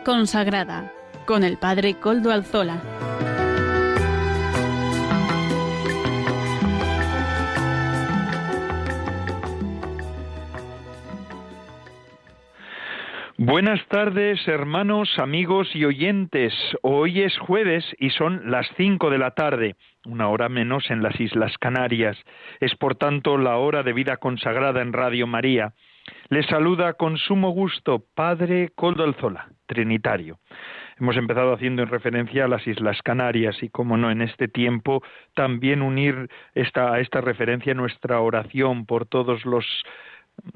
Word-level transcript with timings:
Consagrada 0.00 0.92
con 1.24 1.44
el 1.44 1.56
Padre 1.56 1.94
Coldo 1.94 2.32
Alzola. 2.32 2.82
Buenas 13.36 13.86
tardes, 13.88 14.46
hermanos, 14.48 15.18
amigos 15.18 15.68
y 15.74 15.84
oyentes. 15.84 16.52
Hoy 16.82 17.22
es 17.22 17.36
jueves 17.38 17.84
y 17.98 18.10
son 18.10 18.50
las 18.50 18.66
cinco 18.76 19.10
de 19.10 19.18
la 19.18 19.32
tarde, 19.32 19.76
una 20.06 20.28
hora 20.28 20.48
menos 20.48 20.90
en 20.90 21.02
las 21.02 21.20
Islas 21.20 21.56
Canarias. 21.58 22.16
Es 22.60 22.74
por 22.74 22.96
tanto 22.96 23.36
la 23.38 23.58
hora 23.58 23.82
de 23.82 23.92
vida 23.92 24.16
consagrada 24.16 24.82
en 24.82 24.92
Radio 24.92 25.26
María. 25.26 25.74
Les 26.28 26.46
saluda 26.46 26.94
con 26.94 27.16
sumo 27.18 27.50
gusto 27.50 28.04
Padre 28.14 28.70
Coldo 28.74 29.04
Alzola, 29.04 29.48
Trinitario. 29.74 30.38
Hemos 30.98 31.16
empezado 31.16 31.52
haciendo 31.52 31.82
en 31.82 31.88
referencia 31.88 32.46
a 32.46 32.48
las 32.48 32.66
Islas 32.66 33.02
Canarias 33.02 33.62
y, 33.62 33.68
como 33.68 33.98
no, 33.98 34.10
en 34.10 34.22
este 34.22 34.48
tiempo 34.48 35.02
también 35.34 35.82
unir 35.82 36.30
esta, 36.54 36.94
a 36.94 37.00
esta 37.00 37.20
referencia 37.20 37.74
nuestra 37.74 38.20
oración 38.20 38.86
por 38.86 39.04
todos 39.06 39.44
los 39.44 39.66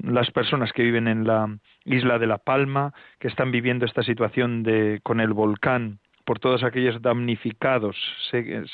las 0.03 0.29
personas 0.31 0.73
que 0.73 0.83
viven 0.83 1.07
en 1.07 1.25
la 1.25 1.57
isla 1.85 2.19
de 2.19 2.27
La 2.27 2.37
Palma, 2.37 2.93
que 3.17 3.29
están 3.29 3.49
viviendo 3.51 3.85
esta 3.85 4.03
situación 4.03 4.61
de, 4.61 4.99
con 5.03 5.21
el 5.21 5.31
volcán, 5.31 5.99
por 6.25 6.37
todos 6.37 6.63
aquellos 6.63 7.01
damnificados. 7.01 7.97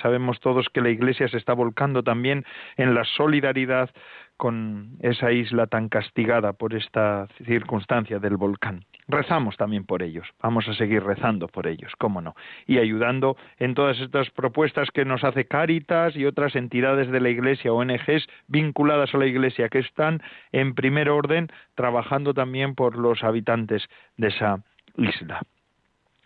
sabemos 0.02 0.42
todos 0.42 0.68
que 0.68 0.82
la 0.82 0.90
Iglesia 0.90 1.30
se 1.30 1.38
está 1.38 1.54
volcando 1.54 2.04
también 2.04 2.44
en 2.76 2.94
la 2.94 3.06
solidaridad 3.06 3.92
con 4.36 4.98
esa 5.02 5.32
isla 5.32 5.66
tan 5.68 5.88
castigada 5.88 6.52
por 6.52 6.74
esta 6.74 7.28
circunstancia 7.46 8.20
del 8.20 8.36
volcán. 8.36 8.84
Rezamos 9.08 9.56
también 9.58 9.86
por 9.86 10.02
ellos, 10.02 10.28
vamos 10.42 10.68
a 10.68 10.74
seguir 10.74 11.04
rezando 11.04 11.48
por 11.48 11.68
ellos, 11.68 11.94
cómo 11.98 12.22
no, 12.22 12.36
y 12.66 12.80
ayudando 12.80 13.38
en 13.60 13.76
todas 13.76 14.00
estas 14.00 14.32
propuestas 14.32 14.90
que 14.92 15.06
nos 15.06 15.24
hace 15.24 15.46
Cáritas 15.46 16.16
y 16.16 16.26
otras 16.26 16.56
entidades 16.56 17.12
de 17.12 17.20
la 17.20 17.30
Iglesia, 17.30 17.72
ONGs 17.72 18.28
vinculadas 18.48 19.14
a 19.14 19.18
la 19.20 19.28
Iglesia, 19.28 19.70
que 19.70 19.80
están 19.80 20.24
en 20.52 20.74
primer 20.74 21.10
orden 21.10 21.50
trabajando 21.76 22.34
también 22.34 22.74
por 22.74 22.98
los 22.98 23.24
habitantes 23.24 23.88
de 24.18 24.30
esa 24.30 24.64
isla. 24.98 25.42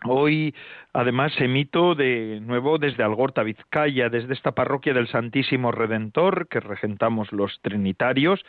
Hoy, 0.06 0.54
además, 0.94 1.38
emito 1.38 1.94
de 1.94 2.40
nuevo 2.40 2.78
desde 2.78 3.02
Algorta, 3.02 3.42
Vizcaya, 3.42 4.08
desde 4.08 4.32
esta 4.32 4.52
parroquia 4.52 4.94
del 4.94 5.08
Santísimo 5.08 5.72
Redentor 5.72 6.48
que 6.48 6.58
regentamos 6.58 7.30
los 7.32 7.60
Trinitarios, 7.60 8.42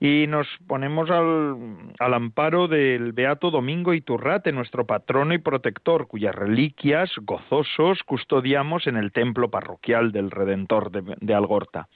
y 0.00 0.26
nos 0.26 0.48
ponemos 0.66 1.08
al, 1.10 1.56
al 2.00 2.14
amparo 2.14 2.66
del 2.66 3.12
Beato 3.12 3.52
Domingo 3.52 3.94
Iturrate, 3.94 4.50
nuestro 4.50 4.86
patrono 4.86 5.34
y 5.34 5.38
protector, 5.38 6.08
cuyas 6.08 6.34
reliquias 6.34 7.12
gozosos 7.22 8.02
custodiamos 8.02 8.88
en 8.88 8.96
el 8.96 9.12
templo 9.12 9.50
parroquial 9.50 10.10
del 10.10 10.32
Redentor 10.32 10.90
de, 10.90 11.14
de 11.20 11.34
Algorta. 11.34 11.86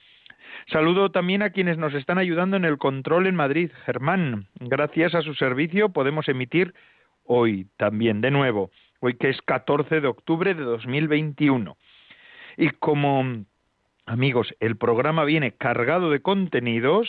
Saludo 0.71 1.11
también 1.11 1.43
a 1.43 1.51
quienes 1.51 1.77
nos 1.77 1.93
están 1.95 2.19
ayudando 2.19 2.57
en 2.57 2.65
el 2.65 2.79
control 2.79 3.27
en 3.27 3.35
Madrid. 3.35 3.73
Germán, 3.85 4.47
gracias 4.61 5.17
a 5.17 5.23
su 5.23 5.35
servicio 5.35 5.89
podemos 5.89 6.29
emitir 6.29 6.73
hoy 7.25 7.67
también 7.77 8.21
de 8.21 8.31
nuevo 8.31 8.71
hoy 9.03 9.15
que 9.15 9.31
es 9.31 9.43
14 9.43 10.01
de 10.01 10.07
octubre 10.07 10.55
de 10.55 10.63
2021. 10.63 11.77
Y 12.57 12.71
como, 12.71 13.45
amigos, 14.07 14.55
el 14.61 14.77
programa 14.77 15.25
viene 15.25 15.53
cargado 15.53 16.09
de 16.11 16.23
contenidos, 16.23 17.09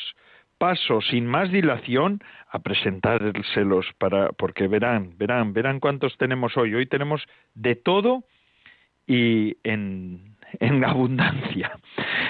paso 0.57 1.01
sin 1.01 1.27
más 1.27 1.51
dilación 1.51 2.19
a 2.49 2.59
presentárselos 2.59 3.85
para 3.99 4.29
porque 4.29 4.67
verán, 4.67 5.13
verán, 5.17 5.53
verán 5.53 5.79
cuántos 5.79 6.17
tenemos 6.17 6.57
hoy. 6.57 6.73
Hoy 6.73 6.87
tenemos 6.87 7.21
de 7.53 7.75
todo 7.75 8.23
y 9.05 9.57
en, 9.63 10.32
en 10.59 10.83
abundancia. 10.83 11.71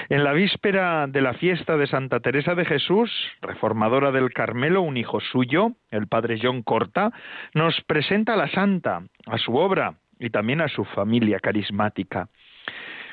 En 0.08 0.24
la 0.24 0.32
víspera 0.32 1.06
de 1.06 1.20
la 1.20 1.34
fiesta 1.34 1.76
de 1.76 1.86
Santa 1.86 2.20
Teresa 2.20 2.54
de 2.54 2.64
Jesús, 2.64 3.10
reformadora 3.40 4.10
del 4.10 4.32
Carmelo, 4.32 4.82
un 4.82 4.96
hijo 4.96 5.20
suyo, 5.20 5.72
el 5.90 6.06
padre 6.06 6.38
John 6.42 6.62
Corta, 6.62 7.10
nos 7.54 7.80
presenta 7.82 8.34
a 8.34 8.36
la 8.36 8.48
santa, 8.48 9.02
a 9.26 9.38
su 9.38 9.56
obra 9.56 9.94
y 10.18 10.30
también 10.30 10.60
a 10.60 10.68
su 10.68 10.84
familia 10.84 11.40
carismática. 11.40 12.28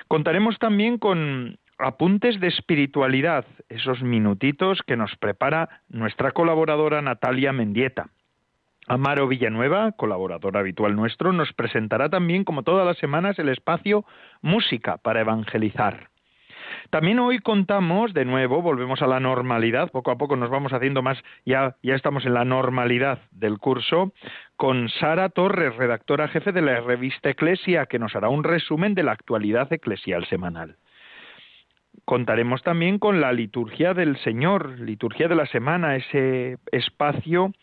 Contaremos 0.07 0.59
también 0.59 0.97
con 0.97 1.57
apuntes 1.77 2.39
de 2.39 2.47
espiritualidad, 2.47 3.45
esos 3.69 4.01
minutitos 4.03 4.81
que 4.85 4.97
nos 4.97 5.15
prepara 5.15 5.81
nuestra 5.89 6.31
colaboradora 6.31 7.01
Natalia 7.01 7.53
Mendieta. 7.53 8.09
Amaro 8.91 9.25
Villanueva, 9.25 9.93
colaborador 9.93 10.57
habitual 10.57 10.97
nuestro, 10.97 11.31
nos 11.31 11.53
presentará 11.53 12.09
también, 12.09 12.43
como 12.43 12.63
todas 12.63 12.85
las 12.85 12.97
semanas, 12.97 13.39
el 13.39 13.47
espacio 13.47 14.03
Música 14.41 14.97
para 14.97 15.21
Evangelizar. 15.21 16.09
También 16.89 17.19
hoy 17.19 17.39
contamos, 17.39 18.13
de 18.13 18.25
nuevo, 18.25 18.61
volvemos 18.61 19.01
a 19.01 19.07
la 19.07 19.21
normalidad, 19.21 19.91
poco 19.91 20.11
a 20.11 20.17
poco 20.17 20.35
nos 20.35 20.49
vamos 20.49 20.73
haciendo 20.73 21.01
más, 21.01 21.17
ya, 21.45 21.77
estamos 21.83 22.25
en 22.25 22.33
la 22.33 22.43
normalidad 22.43 23.19
del 23.31 23.59
curso, 23.59 24.11
con 24.57 24.89
Sara 24.89 25.29
Torres, 25.29 25.73
redactora 25.77 26.27
jefe 26.27 26.51
de 26.51 26.61
la 26.61 26.81
revista 26.81 27.29
Eclesia, 27.29 27.85
que 27.85 27.97
nos 27.97 28.13
hará 28.17 28.27
un 28.27 28.43
resumen 28.43 28.93
de 28.93 29.03
la 29.03 29.13
actualidad 29.13 29.71
eclesial 29.71 30.25
semanal. 30.25 30.75
Contaremos 32.03 32.61
también 32.61 32.99
con 32.99 33.21
la 33.21 33.31
liturgia 33.31 33.93
del 33.93 34.17
Señor, 34.17 34.81
liturgia 34.81 35.29
de 35.29 35.35
la 35.35 35.45
semana, 35.45 35.95
ese 35.95 36.57
espacio 36.73 37.53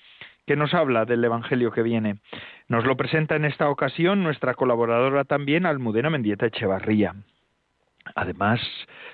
que 0.48 0.56
nos 0.56 0.72
habla 0.72 1.04
del 1.04 1.22
Evangelio 1.22 1.70
que 1.70 1.82
viene. 1.82 2.20
Nos 2.68 2.86
lo 2.86 2.96
presenta 2.96 3.36
en 3.36 3.44
esta 3.44 3.68
ocasión 3.68 4.22
nuestra 4.22 4.54
colaboradora 4.54 5.24
también, 5.24 5.66
Almudena 5.66 6.08
Mendieta 6.08 6.46
Echevarría. 6.46 7.14
Además, 8.14 8.58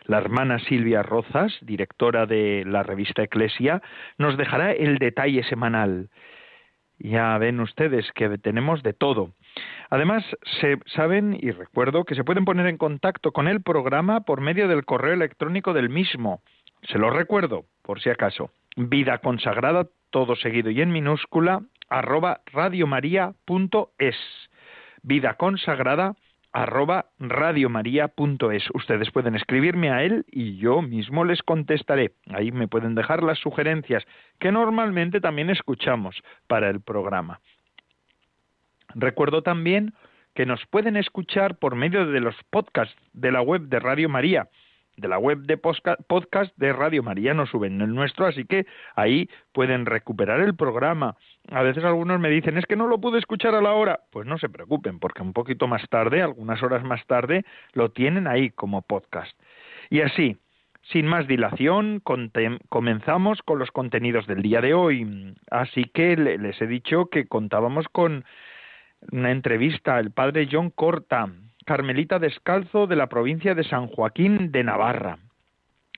la 0.05 0.19
hermana 0.19 0.61
Silvia 0.61 1.03
Rozas, 1.03 1.53
directora 1.61 2.27
de 2.27 2.63
la 2.65 2.85
revista 2.85 3.25
Eclesia, 3.25 3.83
nos 4.17 4.37
dejará 4.37 4.71
el 4.71 4.99
detalle 4.99 5.43
semanal. 5.43 6.09
Ya 7.01 7.37
ven 7.39 7.59
ustedes 7.59 8.11
que 8.13 8.39
tenemos 8.39 8.85
de 8.85 8.93
todo. 8.93 9.33
Además, 9.91 10.25
se 10.61 10.79
saben 10.87 11.37
y 11.41 11.51
recuerdo 11.51 12.05
que 12.05 12.15
se 12.15 12.23
pueden 12.23 12.45
poner 12.45 12.69
en 12.69 12.79
contacto 12.79 13.33
con 13.33 13.49
el 13.49 13.61
programa 13.61 14.21
por 14.21 14.41
medio 14.41 14.69
del 14.69 14.85
correo 14.85 15.15
electrónico 15.15 15.73
del 15.73 15.89
mismo. 15.89 16.43
Se 16.83 16.99
lo 16.99 17.11
recuerdo, 17.11 17.65
por 17.83 18.01
si 18.01 18.09
acaso. 18.09 18.51
Vida 18.77 19.19
consagrada 19.19 19.89
todo 20.15 20.37
seguido 20.37 20.71
y 20.71 20.81
en 20.81 20.93
minúscula, 20.93 21.63
arroba 21.89 22.43
radiomaria.es. 22.53 24.17
Vida 25.03 25.35
consagrada, 25.35 26.15
arroba 26.53 27.07
radiomaria.es. 27.19 28.63
Ustedes 28.75 29.11
pueden 29.11 29.35
escribirme 29.35 29.91
a 29.91 30.05
él 30.05 30.25
y 30.31 30.57
yo 30.57 30.83
mismo 30.83 31.25
les 31.25 31.43
contestaré. 31.43 32.13
Ahí 32.33 32.53
me 32.53 32.69
pueden 32.69 32.95
dejar 32.95 33.25
las 33.25 33.41
sugerencias 33.41 34.07
que 34.39 34.53
normalmente 34.53 35.21
también 35.21 35.51
escuchamos 35.51 36.23
para 36.47 36.71
el 36.71 36.81
programa. 36.81 37.41
Recuerdo 38.95 39.43
también 39.43 39.95
que 40.33 40.47
nos 40.47 40.65
pueden 40.67 40.97
escuchar 40.97 41.57
por 41.57 41.75
medio 41.75 42.07
de 42.07 42.21
los 42.21 42.37
podcasts 42.51 42.95
de 43.15 43.33
la 43.33 43.43
web 43.43 43.63
de 43.63 43.81
Radio 43.81 44.09
María 44.09 44.49
de 44.97 45.09
la 45.09 45.19
web 45.19 45.39
de 45.41 45.57
podcast 45.57 46.57
de 46.57 46.73
Radio 46.73 47.03
María 47.03 47.35
no 47.35 47.47
suben 47.47 47.81
el 47.81 47.95
nuestro, 47.95 48.27
así 48.27 48.45
que 48.45 48.67
ahí 48.95 49.29
pueden 49.53 49.87
recuperar 49.87 50.41
el 50.41 50.55
programa. 50.55 51.17
A 51.51 51.63
veces 51.63 51.85
algunos 51.85 52.21
me 52.21 52.31
dicen, 52.31 52.57
es 52.59 52.67
que 52.67 52.77
no 52.77 52.87
lo 52.87 53.01
pude 53.01 53.19
escuchar 53.19 53.55
a 53.55 53.61
la 53.61 53.73
hora. 53.73 54.01
Pues 54.11 54.27
no 54.27 54.39
se 54.39 54.49
preocupen, 54.49 54.99
porque 54.99 55.23
un 55.23 55.33
poquito 55.33 55.67
más 55.67 55.89
tarde, 55.89 56.23
algunas 56.23 56.63
horas 56.63 56.85
más 56.85 57.05
tarde, 57.07 57.45
lo 57.73 57.91
tienen 57.91 58.27
ahí 58.27 58.51
como 58.51 58.83
podcast. 58.83 59.39
Y 59.91 60.01
así, 60.01 60.37
sin 60.93 61.07
más 61.07 61.27
dilación, 61.27 62.03
comenzamos 62.69 63.43
con 63.43 63.59
los 63.59 63.71
contenidos 63.71 64.27
del 64.27 64.43
día 64.43 64.61
de 64.61 64.75
hoy. 64.75 65.35
Así 65.51 65.85
que 65.85 66.17
les 66.17 66.61
he 66.61 66.67
dicho 66.67 67.07
que 67.07 67.27
contábamos 67.27 67.87
con 67.89 68.25
una 69.13 69.31
entrevista 69.31 69.97
al 69.97 70.13
padre 70.13 70.49
John 70.51 70.71
Corta, 70.71 71.29
carmelita 71.65 72.19
descalzo 72.19 72.87
de 72.87 72.97
la 72.97 73.09
provincia 73.09 73.55
de 73.55 73.65
San 73.65 73.89
Joaquín 73.89 74.53
de 74.53 74.65
Navarra. 74.65 75.19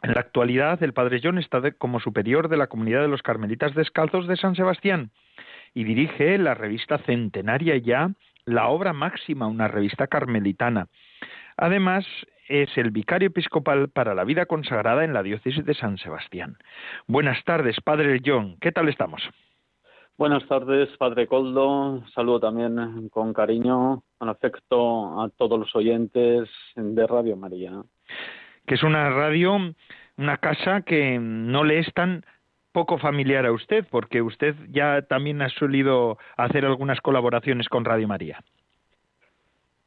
En 0.03 0.13
la 0.13 0.21
actualidad, 0.21 0.83
el 0.83 0.93
padre 0.93 1.21
John 1.23 1.39
está 1.39 1.61
como 1.73 2.01
superior 2.01 2.49
de 2.49 2.57
la 2.57 2.67
comunidad 2.67 3.03
de 3.03 3.09
los 3.09 3.23
carmelitas 3.23 3.75
descalzos 3.75 4.27
de 4.27 4.37
San 4.37 4.55
Sebastián 4.55 5.11
y 5.75 5.85
dirige 5.85 6.39
la 6.39 6.55
revista 6.55 6.99
centenaria 6.99 7.77
ya, 7.77 8.11
La 8.45 8.69
Obra 8.69 8.93
Máxima, 8.93 9.47
una 9.47 9.69
revista 9.69 10.07
carmelitana. 10.07 10.89
Además, 11.57 12.07
es 12.49 12.77
el 12.77 12.91
vicario 12.91 13.29
episcopal 13.29 13.89
para 13.89 14.15
la 14.15 14.25
vida 14.25 14.47
consagrada 14.47 15.05
en 15.05 15.13
la 15.13 15.23
diócesis 15.23 15.65
de 15.65 15.75
San 15.75 15.99
Sebastián. 15.99 16.57
Buenas 17.07 17.43
tardes, 17.45 17.81
padre 17.81 18.21
John. 18.25 18.57
¿Qué 18.61 18.73
tal 18.73 18.89
estamos? 18.89 19.23
Buenas 20.19 20.47
tardes, 20.47 20.89
Padre 20.97 21.27
Coldo. 21.27 22.03
Saludo 22.15 22.41
también 22.41 23.11
con 23.11 23.35
cariño, 23.35 24.03
con 24.17 24.31
afecto 24.31 25.21
a 25.21 25.29
todos 25.29 25.59
los 25.59 25.77
oyentes 25.77 26.49
de 26.75 27.07
Radio 27.07 27.37
María. 27.37 27.83
Que 28.67 28.77
es 28.77 28.83
una 28.83 29.11
radio, 29.11 29.59
una 30.17 30.39
casa 30.39 30.81
que 30.81 31.19
no 31.19 31.65
le 31.65 31.81
es 31.81 31.93
tan 31.93 32.25
poco 32.73 32.97
familiar 32.97 33.45
a 33.45 33.53
usted, 33.53 33.87
porque 33.91 34.23
usted 34.23 34.55
ya 34.71 35.03
también 35.03 35.43
ha 35.43 35.51
solido 35.51 36.17
hacer 36.39 36.65
algunas 36.65 36.99
colaboraciones 37.03 37.69
con 37.69 37.85
Radio 37.85 38.09
María. 38.09 38.43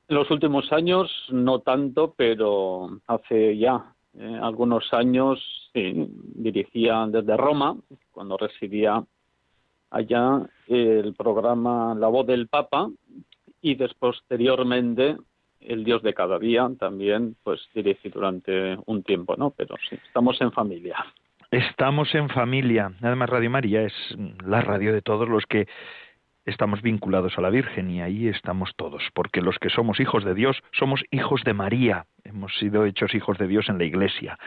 En 0.10 0.16
los 0.16 0.30
últimos 0.30 0.72
años 0.72 1.12
no 1.30 1.62
tanto, 1.62 2.14
pero 2.16 3.00
hace 3.08 3.58
ya 3.58 3.96
eh, 4.14 4.40
algunos 4.40 4.94
años 4.94 5.40
dirigía 5.74 7.08
desde 7.08 7.36
Roma, 7.36 7.76
cuando 8.12 8.38
residía 8.38 9.04
allá, 9.90 10.42
el 10.68 11.14
programa 11.16 11.96
La 11.96 12.08
Voz 12.08 12.28
del 12.28 12.48
Papa 12.48 12.90
y 13.62 13.76
después, 13.76 14.18
posteriormente 14.18 15.18
el 15.62 15.84
Dios 15.84 16.02
de 16.04 16.14
cada 16.14 16.40
día 16.40 16.70
también, 16.80 17.36
pues 17.44 17.60
dirigí 17.74 18.10
durante 18.10 18.78
un 18.86 19.04
tiempo, 19.04 19.36
¿no? 19.36 19.52
Pero 19.52 19.76
sí, 19.90 19.98
estamos 20.08 20.40
en 20.42 20.52
familia. 20.52 20.96
Estamos 21.52 22.14
en 22.16 22.30
familia. 22.30 22.92
Además, 23.02 23.30
Radio 23.30 23.50
María 23.50 23.82
es 23.82 23.94
la 24.46 24.62
radio 24.62 24.94
de 24.94 25.02
todos 25.02 25.28
los 25.28 25.46
que 25.46 25.68
estamos 26.46 26.82
vinculados 26.82 27.38
a 27.38 27.42
la 27.42 27.50
Virgen 27.50 27.90
y 27.90 28.02
ahí 28.02 28.28
estamos 28.28 28.72
todos, 28.76 29.04
porque 29.14 29.42
los 29.42 29.58
que 29.60 29.70
somos 29.70 30.00
hijos 30.00 30.24
de 30.24 30.34
Dios 30.34 30.62
somos 30.72 31.04
hijos 31.12 31.44
de 31.44 31.54
María. 31.54 32.06
Hemos 32.24 32.56
sido 32.58 32.86
hechos 32.86 33.14
hijos 33.14 33.38
de 33.38 33.48
Dios 33.48 33.68
en 33.70 33.78
la 33.78 33.84
Iglesia. 33.84 34.38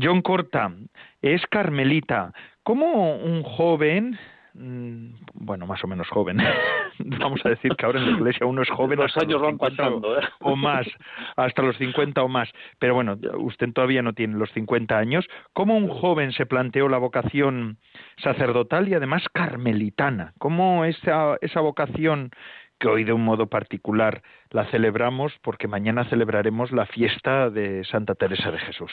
John 0.00 0.22
Corta 0.22 0.72
es 1.22 1.46
carmelita. 1.46 2.32
¿Cómo 2.62 3.16
un 3.16 3.42
joven 3.42 4.18
bueno, 5.34 5.66
más 5.66 5.82
o 5.84 5.86
menos 5.86 6.08
joven. 6.08 6.38
Vamos 6.98 7.40
a 7.44 7.50
decir 7.50 7.74
que 7.76 7.86
ahora 7.86 8.00
en 8.00 8.06
la 8.06 8.18
iglesia 8.18 8.46
uno 8.46 8.62
es 8.62 8.70
joven. 8.70 8.98
Los 8.98 9.16
años 9.16 9.40
van 9.40 9.58
pasando, 9.58 10.18
¿eh? 10.18 10.24
o 10.40 10.56
más, 10.56 10.86
hasta 11.36 11.62
los 11.62 11.76
50 11.76 12.22
o 12.22 12.28
más. 12.28 12.50
Pero 12.78 12.94
bueno, 12.94 13.18
usted 13.38 13.72
todavía 13.72 14.02
no 14.02 14.12
tiene 14.12 14.38
los 14.38 14.50
50 14.52 14.96
años. 14.96 15.26
¿Cómo 15.52 15.76
un 15.76 15.88
joven 15.88 16.32
se 16.32 16.46
planteó 16.46 16.88
la 16.88 16.98
vocación 16.98 17.78
sacerdotal 18.18 18.88
y 18.88 18.94
además 18.94 19.24
carmelitana? 19.32 20.32
¿Cómo 20.38 20.84
esa, 20.84 21.36
esa 21.40 21.60
vocación 21.60 22.30
que 22.78 22.88
hoy 22.88 23.04
de 23.04 23.12
un 23.12 23.24
modo 23.24 23.46
particular 23.46 24.22
la 24.50 24.66
celebramos 24.66 25.32
porque 25.42 25.68
mañana 25.68 26.04
celebraremos 26.04 26.72
la 26.72 26.86
fiesta 26.86 27.50
de 27.50 27.84
Santa 27.84 28.14
Teresa 28.14 28.50
de 28.50 28.58
Jesús? 28.58 28.92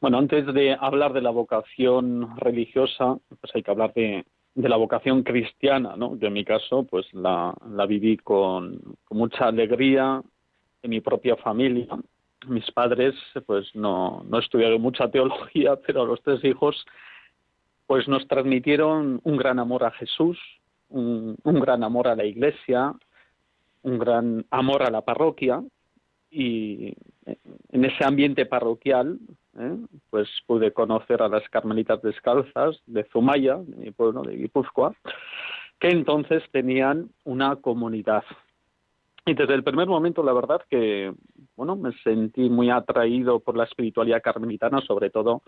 Bueno, 0.00 0.18
antes 0.18 0.46
de 0.54 0.76
hablar 0.78 1.12
de 1.12 1.20
la 1.20 1.30
vocación 1.30 2.36
religiosa, 2.36 3.18
pues 3.40 3.52
hay 3.54 3.64
que 3.64 3.70
hablar 3.70 3.92
de, 3.94 4.24
la 4.54 4.76
vocación 4.76 5.24
cristiana, 5.24 5.96
¿no? 5.96 6.16
Yo 6.16 6.28
en 6.28 6.34
mi 6.34 6.44
caso, 6.44 6.84
pues 6.84 7.12
la, 7.12 7.54
viví 7.88 8.16
con, 8.16 8.80
mucha 9.10 9.48
alegría 9.48 10.22
en 10.82 10.90
mi 10.90 11.00
propia 11.00 11.34
familia. 11.36 11.88
Mis 12.46 12.70
padres, 12.70 13.14
pues 13.46 13.74
no, 13.74 14.24
no 14.28 14.38
estudiaron 14.38 14.80
mucha 14.80 15.10
teología, 15.10 15.76
pero 15.86 16.06
los 16.06 16.22
tres 16.22 16.44
hijos, 16.44 16.86
pues 17.88 18.06
nos 18.06 18.26
transmitieron 18.28 19.20
un 19.24 19.36
gran 19.36 19.58
amor 19.58 19.82
a 19.82 19.90
Jesús, 19.90 20.38
un, 20.90 21.36
un 21.42 21.60
gran 21.60 21.82
amor 21.82 22.06
a 22.06 22.14
la 22.14 22.24
Iglesia, 22.24 22.94
un 23.82 23.98
gran 23.98 24.46
amor 24.50 24.84
a 24.84 24.90
la 24.90 25.02
parroquia 25.02 25.60
y 26.30 26.94
en 27.72 27.84
ese 27.84 28.04
ambiente 28.04 28.46
parroquial 28.46 29.18
¿eh? 29.58 29.76
pues 30.10 30.28
pude 30.46 30.72
conocer 30.72 31.22
a 31.22 31.28
las 31.28 31.48
carmelitas 31.48 32.00
descalzas 32.02 32.80
de 32.86 33.04
Zumaya, 33.04 33.56
de 33.56 33.76
mi 33.76 33.90
pueblo 33.90 34.22
de 34.22 34.36
Guipúzcoa, 34.36 34.94
que 35.78 35.88
entonces 35.88 36.42
tenían 36.50 37.10
una 37.24 37.56
comunidad. 37.56 38.24
Y 39.26 39.34
desde 39.34 39.54
el 39.54 39.64
primer 39.64 39.88
momento, 39.88 40.22
la 40.22 40.32
verdad 40.32 40.62
que, 40.70 41.12
bueno, 41.56 41.76
me 41.76 41.92
sentí 42.02 42.48
muy 42.48 42.70
atraído 42.70 43.40
por 43.40 43.56
la 43.56 43.64
espiritualidad 43.64 44.22
carmelitana, 44.22 44.80
sobre 44.80 45.10
todo 45.10 45.42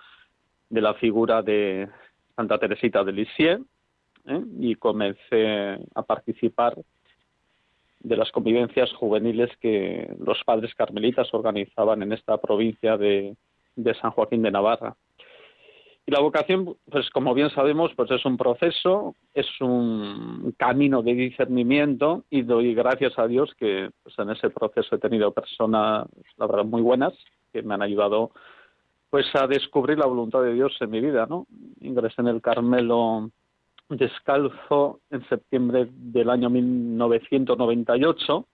de 0.69 0.81
la 0.81 0.95
figura 0.95 1.43
de 1.43 1.89
Santa 2.37 2.59
Teresita 2.59 3.03
de 3.03 3.13
Lisieux, 3.13 3.63
¿eh? 4.27 4.43
y 4.59 4.75
comencé 4.75 5.79
a 5.95 6.03
participar 6.03 6.77
de 8.01 8.17
las 8.17 8.31
convivencias 8.33 8.93
juveniles 8.95 9.51
que 9.61 10.15
los 10.19 10.43
padres 10.45 10.75
carmelitas 10.75 11.33
organizaban 11.35 12.03
en 12.03 12.13
esta 12.13 12.39
provincia 12.39 12.97
de, 12.97 13.37
de 13.77 13.95
San 13.95 14.11
Joaquín 14.11 14.43
de 14.43 14.51
Navarra. 14.51 14.97
Y 16.07 16.13
la 16.13 16.21
vocación, 16.21 16.77
pues 16.91 17.09
como 17.11 17.35
bien 17.35 17.51
sabemos, 17.51 17.93
pues 17.95 18.11
es 18.11 18.25
un 18.25 18.37
proceso, 18.37 19.15
es 19.35 19.47
un 19.61 20.55
camino 20.57 21.03
de 21.03 21.15
discernimiento 21.15 22.25
y 22.31 22.43
doy 22.43 22.75
gracias 22.75 23.19
a 23.19 23.27
Dios 23.27 23.55
que 23.59 23.91
pues, 24.03 24.19
en 24.19 24.31
ese 24.31 24.51
proceso 24.51 24.97
he 24.97 24.99
tenido 24.99 25.33
personas, 25.33 26.09
la 26.37 26.47
verdad, 26.47 26.65
muy 26.65 26.83
buenas 26.83 27.13
que 27.53 27.63
me 27.63 27.75
han 27.75 27.83
ayudado 27.83 28.31
pues 29.11 29.27
a 29.35 29.47
descubrir 29.49 29.99
la 29.99 30.07
voluntad 30.07 30.43
de 30.43 30.55
Dios 30.55 30.77
en 30.81 30.91
mi 30.91 31.01
vida, 31.01 31.27
¿no? 31.29 31.47
Ingresé 31.81 32.23
en 32.23 32.29
el 32.29 32.41
Carmelo 32.41 33.31
descalzo 33.91 35.01
en 35.11 35.29
septiembre 35.29 35.89
del 35.91 36.31
año 36.31 36.49
1998. 36.49 38.47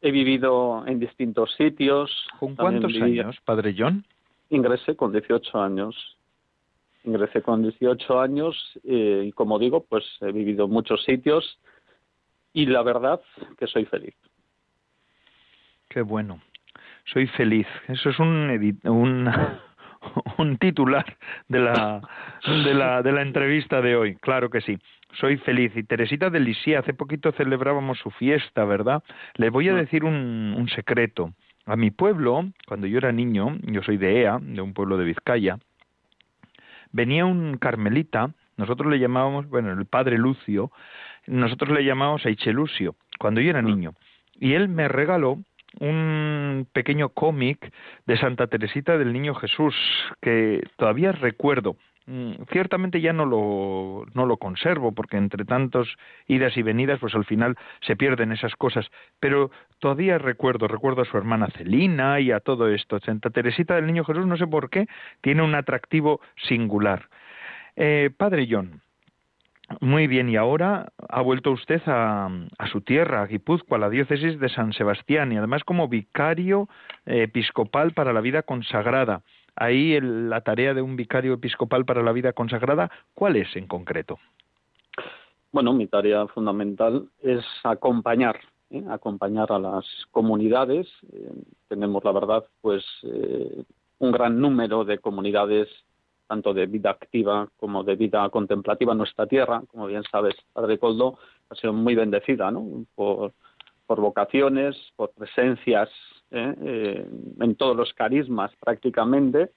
He 0.00 0.10
vivido 0.10 0.84
en 0.86 0.98
distintos 0.98 1.54
sitios. 1.56 2.10
¿Con 2.38 2.56
cuántos 2.56 2.94
años, 3.00 3.36
Padre 3.44 3.74
John? 3.76 4.04
Ingresé 4.50 4.96
con 4.96 5.12
18 5.12 5.60
años. 5.60 6.18
Ingresé 7.04 7.42
con 7.42 7.62
18 7.62 8.20
años 8.20 8.56
eh, 8.84 9.24
y 9.26 9.32
como 9.32 9.58
digo, 9.58 9.84
pues 9.88 10.04
he 10.20 10.32
vivido 10.32 10.64
en 10.64 10.72
muchos 10.72 11.02
sitios 11.04 11.58
y 12.52 12.66
la 12.66 12.82
verdad 12.82 13.20
que 13.56 13.66
soy 13.66 13.84
feliz. 13.84 14.14
Qué 15.88 16.02
bueno. 16.02 16.40
Soy 17.04 17.26
feliz. 17.28 17.66
Eso 17.86 18.10
es 18.10 18.18
un, 18.18 18.76
un, 18.84 19.30
un 20.38 20.58
titular 20.58 21.16
de 21.48 21.60
la, 21.60 22.00
de, 22.46 22.74
la, 22.74 23.02
de 23.02 23.12
la 23.12 23.22
entrevista 23.22 23.80
de 23.80 23.96
hoy. 23.96 24.16
Claro 24.16 24.50
que 24.50 24.60
sí. 24.60 24.78
Soy 25.14 25.38
feliz. 25.38 25.72
Y 25.76 25.84
Teresita 25.84 26.28
de 26.28 26.40
Lisieux, 26.40 26.78
hace 26.78 26.92
poquito 26.92 27.32
celebrábamos 27.32 27.98
su 27.98 28.10
fiesta, 28.10 28.64
¿verdad? 28.64 29.02
Le 29.34 29.48
voy 29.50 29.68
a 29.68 29.72
mm. 29.72 29.76
decir 29.76 30.04
un, 30.04 30.54
un 30.56 30.68
secreto. 30.68 31.32
A 31.68 31.76
mi 31.76 31.90
pueblo, 31.90 32.50
cuando 32.66 32.86
yo 32.86 32.96
era 32.96 33.12
niño, 33.12 33.58
yo 33.64 33.82
soy 33.82 33.98
de 33.98 34.22
Ea, 34.22 34.38
de 34.40 34.62
un 34.62 34.72
pueblo 34.72 34.96
de 34.96 35.04
Vizcaya, 35.04 35.58
venía 36.92 37.26
un 37.26 37.58
carmelita, 37.58 38.30
nosotros 38.56 38.90
le 38.90 38.98
llamábamos, 38.98 39.50
bueno, 39.50 39.70
el 39.70 39.84
padre 39.84 40.16
Lucio, 40.16 40.72
nosotros 41.26 41.76
le 41.76 41.84
llamábamos 41.84 42.24
Aichelucio, 42.24 42.94
cuando 43.18 43.42
yo 43.42 43.50
era 43.50 43.60
niño. 43.60 43.92
Y 44.40 44.54
él 44.54 44.70
me 44.70 44.88
regaló 44.88 45.42
un 45.78 46.66
pequeño 46.72 47.10
cómic 47.10 47.70
de 48.06 48.16
Santa 48.16 48.46
Teresita 48.46 48.96
del 48.96 49.12
Niño 49.12 49.34
Jesús, 49.34 49.74
que 50.22 50.66
todavía 50.78 51.12
recuerdo. 51.12 51.76
Mm, 52.10 52.44
ciertamente 52.50 53.02
ya 53.02 53.12
no 53.12 53.26
lo, 53.26 54.06
no 54.14 54.24
lo 54.24 54.38
conservo, 54.38 54.92
porque 54.92 55.18
entre 55.18 55.44
tantos 55.44 55.94
idas 56.26 56.56
y 56.56 56.62
venidas, 56.62 56.98
pues 57.00 57.14
al 57.14 57.26
final 57.26 57.54
se 57.82 57.96
pierden 57.96 58.32
esas 58.32 58.56
cosas. 58.56 58.90
Pero 59.20 59.50
todavía 59.78 60.16
recuerdo, 60.16 60.68
recuerdo 60.68 61.02
a 61.02 61.04
su 61.04 61.18
hermana 61.18 61.48
Celina 61.48 62.18
y 62.18 62.32
a 62.32 62.40
todo 62.40 62.68
esto. 62.68 62.98
Santa 63.00 63.28
Teresita 63.28 63.74
del 63.74 63.86
Niño 63.86 64.04
Jesús, 64.04 64.26
no 64.26 64.38
sé 64.38 64.46
por 64.46 64.70
qué, 64.70 64.86
tiene 65.20 65.42
un 65.42 65.54
atractivo 65.54 66.22
singular. 66.48 67.10
Eh, 67.76 68.10
padre 68.16 68.48
John, 68.50 68.80
muy 69.80 70.06
bien, 70.06 70.30
y 70.30 70.36
ahora 70.36 70.88
ha 71.10 71.20
vuelto 71.20 71.50
usted 71.50 71.82
a, 71.84 72.30
a, 72.58 72.66
su 72.68 72.80
tierra, 72.80 73.20
a 73.20 73.26
Guipúzcoa, 73.26 73.76
a 73.76 73.80
la 73.80 73.90
diócesis 73.90 74.40
de 74.40 74.48
San 74.48 74.72
Sebastián, 74.72 75.30
y 75.30 75.36
además 75.36 75.62
como 75.62 75.88
vicario 75.88 76.70
eh, 77.04 77.24
episcopal 77.24 77.92
para 77.92 78.14
la 78.14 78.22
vida 78.22 78.42
consagrada 78.44 79.20
ahí 79.58 79.98
la 80.00 80.40
tarea 80.40 80.74
de 80.74 80.82
un 80.82 80.96
vicario 80.96 81.34
episcopal 81.34 81.84
para 81.84 82.02
la 82.02 82.12
vida 82.12 82.32
consagrada, 82.32 82.90
¿cuál 83.14 83.36
es 83.36 83.54
en 83.56 83.66
concreto? 83.66 84.18
Bueno, 85.52 85.72
mi 85.72 85.86
tarea 85.86 86.26
fundamental 86.28 87.08
es 87.22 87.44
acompañar, 87.64 88.38
¿eh? 88.70 88.84
acompañar 88.88 89.50
a 89.50 89.58
las 89.58 89.84
comunidades. 90.10 90.86
Eh, 91.12 91.32
tenemos, 91.68 92.04
la 92.04 92.12
verdad, 92.12 92.44
pues 92.60 92.84
eh, 93.02 93.64
un 93.98 94.12
gran 94.12 94.40
número 94.40 94.84
de 94.84 94.98
comunidades, 94.98 95.68
tanto 96.26 96.52
de 96.52 96.66
vida 96.66 96.90
activa 96.90 97.48
como 97.56 97.82
de 97.82 97.96
vida 97.96 98.28
contemplativa 98.28 98.92
en 98.92 98.98
nuestra 98.98 99.26
tierra. 99.26 99.62
Como 99.68 99.86
bien 99.86 100.02
sabes, 100.10 100.34
Padre 100.52 100.78
Coldo 100.78 101.18
ha 101.48 101.54
sido 101.54 101.72
muy 101.72 101.94
bendecida 101.94 102.50
¿no? 102.50 102.84
por 102.94 103.32
vocaciones, 103.86 104.76
por 104.96 105.10
presencias 105.12 105.88
¿eh? 106.30 106.54
Eh, 106.60 107.08
en 107.40 107.54
todos 107.56 107.76
los 107.76 107.92
carismas 107.94 108.50
prácticamente. 108.60 109.50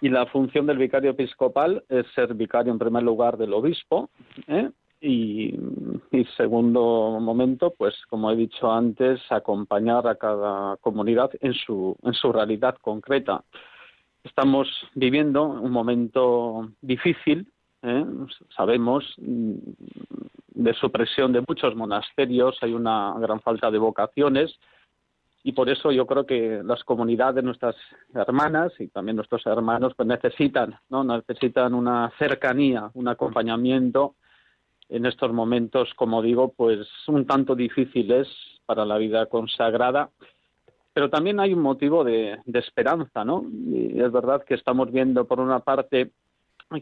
Y 0.00 0.08
la 0.08 0.26
función 0.26 0.66
del 0.66 0.78
vicario 0.78 1.10
episcopal 1.10 1.84
es 1.88 2.06
ser 2.14 2.34
vicario 2.34 2.72
en 2.72 2.78
primer 2.78 3.02
lugar 3.02 3.36
del 3.36 3.52
obispo 3.52 4.10
¿eh? 4.46 4.70
y, 5.00 5.54
y, 6.12 6.24
segundo 6.36 7.18
momento, 7.20 7.74
pues 7.76 7.94
como 8.08 8.30
he 8.30 8.36
dicho 8.36 8.70
antes, 8.70 9.20
acompañar 9.30 10.06
a 10.06 10.14
cada 10.14 10.76
comunidad 10.76 11.30
en 11.40 11.52
su, 11.54 11.96
en 12.02 12.14
su 12.14 12.32
realidad 12.32 12.76
concreta. 12.80 13.42
Estamos 14.22 14.68
viviendo 14.94 15.44
un 15.44 15.70
momento 15.70 16.68
difícil, 16.80 17.50
sabemos, 18.56 19.14
de 19.16 20.74
supresión 20.74 21.32
de 21.32 21.44
muchos 21.46 21.74
monasterios, 21.76 22.58
hay 22.62 22.72
una 22.72 23.14
gran 23.18 23.40
falta 23.40 23.70
de 23.70 23.78
vocaciones, 23.78 24.58
y 25.42 25.52
por 25.52 25.68
eso 25.68 25.92
yo 25.92 26.06
creo 26.06 26.26
que 26.26 26.60
las 26.64 26.82
comunidades, 26.84 27.44
nuestras 27.44 27.76
hermanas 28.14 28.72
y 28.78 28.88
también 28.88 29.16
nuestros 29.16 29.46
hermanos, 29.46 29.94
pues 29.96 30.08
necesitan, 30.08 30.78
¿no? 30.90 31.04
Necesitan 31.04 31.74
una 31.74 32.10
cercanía, 32.18 32.90
un 32.94 33.08
acompañamiento 33.08 34.14
en 34.88 35.06
estos 35.06 35.32
momentos, 35.32 35.92
como 35.94 36.22
digo, 36.22 36.52
pues 36.56 36.88
un 37.06 37.26
tanto 37.26 37.54
difíciles 37.54 38.26
para 38.66 38.84
la 38.84 38.98
vida 38.98 39.26
consagrada, 39.26 40.10
pero 40.92 41.10
también 41.10 41.38
hay 41.40 41.52
un 41.52 41.62
motivo 41.62 42.02
de, 42.02 42.40
esperanza, 42.54 43.24
¿no? 43.24 43.46
Y 43.70 44.00
es 44.00 44.10
verdad 44.10 44.44
que 44.44 44.54
estamos 44.54 44.90
viendo, 44.90 45.26
por 45.26 45.40
una 45.40 45.60
parte, 45.60 46.10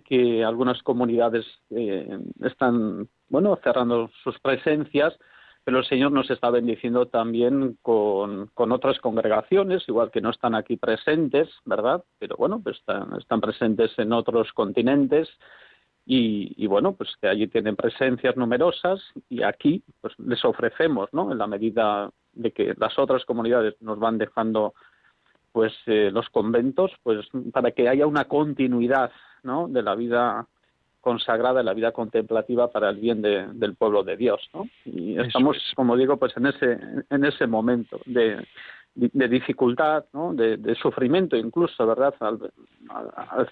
que 0.04 0.42
algunas 0.42 0.82
comunidades 0.82 1.44
eh, 1.70 2.18
están, 2.42 3.08
bueno, 3.28 3.58
cerrando 3.62 4.10
sus 4.24 4.38
presencias, 4.40 5.16
pero 5.66 5.80
el 5.80 5.84
Señor 5.84 6.12
nos 6.12 6.30
está 6.30 6.48
bendiciendo 6.50 7.06
también 7.06 7.76
con, 7.82 8.52
otras 8.54 9.00
congregaciones, 9.00 9.82
igual 9.88 10.12
que 10.12 10.20
no 10.20 10.30
están 10.30 10.54
aquí 10.54 10.76
presentes, 10.76 11.48
¿verdad? 11.64 12.04
Pero 12.20 12.36
bueno, 12.36 12.60
pues 12.62 12.76
están, 12.76 13.40
presentes 13.40 13.90
en 13.98 14.12
otros 14.12 14.52
continentes 14.52 15.28
y, 16.06 16.64
bueno, 16.68 16.92
pues 16.92 17.16
que 17.20 17.26
allí 17.26 17.48
tienen 17.48 17.74
presencias 17.74 18.36
numerosas 18.36 19.00
y 19.28 19.42
aquí 19.42 19.82
pues 20.00 20.16
les 20.20 20.44
ofrecemos, 20.44 21.08
¿no? 21.12 21.32
En 21.32 21.38
la 21.38 21.48
medida 21.48 22.12
de 22.32 22.52
que 22.52 22.72
las 22.78 22.96
otras 22.96 23.24
comunidades 23.24 23.74
nos 23.80 23.98
van 23.98 24.18
dejando 24.18 24.72
pues 25.50 25.72
eh, 25.86 26.12
los 26.12 26.28
conventos, 26.28 26.92
pues 27.02 27.26
para 27.52 27.72
que 27.72 27.88
haya 27.88 28.06
una 28.06 28.26
continuidad, 28.26 29.10
¿no? 29.42 29.66
De 29.66 29.82
la 29.82 29.96
vida 29.96 30.46
consagrada, 31.06 31.58
de 31.58 31.64
la 31.64 31.72
vida 31.72 31.92
contemplativa 31.92 32.68
para 32.68 32.90
el 32.90 32.96
bien 32.96 33.22
del 33.22 33.76
pueblo 33.76 34.02
de 34.02 34.16
Dios, 34.16 34.40
¿no? 34.52 34.68
Y 34.84 35.16
estamos, 35.20 35.56
como 35.76 35.96
digo, 35.96 36.16
pues 36.16 36.36
en 36.36 36.46
ese 36.46 36.78
en 37.08 37.24
ese 37.24 37.46
momento 37.46 38.00
de 38.06 38.44
de 38.96 39.28
dificultad, 39.28 40.06
¿no? 40.12 40.32
de, 40.32 40.74
sufrimiento 40.82 41.36
incluso, 41.36 41.86
¿verdad? 41.86 42.14
Al, 42.18 42.40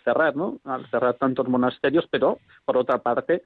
cerrar, 0.03 0.35
¿no? 0.35 0.59
Al 0.65 0.87
cerrar 0.91 1.15
tantos 1.15 1.47
monasterios, 1.49 2.07
pero 2.11 2.39
por 2.65 2.79
otra 2.79 2.99
parte, 2.99 3.45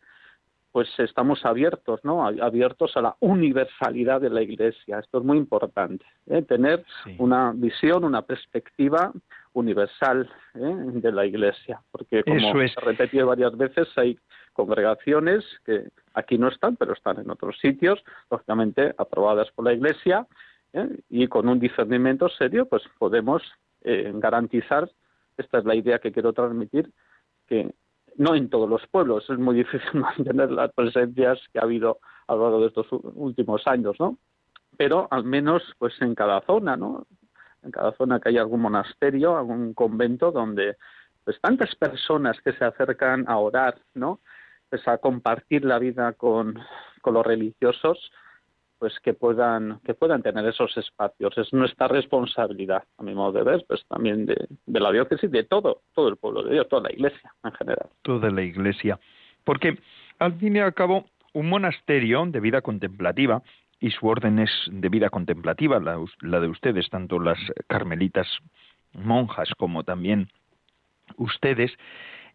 pues 0.71 0.89
estamos 0.99 1.45
abiertos, 1.45 1.99
¿no? 2.05 2.25
Abiertos 2.25 2.97
a 2.97 3.03
la 3.03 3.17
universalidad 3.19 4.21
de 4.21 4.31
la 4.31 4.43
Iglesia. 4.43 5.01
Esto 5.01 5.19
es 5.19 5.25
muy 5.25 5.39
importante, 5.39 6.05
¿eh? 6.29 6.43
tener 6.43 6.85
una 7.19 7.53
visión, 7.53 8.05
una 8.05 8.23
perspectiva 8.23 9.13
universal 9.59 10.31
¿eh? 10.55 10.75
de 10.77 11.13
la 11.13 11.27
Iglesia, 11.27 11.81
porque 11.91 12.23
como 12.25 12.41
se 12.41 12.75
ha 12.77 12.85
repetido 12.85 13.27
varias 13.27 13.57
veces, 13.57 13.89
hay 13.97 14.19
congregaciones 14.53 15.45
que 15.65 15.89
aquí 16.15 16.39
no 16.39 16.49
están, 16.49 16.77
pero 16.77 16.93
están 16.93 17.21
en 17.21 17.31
otros 17.31 17.59
sitios, 17.59 18.03
lógicamente 18.31 18.95
aprobadas 18.99 19.51
por 19.53 19.65
la 19.65 19.73
Iglesia, 19.73 20.27
¿eh? 20.73 20.89
y 21.09 21.27
con 21.29 21.49
un 21.49 21.59
discernimiento 21.59 22.29
serio 22.29 22.67
pues 22.67 22.83
podemos 22.99 23.43
eh, 23.83 24.11
garantizar 24.15 24.91
esta 25.37 25.59
es 25.59 25.65
la 25.65 25.75
idea 25.75 25.99
que 25.99 26.13
quiero 26.13 26.33
transmitir 26.33 26.91
que 27.47 27.73
no 28.17 28.35
en 28.35 28.51
todos 28.51 28.69
los 28.69 28.87
pueblos 28.89 29.29
es 29.31 29.39
muy 29.39 29.57
difícil 29.63 30.01
mantener 30.01 30.51
las 30.51 30.73
presencias 30.73 31.39
que 31.53 31.59
ha 31.59 31.63
habido 31.63 31.99
a 32.27 32.35
lo 32.35 32.43
largo 32.43 32.61
de 32.61 32.67
estos 32.69 32.87
últimos 33.15 33.67
años 33.67 33.97
no 33.99 34.19
pero 34.77 35.09
al 35.11 35.25
menos 35.25 35.63
pues 35.79 36.01
en 36.01 36.15
cada 36.15 36.41
zona 36.43 36.77
no 36.77 37.07
en 37.69 37.73
cada 37.73 37.93
zona 37.93 38.19
que 38.19 38.31
haya 38.31 38.41
algún 38.41 38.63
monasterio 38.63 39.37
algún 39.37 39.75
convento 39.75 40.33
donde 40.33 40.77
pues 41.25 41.41
tantas 41.41 41.75
personas 41.77 42.41
que 42.41 42.53
se 42.55 42.65
acercan 42.65 43.25
a 43.29 43.37
orar 43.37 43.79
no 43.95 44.21
pues 44.71 44.87
a 44.89 44.99
compartir 44.99 45.65
la 45.65 45.79
vida 45.79 46.13
con, 46.15 46.59
con 47.01 47.15
los 47.15 47.27
religiosos 47.27 48.11
pues 48.79 48.99
que 49.01 49.13
puedan 49.13 49.81
que 49.85 49.95
puedan 49.95 50.23
tener 50.23 50.47
esos 50.47 50.77
espacios. 50.77 51.37
Es 51.37 51.53
nuestra 51.53 51.89
responsabilidad 51.89 52.85
a 52.97 53.03
mi 53.03 53.15
modo 53.15 53.33
de 53.33 53.43
ver 53.43 53.65
pues 53.67 53.85
también 53.89 54.25
de, 54.27 54.37
la 54.67 54.93
diócesis 54.93 55.31
de 55.31 55.45
todo 55.45 55.83
todo 55.95 56.09
el 56.09 56.17
pueblo 56.17 56.43
de 56.45 56.53
Dios 56.55 56.69
toda 56.69 56.83
la 56.83 56.93
Iglesia 56.93 57.33
en 57.45 57.53
general. 57.53 57.89
Toda 58.03 58.31
la 58.31 58.43
Iglesia. 58.43 58.99
Porque 59.45 59.79
al 60.19 60.35
fin 60.35 60.57
y 60.57 60.61
al 60.61 60.75
cabo 60.75 61.07
un 61.35 61.49
monasterio 61.49 62.25
de 62.27 62.41
vida 62.41 62.63
contemplativa 62.63 63.43
y 63.81 63.91
su 63.91 64.07
orden 64.07 64.39
es 64.39 64.51
de 64.71 64.89
vida 64.89 65.11
contemplativa 65.11 65.79
la, 65.81 66.41
de 66.41 66.49
ustedes 66.49 66.89
tanto 66.91 67.19
las 67.19 67.39
carmelitas 67.67 68.27
monjas 68.93 69.51
como 69.57 69.85
también 69.85 70.29
ustedes 71.17 71.73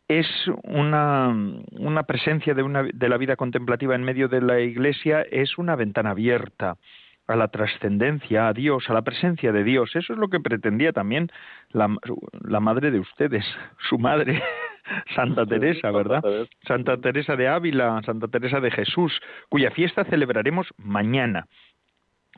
es 0.08 0.28
una, 0.64 1.34
una 1.72 2.04
presencia 2.04 2.54
de, 2.54 2.64
una, 2.64 2.84
de 2.84 3.10
la 3.10 3.18
vida 3.18 3.36
contemplativa 3.36 3.96
en 3.96 4.04
medio 4.04 4.28
de 4.28 4.42
la 4.42 4.60
Iglesia, 4.60 5.22
es 5.22 5.58
una 5.58 5.76
ventana 5.76 6.12
abierta 6.12 6.78
a 7.26 7.36
la 7.38 7.48
trascendencia, 7.48 8.50
a 8.50 8.54
Dios, 8.54 8.90
a 8.90 8.94
la 8.94 9.02
presencia 9.02 9.54
de 9.54 9.64
Dios. 9.64 9.96
Eso 9.96 10.14
es 10.14 10.20
lo 10.20 10.28
que 10.28 10.42
pretendía 10.42 10.92
también 10.92 11.30
la, 11.70 11.96
la 12.42 12.60
madre 12.60 12.92
de 12.92 13.00
ustedes, 13.00 13.46
su 13.90 13.98
madre, 13.98 14.44
Santa 15.16 15.46
Teresa, 15.46 15.92
¿verdad? 15.92 16.24
Santa 16.68 16.98
Teresa 16.98 17.36
de 17.36 17.48
Ávila, 17.48 18.02
Santa 18.06 18.28
Teresa 18.28 18.60
de 18.60 18.72
Jesús, 18.72 19.20
cuya 19.50 19.72
fiesta 19.72 20.04
celebraremos 20.06 20.68
mañana. 20.78 21.48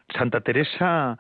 Santa 0.10 0.42
Teresa, 0.42 1.18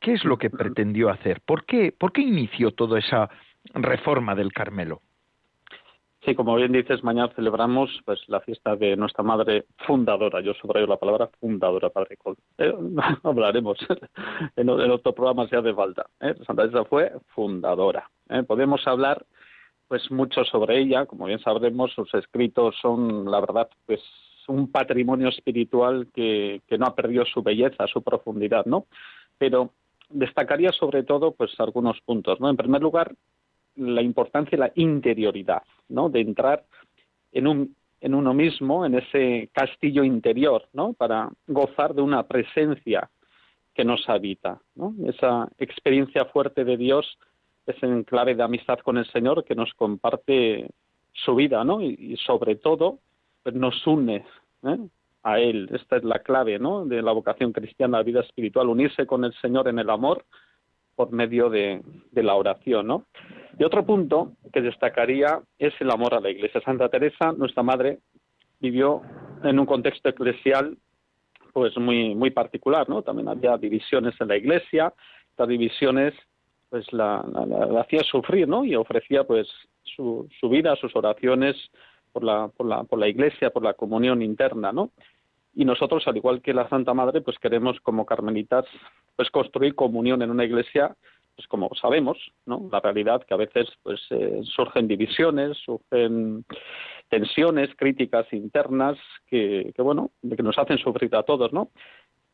¿qué 0.00 0.14
es 0.14 0.24
lo 0.24 0.38
que 0.38 0.50
pretendió 0.50 1.10
hacer? 1.10 1.40
¿Por 1.44 1.64
qué, 1.64 1.92
por 1.96 2.12
qué 2.12 2.22
inició 2.22 2.70
toda 2.70 2.98
esa 2.98 3.28
reforma 3.74 4.34
del 4.34 4.52
Carmelo? 4.52 5.02
Sí, 6.24 6.34
como 6.34 6.56
bien 6.56 6.72
dices, 6.72 7.04
mañana 7.04 7.30
celebramos 7.36 7.90
pues 8.06 8.18
la 8.28 8.40
fiesta 8.40 8.76
de 8.76 8.96
nuestra 8.96 9.22
madre 9.22 9.66
fundadora. 9.86 10.40
Yo 10.40 10.54
subrayo 10.54 10.86
la 10.86 10.96
palabra 10.96 11.28
fundadora, 11.38 11.90
Padre 11.90 12.16
Col. 12.16 12.36
Eh, 12.56 12.72
hablaremos 13.22 13.76
en, 14.56 14.68
otro 14.70 15.12
programa 15.12 15.46
si 15.48 15.56
hace 15.56 15.74
falta. 15.74 16.06
¿eh? 16.20 16.34
Santa 16.46 16.62
Teresa 16.62 16.86
fue 16.86 17.12
fundadora. 17.34 18.08
¿eh? 18.30 18.42
Podemos 18.42 18.86
hablar 18.86 19.26
pues 19.88 20.10
mucho 20.10 20.44
sobre 20.44 20.80
ella. 20.80 21.06
Como 21.06 21.26
bien 21.26 21.40
sabremos, 21.40 21.92
sus 21.92 22.12
escritos 22.14 22.74
son, 22.80 23.30
la 23.30 23.40
verdad, 23.40 23.68
pues 23.86 24.00
un 24.48 24.70
patrimonio 24.70 25.28
espiritual 25.28 26.08
que, 26.12 26.60
que 26.66 26.78
no 26.78 26.86
ha 26.86 26.94
perdido 26.94 27.24
su 27.24 27.42
belleza, 27.42 27.86
su 27.86 28.02
profundidad, 28.02 28.66
¿no? 28.66 28.86
Pero 29.38 29.70
destacaría 30.10 30.70
sobre 30.72 31.02
todo 31.02 31.32
pues 31.32 31.58
algunos 31.58 32.00
puntos, 32.02 32.40
¿no? 32.40 32.50
En 32.50 32.56
primer 32.56 32.82
lugar, 32.82 33.14
la 33.76 34.02
importancia 34.02 34.56
de 34.56 34.64
la 34.66 34.72
interioridad, 34.74 35.62
¿no? 35.88 36.08
De 36.08 36.20
entrar 36.20 36.64
en 37.32 37.46
un 37.46 37.74
en 38.04 38.14
uno 38.14 38.34
mismo, 38.34 38.84
en 38.84 38.96
ese 38.96 39.48
castillo 39.54 40.04
interior, 40.04 40.68
¿no? 40.74 40.92
Para 40.92 41.30
gozar 41.46 41.94
de 41.94 42.02
una 42.02 42.24
presencia 42.24 43.08
que 43.74 43.82
nos 43.82 44.06
habita, 44.10 44.60
¿no? 44.74 44.94
Esa 45.06 45.48
experiencia 45.58 46.26
fuerte 46.26 46.64
de 46.64 46.76
Dios 46.76 47.18
es 47.66 47.82
en 47.82 48.04
clave 48.04 48.34
de 48.34 48.42
amistad 48.42 48.78
con 48.80 48.98
el 48.98 49.06
Señor 49.10 49.44
que 49.44 49.54
nos 49.54 49.72
comparte 49.74 50.70
su 51.12 51.34
vida, 51.34 51.64
¿no? 51.64 51.80
Y, 51.80 52.16
sobre 52.26 52.56
todo 52.56 52.98
pues 53.42 53.54
nos 53.54 53.86
une 53.86 54.24
¿eh? 54.64 54.78
a 55.22 55.38
Él. 55.38 55.68
Esta 55.72 55.96
es 55.96 56.04
la 56.04 56.20
clave, 56.20 56.58
¿no? 56.58 56.84
De 56.86 57.02
la 57.02 57.12
vocación 57.12 57.52
cristiana, 57.52 57.98
la 57.98 58.04
vida 58.04 58.20
espiritual, 58.20 58.68
unirse 58.68 59.06
con 59.06 59.24
el 59.24 59.34
Señor 59.34 59.68
en 59.68 59.78
el 59.78 59.90
amor 59.90 60.24
por 60.96 61.12
medio 61.12 61.50
de, 61.50 61.82
de 62.10 62.22
la 62.22 62.34
oración, 62.34 62.86
¿no? 62.86 63.04
Y 63.58 63.64
otro 63.64 63.84
punto 63.84 64.32
que 64.52 64.62
destacaría 64.62 65.40
es 65.58 65.74
el 65.80 65.90
amor 65.90 66.14
a 66.14 66.20
la 66.20 66.30
Iglesia. 66.30 66.60
Santa 66.62 66.88
Teresa, 66.88 67.32
nuestra 67.32 67.62
madre, 67.62 67.98
vivió 68.60 69.02
en 69.42 69.58
un 69.58 69.66
contexto 69.66 70.08
eclesial 70.08 70.76
pues 71.52 71.76
muy 71.78 72.14
muy 72.14 72.30
particular, 72.30 72.88
¿no? 72.88 73.02
También 73.02 73.28
había 73.28 73.56
divisiones 73.56 74.14
en 74.20 74.28
la 74.28 74.36
Iglesia, 74.36 74.92
estas 75.30 75.48
divisiones 75.48 76.14
pues 76.74 76.92
la, 76.92 77.24
la, 77.46 77.82
hacía 77.82 78.02
sufrir, 78.02 78.48
¿no? 78.48 78.64
Y 78.64 78.74
ofrecía 78.74 79.22
pues 79.22 79.46
su, 79.84 80.28
su 80.40 80.48
vida, 80.48 80.74
sus 80.74 80.96
oraciones 80.96 81.54
por 82.10 82.24
la, 82.24 82.48
por 82.48 82.66
la 82.66 82.82
por 82.82 82.98
la 82.98 83.06
Iglesia, 83.06 83.50
por 83.50 83.62
la 83.62 83.74
comunión 83.74 84.22
interna, 84.22 84.72
¿no? 84.72 84.90
Y 85.54 85.64
nosotros, 85.64 86.02
al 86.08 86.16
igual 86.16 86.42
que 86.42 86.52
la 86.52 86.68
Santa 86.68 86.92
Madre, 86.92 87.20
pues 87.20 87.38
queremos 87.38 87.78
como 87.78 88.04
carmelitas 88.04 88.64
pues 89.14 89.30
construir 89.30 89.76
comunión 89.76 90.20
en 90.22 90.32
una 90.32 90.44
iglesia 90.44 90.96
pues 91.36 91.46
como 91.46 91.70
sabemos, 91.80 92.18
¿no? 92.44 92.68
La 92.72 92.80
realidad 92.80 93.22
que 93.22 93.34
a 93.34 93.36
veces 93.36 93.68
pues 93.84 94.00
eh, 94.10 94.40
surgen 94.42 94.88
divisiones, 94.88 95.56
surgen 95.58 96.44
tensiones, 97.08 97.70
críticas 97.76 98.26
internas 98.32 98.98
que, 99.28 99.72
que, 99.76 99.82
bueno, 99.82 100.10
que 100.36 100.42
nos 100.42 100.58
hacen 100.58 100.78
sufrir 100.78 101.14
a 101.14 101.22
todos, 101.22 101.52
¿no? 101.52 101.70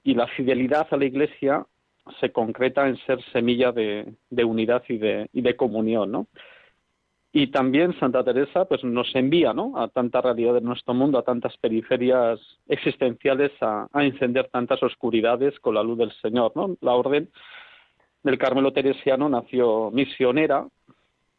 Y 0.02 0.14
la 0.14 0.28
fidelidad 0.28 0.88
a 0.90 0.97
la 0.97 1.04
Iglesia 1.04 1.66
se 2.21 2.33
concreta 2.33 2.88
en 2.88 2.97
ser 3.07 3.23
semilla 3.33 3.73
de, 3.73 4.14
unidad 4.45 4.83
y 4.88 4.99
de, 4.99 5.29
y 5.33 5.43
de 5.43 5.57
comunión, 5.57 6.11
¿no? 6.11 6.26
Y 7.33 7.49
también 7.49 7.97
Santa 8.00 8.25
Teresa 8.25 8.64
pues 8.64 8.83
nos 8.83 9.14
envía 9.14 9.52
¿no? 9.52 9.75
a 9.76 9.87
tanta 9.87 10.21
realidad 10.21 10.55
de 10.55 10.62
nuestro 10.62 10.95
mundo, 10.95 11.17
a 11.17 11.23
tantas 11.23 11.57
periferias 11.59 12.40
existenciales, 12.67 13.52
a, 13.61 13.87
a 13.93 14.05
encender 14.05 14.49
tantas 14.49 14.83
oscuridades 14.83 15.59
con 15.61 15.76
la 15.76 15.83
luz 15.85 15.99
del 15.99 16.12
Señor. 16.21 16.50
¿no? 16.57 16.76
La 16.81 16.95
orden 16.95 17.31
del 18.25 18.37
Carmelo 18.37 18.73
Teresiano 18.73 19.29
nació 19.29 19.93
misionera, 19.93 20.67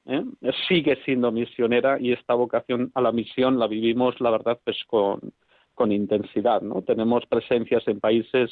¿eh? 0.06 0.24
sigue 0.70 0.98
siendo 1.04 1.30
misionera 1.32 2.00
y 2.00 2.14
esta 2.14 2.36
vocación 2.36 2.92
a 2.96 3.02
la 3.02 3.12
misión 3.12 3.60
la 3.60 3.68
vivimos, 3.68 4.20
la 4.22 4.32
verdad, 4.32 4.60
pues 4.64 4.78
con, 4.88 5.20
con 5.74 5.92
intensidad. 5.92 6.62
¿no? 6.62 6.84
Tenemos 6.84 7.26
presencias 7.26 7.86
en 7.90 8.00
países 8.00 8.50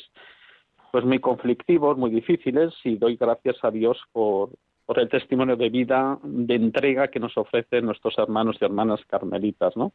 pues 0.92 1.06
muy 1.06 1.20
conflictivos, 1.20 1.98
muy 1.98 2.12
difíciles 2.12 2.74
y 2.84 2.96
doy 2.96 3.16
gracias 3.16 3.58
a 3.64 3.72
Dios 3.72 3.98
por, 4.12 4.50
por 4.86 5.00
el 5.00 5.10
testimonio 5.10 5.56
de 5.56 5.70
vida, 5.70 6.18
de 6.24 6.56
entrega 6.56 7.10
que 7.10 7.20
nos 7.20 7.38
ofrecen 7.38 7.86
nuestros 7.86 8.18
hermanos 8.18 8.58
y 8.60 8.66
hermanas 8.66 9.02
carmelitas, 9.08 9.76
¿no? 9.78 9.94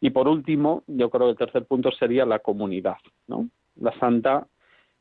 Y 0.00 0.10
por 0.10 0.28
último, 0.28 0.82
yo 0.86 1.08
creo 1.10 1.26
que 1.26 1.30
el 1.30 1.38
tercer 1.38 1.64
punto 1.66 1.90
sería 1.90 2.26
la 2.26 2.40
comunidad, 2.40 2.98
¿no? 3.28 3.48
La 3.80 3.98
santa 3.98 4.46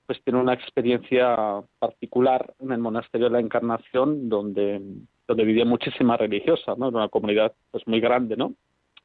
pues 0.06 0.22
tiene 0.24 0.40
una 0.40 0.54
experiencia 0.54 1.36
particular 1.80 2.54
en 2.60 2.72
el 2.72 2.78
monasterio 2.78 3.28
de 3.28 3.34
la 3.34 3.40
Encarnación 3.40 4.30
donde 4.30 4.80
donde 5.28 5.44
vivía 5.44 5.66
muchísima 5.66 6.18
religiosa, 6.18 6.76
¿no? 6.78 6.90
Era 6.90 6.98
una 6.98 7.10
comunidad 7.10 7.54
pues 7.72 7.86
muy 7.88 8.00
grande, 8.00 8.36
¿no? 8.36 8.54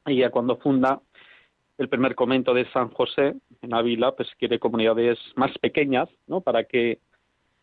Y 0.05 0.17
ya 0.17 0.29
cuando 0.29 0.57
funda 0.57 1.01
el 1.81 1.89
primer 1.89 2.13
convento 2.13 2.53
de 2.53 2.69
San 2.71 2.89
José 2.89 3.33
en 3.61 3.73
Ávila, 3.73 4.11
pues 4.11 4.29
quiere 4.37 4.59
comunidades 4.59 5.17
más 5.35 5.51
pequeñas, 5.57 6.07
¿no? 6.27 6.41
Para 6.41 6.63
que 6.65 6.99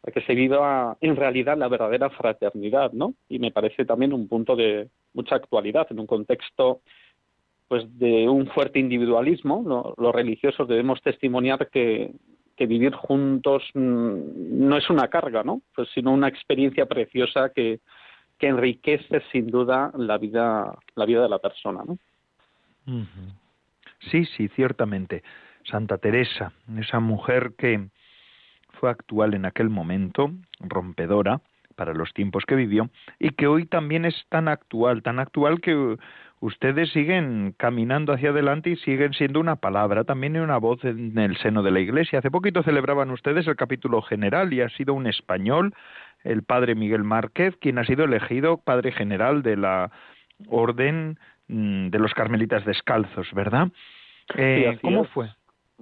para 0.00 0.12
que 0.12 0.26
se 0.26 0.34
viva 0.34 0.96
en 1.00 1.16
realidad 1.16 1.56
la 1.56 1.68
verdadera 1.68 2.10
fraternidad, 2.10 2.92
¿no? 2.92 3.14
Y 3.28 3.38
me 3.38 3.52
parece 3.52 3.84
también 3.84 4.12
un 4.12 4.28
punto 4.28 4.56
de 4.56 4.88
mucha 5.12 5.36
actualidad 5.36 5.86
en 5.90 6.00
un 6.00 6.06
contexto 6.06 6.80
pues 7.68 7.84
de 7.98 8.28
un 8.28 8.46
fuerte 8.48 8.78
individualismo, 8.78 9.94
los 9.96 10.14
religiosos 10.14 10.66
debemos 10.66 11.02
testimoniar 11.02 11.68
que, 11.68 12.12
vivir 12.58 12.92
juntos 12.94 13.62
mm, 13.74 14.66
no 14.68 14.76
es 14.76 14.90
una 14.90 15.08
carga, 15.08 15.44
¿no? 15.44 15.62
Pues 15.76 15.88
sino 15.94 16.12
una 16.12 16.28
experiencia 16.28 16.86
preciosa 16.86 17.50
que 17.50 17.80
enriquece 18.40 19.22
sin 19.30 19.46
duda 19.48 19.92
la 19.96 20.18
vida, 20.18 20.76
la 20.96 21.04
vida 21.04 21.22
de 21.22 21.28
la 21.28 21.38
persona, 21.38 21.84
¿no? 21.86 21.98
Sí, 24.00 24.24
sí, 24.36 24.48
ciertamente. 24.48 25.22
Santa 25.64 25.98
Teresa, 25.98 26.52
esa 26.78 27.00
mujer 27.00 27.52
que 27.58 27.88
fue 28.78 28.90
actual 28.90 29.34
en 29.34 29.44
aquel 29.44 29.68
momento, 29.68 30.30
rompedora 30.60 31.40
para 31.76 31.94
los 31.94 32.12
tiempos 32.12 32.44
que 32.44 32.56
vivió, 32.56 32.90
y 33.20 33.30
que 33.30 33.46
hoy 33.46 33.64
también 33.64 34.04
es 34.04 34.26
tan 34.28 34.48
actual, 34.48 35.02
tan 35.02 35.20
actual 35.20 35.60
que 35.60 35.96
ustedes 36.40 36.90
siguen 36.90 37.54
caminando 37.56 38.12
hacia 38.12 38.30
adelante 38.30 38.70
y 38.70 38.76
siguen 38.76 39.12
siendo 39.12 39.38
una 39.38 39.56
palabra, 39.56 40.04
también 40.04 40.36
una 40.38 40.58
voz 40.58 40.84
en 40.84 41.16
el 41.18 41.36
seno 41.38 41.62
de 41.62 41.70
la 41.70 41.80
Iglesia. 41.80 42.18
Hace 42.18 42.30
poquito 42.30 42.62
celebraban 42.62 43.10
ustedes 43.10 43.46
el 43.46 43.56
capítulo 43.56 44.02
general 44.02 44.52
y 44.52 44.60
ha 44.60 44.68
sido 44.70 44.94
un 44.94 45.06
español, 45.06 45.72
el 46.24 46.42
padre 46.42 46.74
Miguel 46.74 47.04
Márquez, 47.04 47.56
quien 47.60 47.78
ha 47.78 47.84
sido 47.84 48.04
elegido 48.04 48.58
padre 48.58 48.90
general 48.90 49.42
de 49.42 49.56
la 49.56 49.92
Orden 50.48 51.18
de 51.48 51.98
los 51.98 52.12
Carmelitas 52.14 52.64
Descalzos, 52.64 53.32
¿verdad? 53.32 53.68
Eh, 54.36 54.78
¿Cómo 54.82 55.04
fue? 55.04 55.30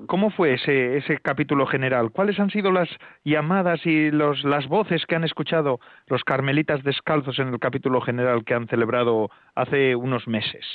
¿Cómo 0.07 0.31
fue 0.31 0.55
ese, 0.55 0.99
ese 0.99 1.19
capítulo 1.19 1.67
general? 1.67 2.11
¿Cuáles 2.11 2.39
han 2.39 2.51
sido 2.51 2.71
las 2.71 2.89
llamadas 3.25 3.85
y 3.87 4.11
los, 4.11 4.45
las 4.45 4.69
voces 4.69 5.07
que 5.07 5.17
han 5.17 5.25
escuchado 5.25 5.81
los 6.07 6.23
carmelitas 6.23 6.85
descalzos 6.85 7.39
en 7.39 7.49
el 7.49 7.59
capítulo 7.59 8.03
general 8.03 8.45
que 8.45 8.53
han 8.53 8.69
celebrado 8.69 9.31
hace 9.55 9.97
unos 9.97 10.29
meses? 10.29 10.67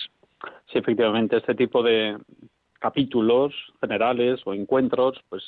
Sí, 0.72 0.80
efectivamente, 0.80 1.38
este 1.38 1.54
tipo 1.54 1.84
de 1.84 2.18
capítulos 2.80 3.54
generales 3.80 4.42
o 4.46 4.56
encuentros, 4.56 5.22
pues 5.30 5.44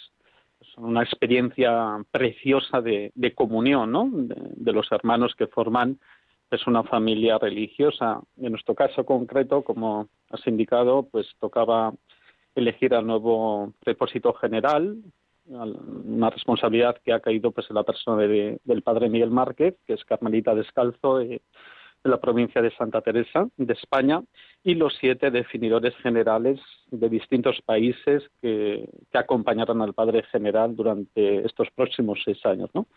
son 0.76 0.86
una 0.86 1.02
experiencia 1.02 1.98
preciosa 2.12 2.80
de, 2.80 3.12
de 3.16 3.34
comunión, 3.34 3.92
¿no? 3.92 4.08
De, 4.12 4.36
de, 4.56 4.72
los 4.72 4.92
hermanos 4.92 5.34
que 5.36 5.48
forman 5.48 5.98
es 6.56 6.68
una 6.68 6.84
familia 6.84 7.38
religiosa. 7.38 8.22
En 8.38 8.52
nuestro 8.52 8.76
caso 8.76 9.06
concreto, 9.06 9.64
como 9.64 10.08
has 10.30 10.46
indicado, 10.48 11.08
pues 11.12 11.28
tocaba 11.40 11.94
elegir 12.56 12.94
al 12.94 13.08
nuevo 13.08 13.74
depósito 13.86 14.34
general, 14.34 14.98
una 15.46 16.30
responsabilidad 16.30 16.98
que 17.04 17.14
ha 17.14 17.20
caído 17.20 17.52
pues 17.52 17.70
en 17.70 17.76
la 17.76 17.84
persona 17.84 18.24
del 18.24 18.82
padre 18.84 19.10
Miguel 19.10 19.32
Márquez, 19.32 19.76
que 19.86 19.94
es 19.94 20.06
carmelita 20.06 20.56
descalzo 20.56 21.18
de, 21.18 21.42
la 22.04 22.20
provincia 22.20 22.62
de 22.62 22.72
Santa 22.72 23.02
Teresa 23.02 23.48
de 23.56 23.74
España, 23.74 24.22
y 24.64 24.76
los 24.76 24.94
siete 25.00 25.32
definidores 25.32 25.96
generales 25.98 26.60
de 26.92 27.10
distintos 27.10 27.62
países 27.66 28.24
que, 28.42 28.88
que 29.12 29.18
acompañaron 29.18 29.82
al 29.82 29.94
padre 29.94 30.24
general 30.24 30.76
durante 30.76 31.46
estos 31.46 31.70
próximos 31.72 32.20
seis 32.24 32.46
años. 32.46 32.70
¿no? 32.74 32.88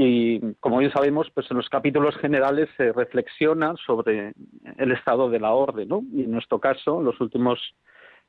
Y 0.00 0.54
como 0.60 0.78
bien 0.78 0.92
sabemos, 0.92 1.28
pues 1.34 1.50
en 1.50 1.56
los 1.56 1.68
capítulos 1.68 2.16
generales 2.18 2.68
se 2.76 2.92
reflexiona 2.92 3.74
sobre 3.84 4.32
el 4.76 4.92
estado 4.92 5.28
de 5.28 5.40
la 5.40 5.52
orden. 5.52 5.88
Y 6.14 6.22
en 6.22 6.30
nuestro 6.30 6.60
caso, 6.60 7.00
en 7.00 7.06
los 7.06 7.20
últimos 7.20 7.58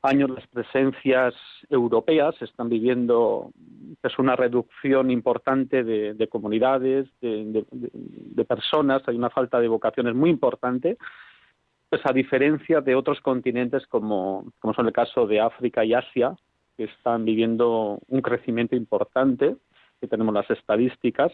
años 0.02 0.30
las 0.30 0.44
presencias 0.48 1.32
europeas 1.68 2.34
están 2.42 2.68
viviendo 2.68 3.52
pues, 4.00 4.18
una 4.18 4.34
reducción 4.34 5.12
importante 5.12 5.84
de, 5.84 6.28
comunidades, 6.28 7.06
de, 7.20 8.44
personas, 8.48 9.02
hay 9.06 9.14
una 9.14 9.30
falta 9.30 9.60
de 9.60 9.68
vocaciones 9.68 10.16
muy 10.16 10.30
importante, 10.30 10.98
pues 11.88 12.02
a 12.04 12.12
diferencia 12.12 12.80
de 12.80 12.96
otros 12.96 13.20
continentes 13.20 13.86
como, 13.86 14.50
como 14.58 14.74
son 14.74 14.88
el 14.88 14.92
caso 14.92 15.24
de 15.24 15.38
África 15.38 15.84
y 15.84 15.94
Asia, 15.94 16.34
que 16.76 16.84
están 16.84 17.24
viviendo 17.24 18.00
un 18.08 18.22
crecimiento 18.22 18.74
importante, 18.74 19.54
que 20.00 20.08
tenemos 20.08 20.34
las 20.34 20.50
estadísticas, 20.50 21.32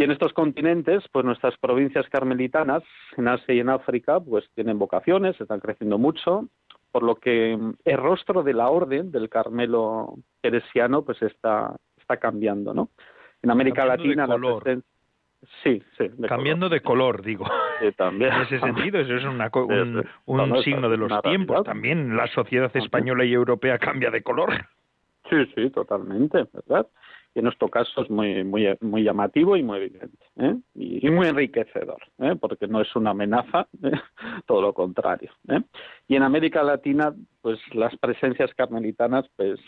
y 0.00 0.02
en 0.04 0.12
estos 0.12 0.32
continentes, 0.32 1.04
pues 1.12 1.26
nuestras 1.26 1.58
provincias 1.58 2.08
carmelitanas, 2.08 2.82
en 3.18 3.28
Asia 3.28 3.54
y 3.54 3.60
en 3.60 3.68
África, 3.68 4.18
pues 4.18 4.48
tienen 4.54 4.78
vocaciones, 4.78 5.38
están 5.38 5.60
creciendo 5.60 5.98
mucho, 5.98 6.48
por 6.90 7.02
lo 7.02 7.16
que 7.16 7.58
el 7.84 7.96
rostro 7.98 8.42
de 8.42 8.54
la 8.54 8.70
orden 8.70 9.12
del 9.12 9.28
Carmelo 9.28 10.14
teresiano 10.40 11.02
pues 11.02 11.20
está, 11.20 11.76
está 11.98 12.16
cambiando, 12.16 12.72
¿no? 12.72 12.88
En 13.42 13.50
América 13.50 13.84
Latina 13.84 14.26
la 14.26 14.36
presencia... 14.36 14.88
Sí, 15.62 15.82
sí. 15.98 16.10
Cambiando 16.26 16.70
de 16.70 16.80
color, 16.80 17.22
digo. 17.22 17.46
Sí, 17.80 17.92
también. 17.92 18.32
En 18.34 18.42
ese 18.42 18.60
sentido, 18.60 19.00
eso 19.00 19.16
es 19.16 19.24
una, 19.24 19.50
un, 19.54 20.04
un 20.24 20.62
signo 20.62 20.88
de 20.88 20.96
los 20.96 21.12
tiempos. 21.22 21.64
También 21.64 22.16
la 22.16 22.26
sociedad 22.28 22.74
española 22.74 23.24
y 23.24 23.34
europea 23.34 23.78
cambia 23.78 24.10
de 24.10 24.22
color. 24.22 24.50
Sí, 25.28 25.36
sí, 25.54 25.70
totalmente, 25.70 26.46
¿verdad? 26.52 26.86
En 27.34 27.44
nuestro 27.44 27.68
caso 27.68 28.02
es 28.02 28.10
muy 28.10 28.42
muy 28.44 28.76
muy 28.80 29.04
llamativo 29.04 29.56
y 29.56 29.62
muy 29.62 29.78
evidente 29.78 30.26
¿eh? 30.36 30.56
y, 30.74 31.08
muy 31.10 31.28
enriquecedor 31.28 32.02
¿eh? 32.18 32.36
porque 32.40 32.66
no 32.66 32.80
es 32.80 32.94
una 32.96 33.10
amenaza 33.10 33.68
¿eh? 33.82 33.92
todo 34.46 34.62
lo 34.62 34.74
contrario 34.74 35.30
y 36.08 36.16
en 36.16 36.22
América 36.22 36.62
Latina 36.62 37.14
pues 37.40 37.58
las 37.72 37.96
presencias 37.98 38.52
carmelitanas 38.54 39.26
pues 39.36 39.60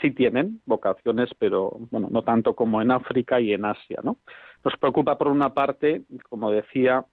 sí 0.00 0.10
tienen 0.10 0.60
vocaciones 0.66 1.30
pero 1.38 1.78
bueno 1.90 2.08
no 2.10 2.22
tanto 2.22 2.54
como 2.54 2.82
en 2.82 2.90
África 2.90 3.40
y 3.40 3.52
en 3.52 3.64
Asia 3.64 4.00
no 4.02 4.18
nos 4.64 4.76
preocupa 4.76 5.16
por 5.16 5.28
una 5.28 5.54
parte 5.54 6.02
como 6.28 6.50
decía 6.50 7.04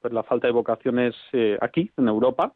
pues 0.00 0.12
la 0.12 0.22
falta 0.22 0.46
de 0.46 0.52
vocaciones 0.52 1.16
aquí 1.60 1.90
en 1.96 2.06
Europa 2.06 2.54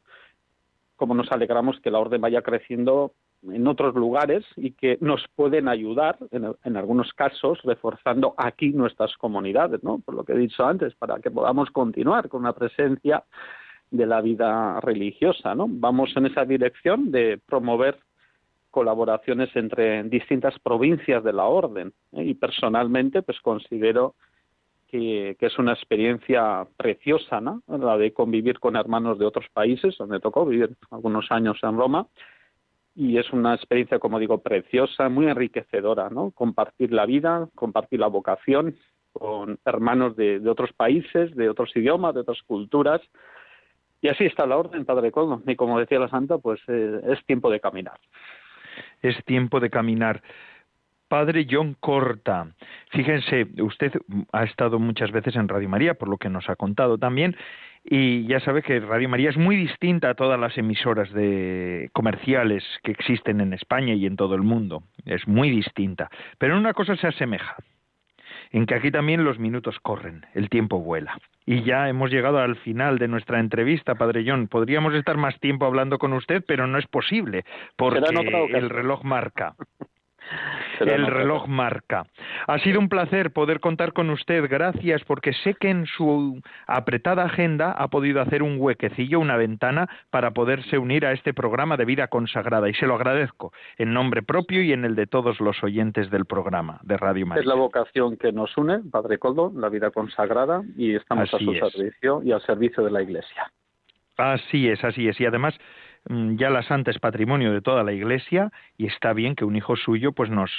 como 0.94 1.14
nos 1.14 1.32
alegramos 1.32 1.80
que 1.80 1.90
la 1.90 1.98
orden 1.98 2.20
vaya 2.20 2.42
creciendo 2.42 3.14
en 3.50 3.66
otros 3.66 3.94
lugares 3.94 4.44
y 4.57 4.72
que 4.72 4.98
nos 5.00 5.24
pueden 5.35 5.68
ayudar 5.68 6.16
en, 6.31 6.76
algunos 6.76 7.12
casos 7.12 7.61
reforzando 7.64 8.35
aquí 8.37 8.70
nuestras 8.70 9.16
comunidades, 9.16 9.83
¿no? 9.83 9.98
Por 9.98 10.14
lo 10.14 10.24
que 10.24 10.33
he 10.33 10.38
dicho 10.38 10.64
antes, 10.64 10.94
para 10.94 11.18
que 11.20 11.31
podamos 11.31 11.70
continuar 11.70 12.28
con 12.28 12.42
una 12.42 12.52
presencia 12.52 13.24
de 13.90 14.07
la 14.07 14.20
vida 14.20 14.81
religiosa, 14.81 15.55
¿no? 15.55 15.66
Vamos 15.68 16.16
en 16.16 16.26
esa 16.26 16.44
dirección 16.44 17.11
de 17.11 17.40
promover 17.44 17.98
colaboraciones 18.70 19.55
entre 19.55 20.02
distintas 20.05 20.59
provincias 20.61 21.22
de 21.22 21.33
la 21.33 21.44
orden 21.44 21.92
¿eh? 22.12 22.24
y 22.24 22.35
personalmente 22.35 23.20
pues 23.20 23.38
considero 23.40 24.14
que, 24.88 25.37
que, 25.38 25.46
es 25.46 25.59
una 25.59 25.74
experiencia 25.74 26.66
preciosa, 26.76 27.40
¿no? 27.40 27.62
La 27.66 27.98
de 27.98 28.12
convivir 28.12 28.61
con 28.61 28.76
hermanos 28.76 29.18
de 29.18 29.26
otros 29.26 29.46
países, 29.52 29.96
donde 29.98 30.20
tocó 30.20 30.46
vivir 30.46 30.70
algunos 30.90 31.31
años 31.31 31.59
en 31.62 31.76
Roma, 31.76 32.07
y 32.94 33.18
es 33.18 33.33
una 33.33 33.55
experiencia, 33.55 33.98
como 33.98 34.18
digo, 34.18 34.38
preciosa, 34.42 35.09
muy 35.09 35.26
enriquecedora, 35.26 36.11
¿no? 36.11 36.31
Compartir 36.33 36.92
la 36.92 37.07
vida, 37.07 37.48
compartir 37.55 38.00
la 38.00 38.09
vocación 38.09 38.76
con 39.12 39.59
hermanos 39.64 40.16
de, 40.16 40.40
otros 40.48 40.72
países, 40.72 41.35
de 41.35 41.48
otros 41.48 41.74
idiomas, 41.76 42.14
de 42.14 42.20
otras 42.20 42.42
culturas. 42.42 43.00
Y 44.00 44.09
así 44.09 44.24
está 44.24 44.46
la 44.46 44.57
orden, 44.57 44.85
Padre 44.85 45.12
Coldo. 45.12 45.42
Y 45.46 45.57
como 45.57 45.78
decía 45.78 45.98
la 45.98 46.09
Santa, 46.09 46.38
pues 46.38 46.61
eh, 46.68 47.00
es 47.09 47.24
tiempo 47.24 47.50
de 47.50 47.61
caminar. 47.61 47.98
Es 49.00 49.22
tiempo 49.24 49.61
de 49.61 49.70
caminar. 49.70 50.22
Padre 51.09 51.46
John 51.48 51.76
Corta, 51.78 52.55
fíjense, 52.90 53.46
usted 53.61 53.92
ha 54.33 54.44
estado 54.44 54.78
muchas 54.78 55.12
veces 55.12 55.37
en 55.37 55.46
Radio 55.46 55.68
María, 55.68 55.92
por 55.92 56.09
lo 56.09 56.16
que 56.16 56.31
nos 56.31 56.48
ha 56.48 56.57
contado 56.57 56.96
también, 56.96 57.37
y 57.84 58.26
ya 58.26 58.40
sabe 58.40 58.62
que 58.62 58.78
Radio 58.80 59.08
María 59.08 59.30
es 59.30 59.36
muy 59.36 59.56
distinta 59.56 60.10
a 60.10 60.14
todas 60.14 60.38
las 60.38 60.56
emisoras 60.56 61.12
de 61.12 61.90
comerciales 61.92 62.64
que 62.84 62.92
existen 62.92 63.40
en 63.40 63.52
España 63.52 63.94
y 63.94 64.06
en 64.06 64.16
todo 64.16 64.34
el 64.34 64.42
mundo. 64.42 64.84
Es 65.04 65.26
muy 65.26 65.50
distinta. 65.50 66.08
Pero 66.38 66.54
en 66.54 66.60
una 66.60 66.74
cosa 66.74 66.96
se 66.96 67.08
asemeja, 67.08 67.56
en 68.52 68.66
que 68.66 68.76
aquí 68.76 68.90
también 68.92 69.24
los 69.24 69.38
minutos 69.38 69.80
corren, 69.80 70.26
el 70.34 70.48
tiempo 70.48 70.80
vuela. 70.80 71.18
Y 71.44 71.64
ya 71.64 71.88
hemos 71.88 72.10
llegado 72.10 72.38
al 72.38 72.54
final 72.56 72.98
de 72.98 73.08
nuestra 73.08 73.40
entrevista, 73.40 73.96
Padre 73.96 74.24
John. 74.24 74.46
Podríamos 74.46 74.94
estar 74.94 75.16
más 75.16 75.38
tiempo 75.40 75.66
hablando 75.66 75.98
con 75.98 76.12
usted, 76.12 76.44
pero 76.46 76.68
no 76.68 76.78
es 76.78 76.86
posible, 76.86 77.44
porque 77.76 77.98
el 77.98 78.70
reloj 78.70 79.02
marca. 79.02 79.56
El 80.80 81.06
reloj 81.06 81.46
marca. 81.46 82.06
Ha 82.46 82.58
sido 82.58 82.80
un 82.80 82.88
placer 82.88 83.32
poder 83.32 83.61
contar 83.61 83.92
con 83.92 84.11
usted. 84.11 84.48
Gracias, 84.48 85.04
porque 85.04 85.32
sé 85.32 85.54
que 85.54 85.70
en 85.70 85.87
su 85.87 86.40
apretada 86.66 87.24
agenda 87.24 87.72
ha 87.72 87.88
podido 87.88 88.20
hacer 88.20 88.42
un 88.42 88.56
huequecillo, 88.58 89.20
una 89.20 89.37
ventana 89.37 89.88
para 90.11 90.32
poderse 90.32 90.78
unir 90.78 91.06
a 91.06 91.12
este 91.12 91.35
programa 91.35 91.76
de 91.76 91.85
vida 91.85 92.08
consagrada. 92.08 92.68
Y 92.68 92.74
se 92.74 92.87
lo 92.87 92.94
agradezco 92.94 93.52
en 93.78 93.92
nombre 93.92 94.22
propio 94.22 94.62
y 94.62 94.72
en 94.72 94.85
el 94.85 94.94
de 94.94 95.06
todos 95.06 95.40
los 95.40 95.62
oyentes 95.62 96.11
del 96.11 96.24
programa 96.24 96.80
de 96.82 96.96
Radio 96.96 97.26
María. 97.26 97.40
Es 97.40 97.46
la 97.46 97.54
vocación 97.54 98.16
que 98.16 98.32
nos 98.32 98.56
une, 98.56 98.80
Padre 98.90 99.18
Coldo, 99.18 99.52
la 99.54 99.68
vida 99.68 99.90
consagrada, 99.90 100.62
y 100.76 100.94
estamos 100.94 101.32
a 101.32 101.38
su 101.38 101.54
servicio 101.54 102.22
y 102.22 102.32
al 102.32 102.42
servicio 102.42 102.82
de 102.82 102.90
la 102.90 103.02
Iglesia. 103.02 103.50
Así 104.16 104.68
es, 104.68 104.82
así 104.85 105.08
es. 105.08 105.20
Y 105.20 105.26
además 105.26 105.58
ya 106.08 106.50
la 106.50 106.62
santa 106.62 106.90
es 106.90 106.98
patrimonio 106.98 107.52
de 107.52 107.60
toda 107.60 107.84
la 107.84 107.92
Iglesia 107.92 108.50
y 108.76 108.86
está 108.86 109.12
bien 109.12 109.36
que 109.36 109.44
un 109.44 109.54
hijo 109.54 109.76
suyo 109.76 110.12
pues 110.12 110.30
nos, 110.30 110.50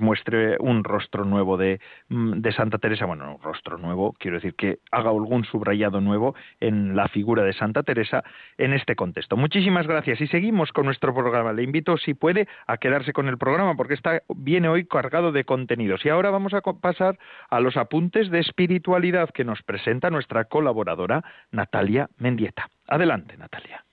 muestre 0.00 0.56
un 0.60 0.84
rostro 0.84 1.24
nuevo 1.24 1.56
de, 1.56 1.80
mm, 2.08 2.40
de 2.40 2.52
Santa 2.52 2.78
Teresa, 2.78 3.06
bueno, 3.06 3.34
un 3.34 3.42
rostro 3.42 3.78
nuevo, 3.78 4.14
quiero 4.18 4.36
decir 4.36 4.54
que 4.54 4.78
haga 4.92 5.10
algún 5.10 5.44
subrayado 5.44 6.00
nuevo 6.00 6.34
en 6.60 6.94
la 6.94 7.08
figura 7.08 7.42
de 7.42 7.52
Santa 7.52 7.82
Teresa 7.82 8.22
en 8.58 8.72
este 8.72 8.94
contexto. 8.94 9.36
Muchísimas 9.36 9.86
gracias 9.86 10.20
y 10.20 10.28
seguimos 10.28 10.72
con 10.72 10.86
nuestro 10.86 11.12
programa. 11.12 11.52
Le 11.52 11.64
invito, 11.64 11.96
si 11.96 12.14
puede, 12.14 12.46
a 12.66 12.76
quedarse 12.76 13.12
con 13.12 13.28
el 13.28 13.38
programa 13.38 13.76
porque 13.76 13.94
está, 13.94 14.22
viene 14.28 14.68
hoy 14.68 14.86
cargado 14.86 15.32
de 15.32 15.44
contenidos. 15.44 16.04
Y 16.04 16.10
ahora 16.10 16.30
vamos 16.30 16.54
a 16.54 16.60
pasar 16.60 17.18
a 17.50 17.60
los 17.60 17.76
apuntes 17.76 18.30
de 18.30 18.38
espiritualidad 18.38 19.30
que 19.30 19.44
nos 19.44 19.62
presenta 19.62 20.10
nuestra 20.10 20.44
colaboradora 20.44 21.24
Natalia 21.50 22.08
Mendieta. 22.18 22.68
Adelante, 22.86 23.36
Natalia. 23.36 23.84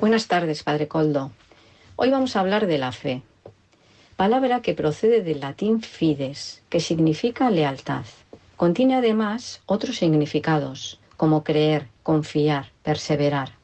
Buenas 0.00 0.28
tardes, 0.28 0.62
Padre 0.62 0.86
Coldo. 0.86 1.32
Hoy 1.96 2.10
vamos 2.10 2.36
a 2.36 2.40
hablar 2.40 2.68
de 2.68 2.78
la 2.78 2.92
fe, 2.92 3.22
palabra 4.14 4.62
que 4.62 4.72
procede 4.72 5.22
del 5.22 5.40
latín 5.40 5.82
fides, 5.82 6.62
que 6.68 6.78
significa 6.78 7.50
lealtad. 7.50 8.04
Contiene 8.56 8.94
además 8.94 9.60
otros 9.66 9.96
significados, 9.96 11.00
como 11.16 11.42
creer, 11.42 11.88
confiar, 12.04 12.70
perseverar. 12.84 13.54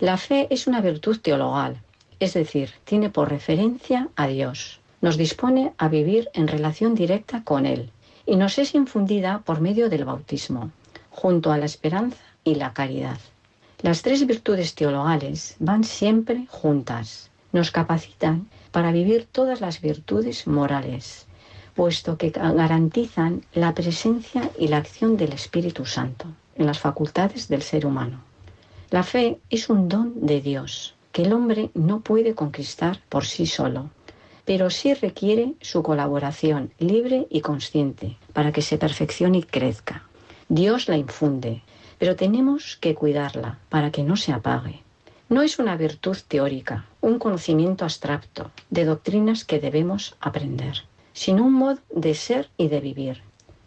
La 0.00 0.16
fe 0.16 0.46
es 0.48 0.66
una 0.66 0.80
virtud 0.80 1.18
teologal, 1.20 1.76
es 2.18 2.32
decir, 2.32 2.70
tiene 2.84 3.10
por 3.10 3.28
referencia 3.28 4.08
a 4.16 4.26
Dios. 4.26 4.80
Nos 5.02 5.18
dispone 5.18 5.74
a 5.76 5.88
vivir 5.88 6.30
en 6.32 6.48
relación 6.48 6.94
directa 6.94 7.44
con 7.44 7.66
Él 7.66 7.90
y 8.24 8.36
nos 8.36 8.56
es 8.56 8.74
infundida 8.74 9.42
por 9.44 9.60
medio 9.60 9.90
del 9.90 10.06
bautismo, 10.06 10.70
junto 11.10 11.52
a 11.52 11.58
la 11.58 11.66
esperanza 11.66 12.24
y 12.42 12.54
la 12.54 12.72
caridad. 12.72 13.18
Las 13.84 14.00
tres 14.00 14.26
virtudes 14.26 14.74
teologales 14.74 15.56
van 15.58 15.84
siempre 15.84 16.46
juntas. 16.48 17.30
Nos 17.52 17.70
capacitan 17.70 18.48
para 18.72 18.92
vivir 18.92 19.28
todas 19.30 19.60
las 19.60 19.82
virtudes 19.82 20.46
morales, 20.46 21.26
puesto 21.74 22.16
que 22.16 22.30
garantizan 22.30 23.44
la 23.52 23.74
presencia 23.74 24.50
y 24.58 24.68
la 24.68 24.78
acción 24.78 25.18
del 25.18 25.34
Espíritu 25.34 25.84
Santo 25.84 26.28
en 26.56 26.64
las 26.64 26.78
facultades 26.78 27.48
del 27.48 27.60
ser 27.60 27.84
humano. 27.84 28.22
La 28.88 29.02
fe 29.02 29.38
es 29.50 29.68
un 29.68 29.86
don 29.90 30.14
de 30.24 30.40
Dios 30.40 30.94
que 31.12 31.24
el 31.24 31.34
hombre 31.34 31.68
no 31.74 32.00
puede 32.00 32.34
conquistar 32.34 33.02
por 33.10 33.26
sí 33.26 33.44
solo, 33.44 33.90
pero 34.46 34.70
sí 34.70 34.94
requiere 34.94 35.56
su 35.60 35.82
colaboración 35.82 36.72
libre 36.78 37.26
y 37.28 37.42
consciente 37.42 38.16
para 38.32 38.50
que 38.50 38.62
se 38.62 38.78
perfeccione 38.78 39.36
y 39.36 39.42
crezca. 39.42 40.04
Dios 40.48 40.88
la 40.88 40.96
infunde, 40.96 41.62
pero 41.98 42.16
tenemos 42.16 42.76
que 42.80 42.94
cuidarla 42.94 43.58
para 43.68 43.90
que 43.90 44.02
no 44.02 44.16
se 44.16 44.32
apague. 44.32 44.82
No 45.28 45.42
es 45.42 45.58
una 45.58 45.76
virtud 45.76 46.16
teórica, 46.28 46.84
un 47.00 47.18
conocimiento 47.18 47.84
abstracto 47.84 48.50
de 48.70 48.84
doctrinas 48.84 49.44
que 49.44 49.58
debemos 49.58 50.16
aprender, 50.20 50.84
sino 51.12 51.44
un 51.44 51.54
modo 51.54 51.78
de 51.94 52.14
ser 52.14 52.50
y 52.56 52.68
de 52.68 52.80
vivir. 52.80 53.22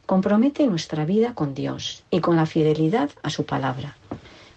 Compromete 0.05 0.67
nuestra 0.67 1.03
vida 1.05 1.33
con 1.33 1.53
Dios 1.53 2.03
y 2.11 2.19
con 2.19 2.35
la 2.35 2.45
fidelidad 2.45 3.09
a 3.23 3.29
su 3.29 3.45
palabra. 3.45 3.97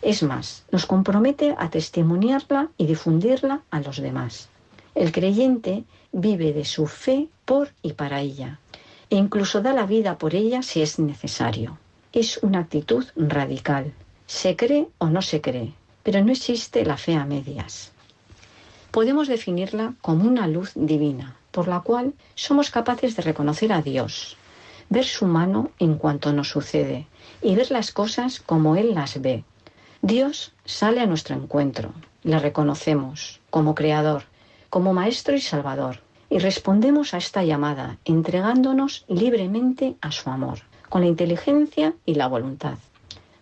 Es 0.02 0.22
más, 0.22 0.64
nos 0.70 0.86
compromete 0.86 1.54
a 1.58 1.70
testimoniarla 1.70 2.68
y 2.76 2.86
difundirla 2.86 3.62
a 3.70 3.80
los 3.80 4.00
demás. 4.00 4.48
El 4.94 5.10
creyente 5.12 5.84
vive 6.12 6.52
de 6.52 6.64
su 6.64 6.86
fe 6.86 7.28
por 7.44 7.70
y 7.82 7.94
para 7.94 8.20
ella, 8.20 8.58
e 9.08 9.16
incluso 9.16 9.60
da 9.60 9.72
la 9.72 9.86
vida 9.86 10.18
por 10.18 10.34
ella 10.34 10.62
si 10.62 10.82
es 10.82 10.98
necesario 10.98 11.78
es 12.12 12.38
una 12.42 12.60
actitud 12.60 13.04
radical. 13.14 13.92
Se 14.26 14.56
cree 14.56 14.88
o 14.98 15.06
no 15.06 15.22
se 15.22 15.40
cree, 15.40 15.74
pero 16.02 16.24
no 16.24 16.32
existe 16.32 16.84
la 16.84 16.96
fe 16.96 17.14
a 17.14 17.24
medias. 17.24 17.92
Podemos 18.90 19.28
definirla 19.28 19.94
como 20.00 20.24
una 20.24 20.48
luz 20.48 20.72
divina, 20.74 21.36
por 21.52 21.68
la 21.68 21.80
cual 21.80 22.14
somos 22.34 22.70
capaces 22.70 23.14
de 23.14 23.22
reconocer 23.22 23.72
a 23.72 23.82
Dios, 23.82 24.36
ver 24.88 25.04
su 25.04 25.26
mano 25.26 25.70
en 25.78 25.96
cuanto 25.96 26.32
nos 26.32 26.48
sucede 26.48 27.06
y 27.42 27.54
ver 27.54 27.70
las 27.70 27.92
cosas 27.92 28.40
como 28.40 28.74
Él 28.74 28.94
las 28.94 29.20
ve. 29.20 29.44
Dios 30.02 30.52
sale 30.64 31.00
a 31.00 31.06
nuestro 31.06 31.36
encuentro, 31.36 31.92
le 32.24 32.40
reconocemos 32.40 33.40
como 33.50 33.76
Creador, 33.76 34.24
como 34.68 34.92
Maestro 34.94 35.36
y 35.36 35.40
Salvador, 35.40 36.00
y 36.28 36.38
respondemos 36.38 37.14
a 37.14 37.18
esta 37.18 37.44
llamada 37.44 37.98
entregándonos 38.04 39.04
libremente 39.08 39.96
a 40.00 40.10
su 40.10 40.30
amor 40.30 40.69
con 40.90 41.00
la 41.00 41.06
inteligencia 41.06 41.94
y 42.04 42.14
la 42.14 42.26
voluntad. 42.26 42.76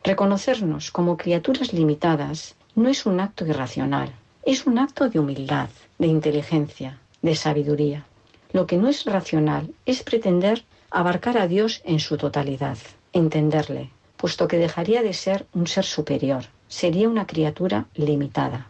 Reconocernos 0.05 0.93
como 0.93 1.17
criaturas 1.17 1.73
limitadas 1.73 2.55
no 2.77 2.89
es 2.89 3.07
un 3.07 3.19
acto 3.19 3.45
irracional, 3.45 4.13
es 4.45 4.67
un 4.67 4.79
acto 4.79 5.09
de 5.09 5.19
humildad, 5.19 5.71
de 5.99 6.07
inteligencia, 6.07 7.01
de 7.23 7.35
sabiduría. 7.35 8.05
Lo 8.53 8.67
que 8.67 8.77
no 8.77 8.87
es 8.89 9.05
racional 9.05 9.75
es 9.87 10.03
pretender 10.03 10.65
abarcar 10.91 11.39
a 11.39 11.49
Dios 11.49 11.83
en 11.85 12.01
su 12.01 12.17
totalidad, 12.17 12.79
entenderle, 13.13 13.91
puesto 14.17 14.47
que 14.47 14.59
dejaría 14.59 15.03
de 15.03 15.15
ser 15.15 15.47
un 15.55 15.67
ser 15.67 15.85
superior, 15.85 16.45
sería 16.69 17.09
una 17.09 17.27
criatura 17.27 17.87
limitada. 17.95 18.69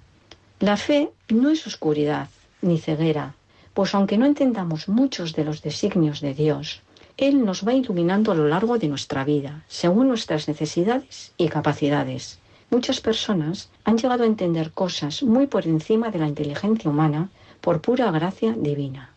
La 0.60 0.76
fe 0.76 1.10
no 1.28 1.50
es 1.50 1.66
oscuridad 1.66 2.28
ni 2.62 2.78
ceguera, 2.78 3.34
pues 3.74 3.94
aunque 3.94 4.18
no 4.18 4.26
entendamos 4.26 4.88
muchos 4.88 5.34
de 5.34 5.44
los 5.44 5.62
designios 5.62 6.20
de 6.20 6.34
Dios, 6.34 6.82
él 7.18 7.44
nos 7.44 7.66
va 7.66 7.74
iluminando 7.74 8.30
a 8.30 8.36
lo 8.36 8.46
largo 8.46 8.78
de 8.78 8.86
nuestra 8.86 9.24
vida, 9.24 9.64
según 9.66 10.06
nuestras 10.06 10.46
necesidades 10.46 11.32
y 11.36 11.48
capacidades. 11.48 12.38
Muchas 12.70 13.00
personas 13.00 13.70
han 13.84 13.98
llegado 13.98 14.22
a 14.22 14.28
entender 14.28 14.70
cosas 14.70 15.24
muy 15.24 15.48
por 15.48 15.66
encima 15.66 16.10
de 16.10 16.20
la 16.20 16.28
inteligencia 16.28 16.88
humana 16.88 17.28
por 17.60 17.80
pura 17.80 18.12
gracia 18.12 18.52
divina. 18.52 19.10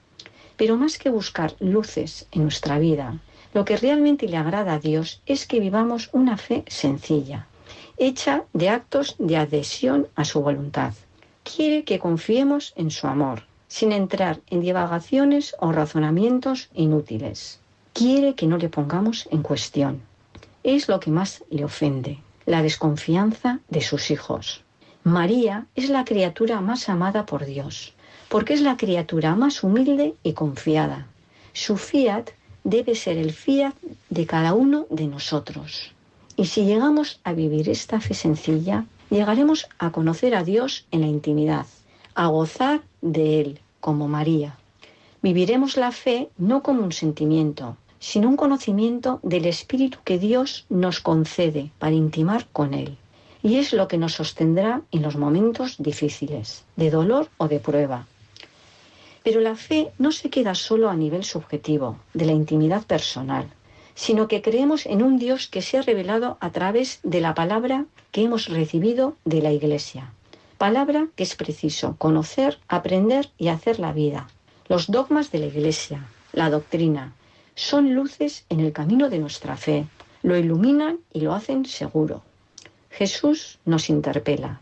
Pero 0.58 0.78
más 0.78 0.98
que 0.98 1.12
buscar 1.12 1.54
luces 1.60 2.26
en 2.32 2.42
nuestra 2.42 2.80
vida, 2.80 3.20
lo 3.54 3.66
que 3.66 3.78
realmente 3.78 4.28
le 4.28 4.38
agrada 4.38 4.74
a 4.74 4.80
Dios 4.80 5.22
es 5.28 5.46
que 5.46 5.60
vivamos 5.60 6.10
una 6.12 6.38
fe 6.38 6.64
sencilla, 6.68 7.46
hecha 7.98 8.46
de 8.54 8.70
actos 8.70 9.16
de 9.20 9.38
adhesión 9.38 10.08
a 10.16 10.26
su 10.26 10.42
voluntad. 10.42 10.94
Quiere 11.44 11.84
que 11.84 12.00
confiemos 12.00 12.74
en 12.76 12.90
su 12.90 13.06
amor, 13.06 13.44
sin 13.68 13.92
entrar 13.92 14.40
en 14.48 14.62
divagaciones 14.62 15.56
o 15.60 15.72
razonamientos 15.72 16.70
inútiles 16.74 17.61
quiere 17.93 18.36
que 18.36 18.47
no 18.47 18.58
le 18.58 18.69
pongamos 18.69 19.27
en 19.32 19.41
cuestión. 19.41 20.01
Es 20.63 20.88
lo 20.88 20.99
que 20.99 21.12
más 21.12 21.43
le 21.49 21.65
ofende, 21.65 22.19
la 22.45 22.62
desconfianza 22.62 23.60
de 23.69 23.82
sus 23.82 24.12
hijos. 24.12 24.63
María 25.04 25.65
es 25.75 25.89
la 25.89 26.06
criatura 26.06 26.62
más 26.62 26.88
amada 26.88 27.25
por 27.25 27.45
Dios, 27.45 27.93
porque 28.30 28.54
es 28.54 28.62
la 28.62 28.77
criatura 28.77 29.36
más 29.36 29.63
humilde 29.63 30.13
y 30.23 30.34
confiada. 30.34 31.08
Su 31.54 31.77
fiat 31.77 32.30
debe 32.63 32.95
ser 32.95 33.17
el 33.17 33.34
fiat 33.34 33.73
de 34.10 34.25
cada 34.25 34.54
uno 34.54 34.86
de 34.89 35.08
nosotros. 35.08 35.91
Y 36.38 36.45
si 36.45 36.65
llegamos 36.65 37.19
a 37.23 37.34
vivir 37.34 37.67
esta 37.69 37.99
fe 37.99 38.13
sencilla, 38.13 38.86
llegaremos 39.10 39.67
a 39.80 39.91
conocer 39.91 40.36
a 40.36 40.43
Dios 40.43 40.86
en 40.91 41.01
la 41.01 41.08
intimidad, 41.08 41.65
a 42.15 42.27
gozar 42.27 42.82
de 43.01 43.41
Él, 43.41 43.60
como 43.80 44.08
María. 44.08 44.56
Viviremos 45.21 45.77
la 45.77 45.91
fe 45.91 46.30
no 46.38 46.63
como 46.63 46.84
un 46.84 46.91
sentimiento, 46.91 47.77
sino 48.02 48.28
un 48.28 48.36
conocimiento 48.36 49.20
del 49.22 49.46
Espíritu 49.46 50.00
que 50.04 50.18
Dios 50.18 50.66
nos 50.70 51.00
concede 51.00 51.72
para 51.78 51.94
intimar 51.94 52.48
con 52.52 52.74
Él. 52.74 52.98
Y 53.44 53.58
es 53.58 53.74
lo 53.74 53.88
que 53.88 54.00
nos 54.00 54.14
sostendrá 54.14 54.82
en 54.92 55.04
los 55.04 55.16
momentos 55.16 55.76
difíciles, 55.78 56.66
de 56.76 56.90
dolor 56.90 57.30
o 57.38 57.48
de 57.48 57.60
prueba. 57.60 58.08
Pero 59.24 59.40
la 59.40 59.56
fe 59.56 59.92
no 60.00 60.12
se 60.12 60.32
queda 60.32 60.56
solo 60.56 60.90
a 60.90 60.96
nivel 60.96 61.24
subjetivo, 61.24 61.96
de 62.16 62.26
la 62.26 62.32
intimidad 62.32 62.84
personal, 62.86 63.48
sino 63.94 64.28
que 64.28 64.42
creemos 64.42 64.88
en 64.88 65.04
un 65.04 65.20
Dios 65.20 65.48
que 65.48 65.62
se 65.62 65.78
ha 65.78 65.84
revelado 65.84 66.38
a 66.40 66.50
través 66.50 67.00
de 67.04 67.22
la 67.22 67.36
palabra 67.36 67.86
que 68.12 68.24
hemos 68.24 68.48
recibido 68.48 69.16
de 69.26 69.44
la 69.44 69.52
Iglesia. 69.52 70.12
Palabra 70.58 71.08
que 71.16 71.24
es 71.24 71.36
preciso 71.36 71.96
conocer, 72.00 72.58
aprender 72.68 73.30
y 73.38 73.50
hacer 73.50 73.80
la 73.80 73.94
vida. 73.94 74.28
Los 74.68 74.88
dogmas 74.88 75.32
de 75.32 75.40
la 75.40 75.46
Iglesia, 75.48 76.08
la 76.34 76.50
doctrina, 76.50 77.14
son 77.56 77.94
luces 77.94 78.46
en 78.50 78.60
el 78.60 78.74
camino 78.74 79.10
de 79.10 79.20
nuestra 79.20 79.58
fe, 79.58 79.88
lo 80.24 80.38
iluminan 80.38 81.00
y 81.14 81.22
lo 81.22 81.34
hacen 81.34 81.66
seguro. 81.66 82.22
Jesús 82.90 83.60
nos 83.66 83.90
interpela. 83.90 84.62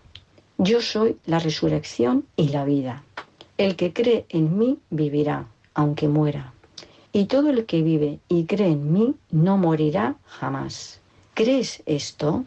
Yo 0.57 0.81
soy 0.81 1.17
la 1.25 1.39
resurrección 1.39 2.25
y 2.35 2.49
la 2.49 2.65
vida. 2.65 3.03
El 3.57 3.75
que 3.75 3.93
cree 3.93 4.25
en 4.29 4.57
mí 4.57 4.77
vivirá, 4.89 5.47
aunque 5.73 6.07
muera. 6.07 6.53
Y 7.11 7.25
todo 7.25 7.49
el 7.49 7.65
que 7.65 7.81
vive 7.81 8.19
y 8.29 8.45
cree 8.45 8.71
en 8.71 8.93
mí 8.93 9.15
no 9.31 9.57
morirá 9.57 10.15
jamás. 10.25 10.99
¿Crees 11.33 11.81
esto? 11.85 12.45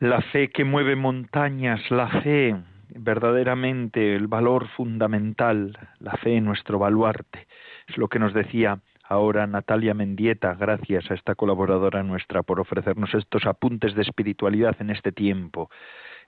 La 0.00 0.20
fe 0.20 0.50
que 0.50 0.64
mueve 0.64 0.94
montañas, 0.94 1.80
la 1.90 2.08
fe 2.22 2.54
verdaderamente 2.90 4.14
el 4.14 4.28
valor 4.28 4.68
fundamental, 4.68 5.76
la 5.98 6.12
fe 6.12 6.40
nuestro 6.40 6.78
baluarte. 6.78 7.48
Es 7.88 7.98
lo 7.98 8.06
que 8.08 8.20
nos 8.20 8.32
decía 8.32 8.78
ahora 9.02 9.46
Natalia 9.48 9.94
Mendieta, 9.94 10.54
gracias 10.54 11.10
a 11.10 11.14
esta 11.14 11.34
colaboradora 11.34 12.04
nuestra 12.04 12.44
por 12.44 12.60
ofrecernos 12.60 13.12
estos 13.14 13.44
apuntes 13.46 13.94
de 13.94 14.02
espiritualidad 14.02 14.76
en 14.80 14.90
este 14.90 15.10
tiempo 15.10 15.68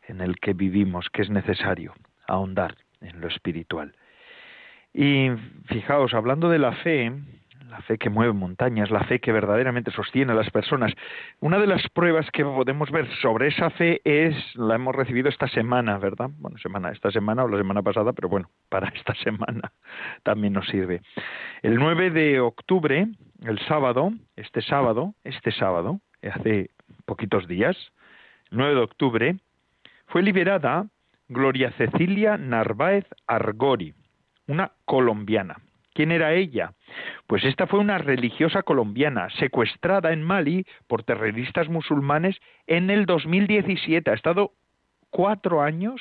en 0.09 0.21
el 0.21 0.41
que 0.41 0.53
vivimos, 0.53 1.09
que 1.11 1.23
es 1.23 1.31
necesario 1.31 1.95
ahondar 2.27 2.75
en 3.01 3.21
lo 3.21 3.29
espiritual. 3.29 3.95
Y 4.93 5.29
fijaos, 5.67 6.15
hablando 6.15 6.49
de 6.49 6.59
la 6.59 6.73
fe, 6.73 7.13
la 7.71 7.81
fe 7.83 7.99
que 7.99 8.11
mueve 8.11 8.33
montañas, 8.33 8.91
la 8.91 9.05
fe 9.05 9.21
que 9.21 9.31
verdaderamente 9.31 9.93
sostiene 9.93 10.33
a 10.33 10.35
las 10.35 10.51
personas. 10.51 10.93
Una 11.39 11.59
de 11.59 11.69
las 11.69 11.89
pruebas 11.91 12.29
que 12.33 12.45
podemos 12.45 12.91
ver 12.91 13.09
sobre 13.23 13.47
esa 13.47 13.71
fe 13.71 14.01
es, 14.05 14.35
la 14.57 14.75
hemos 14.75 14.95
recibido 14.95 15.29
esta 15.29 15.47
semana, 15.49 15.97
¿verdad? 15.99 16.31
Bueno, 16.39 16.59
semana, 16.59 16.91
esta 16.91 17.13
semana 17.13 17.45
o 17.45 17.49
la 17.49 17.59
semana 17.59 17.81
pasada, 17.83 18.13
pero 18.13 18.29
bueno, 18.29 18.51
para 18.69 18.89
esta 18.89 19.15
semana 19.15 19.73
también 20.25 20.53
nos 20.53 20.67
sirve. 20.67 21.01
El 21.63 21.77
9 21.77 22.11
de 22.11 22.41
octubre, 22.41 23.07
el 23.45 23.59
sábado, 23.61 24.13
este 24.35 24.63
sábado, 24.63 25.15
este 25.23 25.53
sábado, 25.53 26.01
hace 26.23 26.71
poquitos 27.07 27.47
días, 27.47 27.77
9 28.51 28.75
de 28.75 28.81
octubre, 28.81 29.37
fue 30.07 30.23
liberada 30.23 30.87
Gloria 31.29 31.71
Cecilia 31.79 32.37
Narváez 32.37 33.07
Argori, 33.29 33.95
una 34.49 34.73
colombiana. 34.85 35.57
¿Quién 36.01 36.13
era 36.13 36.33
ella? 36.33 36.73
Pues 37.27 37.45
esta 37.45 37.67
fue 37.67 37.79
una 37.79 37.99
religiosa 37.99 38.63
colombiana 38.63 39.29
secuestrada 39.39 40.15
en 40.15 40.23
Mali 40.23 40.65
por 40.87 41.03
terroristas 41.03 41.69
musulmanes 41.69 42.41
en 42.67 42.89
el 42.89 43.05
2017. 43.05 44.11
Ha 44.11 44.15
estado 44.15 44.55
cuatro 45.11 45.61
años, 45.61 46.01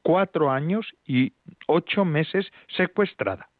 cuatro 0.00 0.50
años 0.50 0.90
y 1.04 1.34
ocho 1.66 2.06
meses 2.06 2.50
secuestrada. 2.78 3.50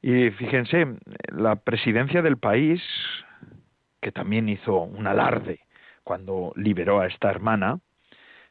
Y 0.00 0.30
fíjense, 0.30 0.86
la 1.32 1.56
presidencia 1.56 2.22
del 2.22 2.36
país, 2.36 2.80
que 4.00 4.12
también 4.12 4.48
hizo 4.48 4.78
un 4.78 5.08
alarde 5.08 5.58
cuando 6.04 6.52
liberó 6.54 7.00
a 7.00 7.08
esta 7.08 7.30
hermana, 7.30 7.80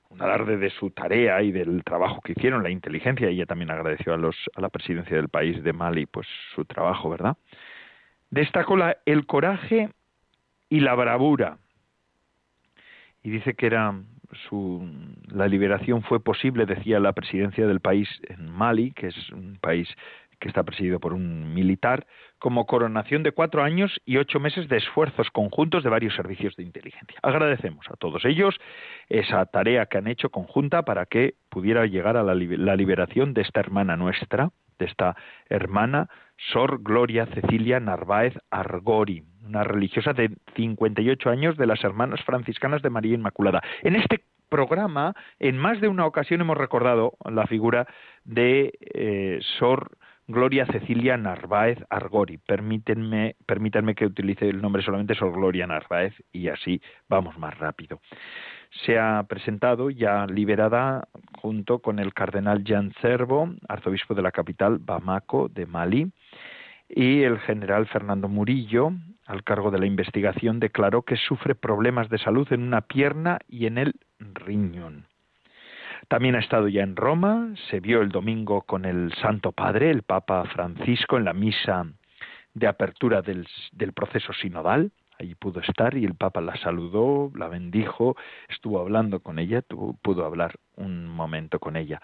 un 0.09 0.21
alarde 0.21 0.57
de 0.57 0.69
su 0.69 0.91
tarea 0.91 1.41
y 1.41 1.51
del 1.51 1.83
trabajo 1.83 2.21
que 2.21 2.33
hicieron, 2.33 2.63
la 2.63 2.69
inteligencia. 2.69 3.27
Ella 3.27 3.45
también 3.45 3.71
agradeció 3.71 4.13
a, 4.13 4.17
los, 4.17 4.35
la 4.55 4.69
presidencia 4.69 5.15
del 5.15 5.29
país 5.29 5.63
de 5.63 5.73
Mali 5.73 6.05
pues 6.05 6.27
su 6.55 6.65
trabajo, 6.65 7.09
¿verdad? 7.09 7.37
Destacó 8.29 8.77
la, 8.77 8.97
el 9.05 9.25
coraje 9.25 9.89
y 10.69 10.79
la 10.79 10.95
bravura. 10.95 11.57
Y 13.23 13.29
dice 13.29 13.55
que 13.55 13.65
era 13.65 13.93
su, 14.47 14.87
la 15.27 15.47
liberación 15.47 16.03
fue 16.03 16.19
posible, 16.21 16.65
decía 16.65 16.99
la 16.99 17.13
presidencia 17.13 17.67
del 17.67 17.79
país 17.79 18.09
en 18.27 18.49
Mali, 18.49 18.91
que 18.91 19.07
es 19.07 19.29
un 19.31 19.57
país 19.59 19.87
que 20.39 20.47
está 20.47 20.63
presidido 20.63 20.99
por 20.99 21.13
un 21.13 21.53
militar, 21.53 22.05
como 22.39 22.65
coronación 22.65 23.23
de 23.23 23.31
cuatro 23.31 23.63
años 23.63 23.99
y 24.05 24.17
ocho 24.17 24.39
meses 24.39 24.67
de 24.69 24.77
esfuerzos 24.77 25.29
conjuntos 25.31 25.83
de 25.83 25.89
varios 25.89 26.15
servicios 26.15 26.55
de 26.55 26.63
inteligencia. 26.63 27.19
Agradecemos 27.23 27.85
a 27.89 27.95
todos 27.95 28.25
ellos 28.25 28.55
esa 29.09 29.45
tarea 29.45 29.85
que 29.87 29.97
han 29.97 30.07
hecho 30.07 30.29
conjunta 30.29 30.83
para 30.83 31.05
que 31.05 31.35
pudiera 31.49 31.85
llegar 31.85 32.17
a 32.17 32.23
la, 32.23 32.35
liberación 32.35 33.33
de 33.33 33.41
esta 33.41 33.59
hermana 33.59 33.97
nuestra, 33.97 34.49
de 34.77 34.85
esta 34.85 35.15
hermana 35.49 36.09
Sor 36.51 36.83
Gloria 36.83 37.25
Cecilia 37.27 37.79
Narváez 37.79 38.35
Argori, 38.51 39.23
una 39.43 39.63
religiosa 39.63 40.13
de 40.13 40.35
58 40.55 41.29
años 41.29 41.57
de 41.57 41.65
las 41.65 41.83
hermanas 41.83 42.21
franciscanas 42.23 42.81
de 42.81 42.91
María 42.91 43.15
Inmaculada. 43.15 43.61
En 43.81 43.95
este 43.95 44.23
programa, 44.49 45.13
en 45.39 45.57
más 45.57 45.81
de 45.81 45.87
una 45.87 46.05
ocasión 46.05 46.41
hemos 46.41 46.57
recordado 46.57 47.17
la 47.25 47.47
figura 47.47 47.87
de 48.23 48.73
eh, 48.93 49.39
Sor 49.59 49.96
Gloria 50.29 50.65
Cecilia 50.65 51.15
Narváez 51.15 51.77
Argori. 51.89 52.37
Permítanme, 52.37 53.37
permítanme 53.45 53.95
que 53.95 54.05
utilice 54.05 54.49
el 54.49 54.61
nombre 54.61 54.83
solamente 54.83 55.15
Sor 55.15 55.31
Gloria 55.31 55.65
Narváez 55.65 56.13
y 56.33 56.49
así 56.49 56.81
vamos 57.07 57.37
más 57.37 57.57
rápido. 57.57 58.01
Se 58.85 58.99
ha 58.99 59.23
presentado 59.23 59.89
ya 59.89 60.25
liberada 60.27 61.07
junto 61.41 61.79
con 61.79 61.99
el 61.99 62.13
cardenal 62.13 62.65
Jan 62.67 62.91
Cervo, 63.01 63.49
arzobispo 63.69 64.15
de 64.15 64.21
la 64.21 64.33
capital 64.33 64.79
Bamako 64.79 65.47
de 65.47 65.65
Mali, 65.65 66.11
y 66.89 67.23
el 67.23 67.39
general 67.39 67.87
Fernando 67.87 68.27
Murillo, 68.27 68.91
al 69.25 69.45
cargo 69.45 69.71
de 69.71 69.79
la 69.79 69.85
investigación, 69.85 70.59
declaró 70.59 71.03
que 71.03 71.15
sufre 71.15 71.55
problemas 71.55 72.09
de 72.09 72.17
salud 72.17 72.51
en 72.51 72.63
una 72.63 72.81
pierna 72.81 73.39
y 73.47 73.65
en 73.65 73.77
el 73.77 73.93
riñón. 74.19 75.05
También 76.07 76.35
ha 76.35 76.39
estado 76.39 76.69
ya 76.69 76.83
en 76.83 76.95
Roma, 76.95 77.53
se 77.69 77.81
vio 77.81 78.01
el 78.01 78.09
domingo 78.09 78.61
con 78.61 78.85
el 78.85 79.13
Santo 79.15 79.51
Padre, 79.51 79.89
el 79.89 80.03
Papa 80.03 80.45
Francisco, 80.45 81.17
en 81.17 81.25
la 81.25 81.33
misa 81.33 81.85
de 82.53 82.67
apertura 82.67 83.21
del, 83.21 83.45
del 83.73 83.91
proceso 83.91 84.31
sinodal. 84.33 84.91
Allí 85.19 85.33
pudo 85.35 85.61
estar 85.61 85.97
y 85.97 86.05
el 86.05 86.15
Papa 86.15 86.41
la 86.41 86.55
saludó, 86.57 87.31
la 87.35 87.47
bendijo, 87.47 88.15
estuvo 88.49 88.79
hablando 88.79 89.19
con 89.19 89.39
ella, 89.39 89.63
pudo 90.01 90.25
hablar 90.25 90.59
un 90.75 91.07
momento 91.07 91.59
con 91.59 91.75
ella. 91.75 92.01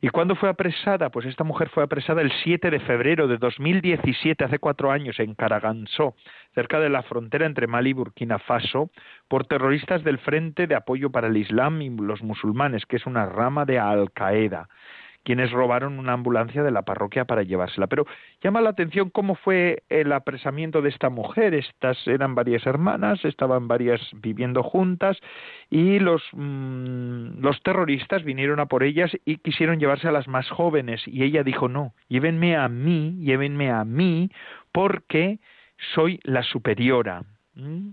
¿Y 0.00 0.08
cuándo 0.08 0.36
fue 0.36 0.48
apresada? 0.48 1.10
Pues 1.10 1.26
esta 1.26 1.42
mujer 1.42 1.70
fue 1.70 1.82
apresada 1.82 2.22
el 2.22 2.30
7 2.44 2.70
de 2.70 2.80
febrero 2.80 3.26
de 3.26 3.38
2017, 3.38 4.44
hace 4.44 4.58
cuatro 4.60 4.92
años, 4.92 5.18
en 5.18 5.34
Caragansó, 5.34 6.14
cerca 6.54 6.78
de 6.78 6.88
la 6.88 7.02
frontera 7.02 7.46
entre 7.46 7.66
Mali 7.66 7.90
y 7.90 7.94
Burkina 7.94 8.38
Faso, 8.38 8.90
por 9.26 9.46
terroristas 9.46 10.04
del 10.04 10.18
Frente 10.18 10.68
de 10.68 10.76
Apoyo 10.76 11.10
para 11.10 11.26
el 11.26 11.36
Islam 11.36 11.82
y 11.82 11.90
los 11.90 12.22
Musulmanes, 12.22 12.86
que 12.86 12.96
es 12.96 13.06
una 13.06 13.26
rama 13.26 13.64
de 13.64 13.80
Al 13.80 14.12
Qaeda 14.12 14.68
quienes 15.24 15.50
robaron 15.50 15.98
una 15.98 16.12
ambulancia 16.12 16.62
de 16.62 16.70
la 16.70 16.82
parroquia 16.82 17.24
para 17.24 17.42
llevársela. 17.42 17.86
Pero 17.86 18.06
llama 18.42 18.60
la 18.60 18.70
atención 18.70 19.10
cómo 19.10 19.34
fue 19.34 19.82
el 19.88 20.12
apresamiento 20.12 20.82
de 20.82 20.88
esta 20.88 21.10
mujer. 21.10 21.54
Estas 21.54 21.96
eran 22.06 22.34
varias 22.34 22.66
hermanas, 22.66 23.24
estaban 23.24 23.68
varias 23.68 24.00
viviendo 24.14 24.62
juntas 24.62 25.18
y 25.70 25.98
los, 25.98 26.22
mm, 26.32 27.42
terroristas 27.62 28.24
vinieron 28.24 28.60
a 28.60 28.66
por 28.66 28.82
ellas 28.82 29.10
y 29.24 29.36
quisieron 29.38 29.78
llevarse 29.78 30.08
a 30.08 30.12
las 30.12 30.28
más 30.28 30.48
jóvenes. 30.50 31.02
Y 31.06 31.22
ella 31.22 31.42
dijo, 31.42 31.68
no, 31.68 31.94
llévenme 32.08 32.56
a 32.56 32.68
mí, 32.68 33.18
llévenme 33.20 33.70
a 33.70 33.84
mí, 33.84 34.30
porque 34.72 35.38
soy 35.94 36.20
la 36.24 36.42
superiora. 36.42 37.22
¿Mm? 37.54 37.90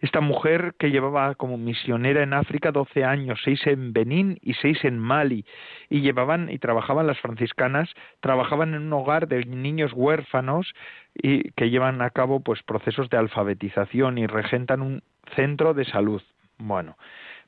Esta 0.00 0.20
mujer 0.20 0.74
que 0.78 0.90
llevaba 0.90 1.34
como 1.34 1.56
misionera 1.58 2.22
en 2.22 2.32
África 2.32 2.72
12 2.72 3.04
años, 3.04 3.40
seis 3.44 3.66
en 3.66 3.92
Benín 3.92 4.38
y 4.42 4.54
seis 4.54 4.84
en 4.84 4.98
Mali, 4.98 5.44
y 5.88 6.00
llevaban 6.00 6.50
y 6.50 6.58
trabajaban 6.58 7.06
las 7.06 7.20
franciscanas, 7.20 7.88
trabajaban 8.20 8.74
en 8.74 8.82
un 8.82 8.92
hogar 8.92 9.28
de 9.28 9.44
niños 9.44 9.92
huérfanos 9.94 10.72
y 11.14 11.50
que 11.52 11.70
llevan 11.70 12.02
a 12.02 12.10
cabo 12.10 12.40
pues 12.40 12.62
procesos 12.62 13.10
de 13.10 13.18
alfabetización 13.18 14.18
y 14.18 14.26
regentan 14.26 14.82
un 14.82 15.02
centro 15.36 15.74
de 15.74 15.84
salud. 15.84 16.22
Bueno, 16.58 16.96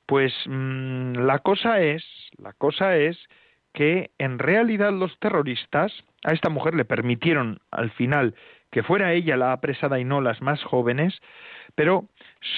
pues 0.07 0.33
mm, 0.47 1.15
la 1.19 1.39
cosa 1.41 1.81
es, 1.81 2.05
la 2.39 2.53
cosa 2.53 2.97
es 2.97 3.19
que 3.73 4.11
en 4.19 4.39
realidad 4.39 4.93
los 4.93 5.19
terroristas 5.19 5.93
a 6.25 6.33
esta 6.33 6.49
mujer 6.49 6.75
le 6.75 6.85
permitieron 6.85 7.61
al 7.71 7.91
final 7.91 8.35
que 8.75 8.83
fuera 8.83 9.13
ella 9.13 9.37
la 9.37 9.53
apresada 9.53 10.01
y 10.01 10.05
no 10.05 10.21
las 10.21 10.43
más 10.43 10.61
jóvenes, 10.65 11.21
pero 11.77 12.07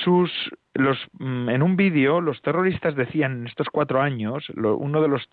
sus 0.02 0.30
los 0.72 0.96
mm, 1.18 1.50
en 1.50 1.62
un 1.62 1.76
vídeo 1.76 2.22
los 2.22 2.40
terroristas 2.40 2.96
decían 2.96 3.40
en 3.40 3.46
estos 3.48 3.68
cuatro 3.68 4.00
años 4.00 4.48
uno 4.56 5.02
de 5.02 5.08
los 5.08 5.28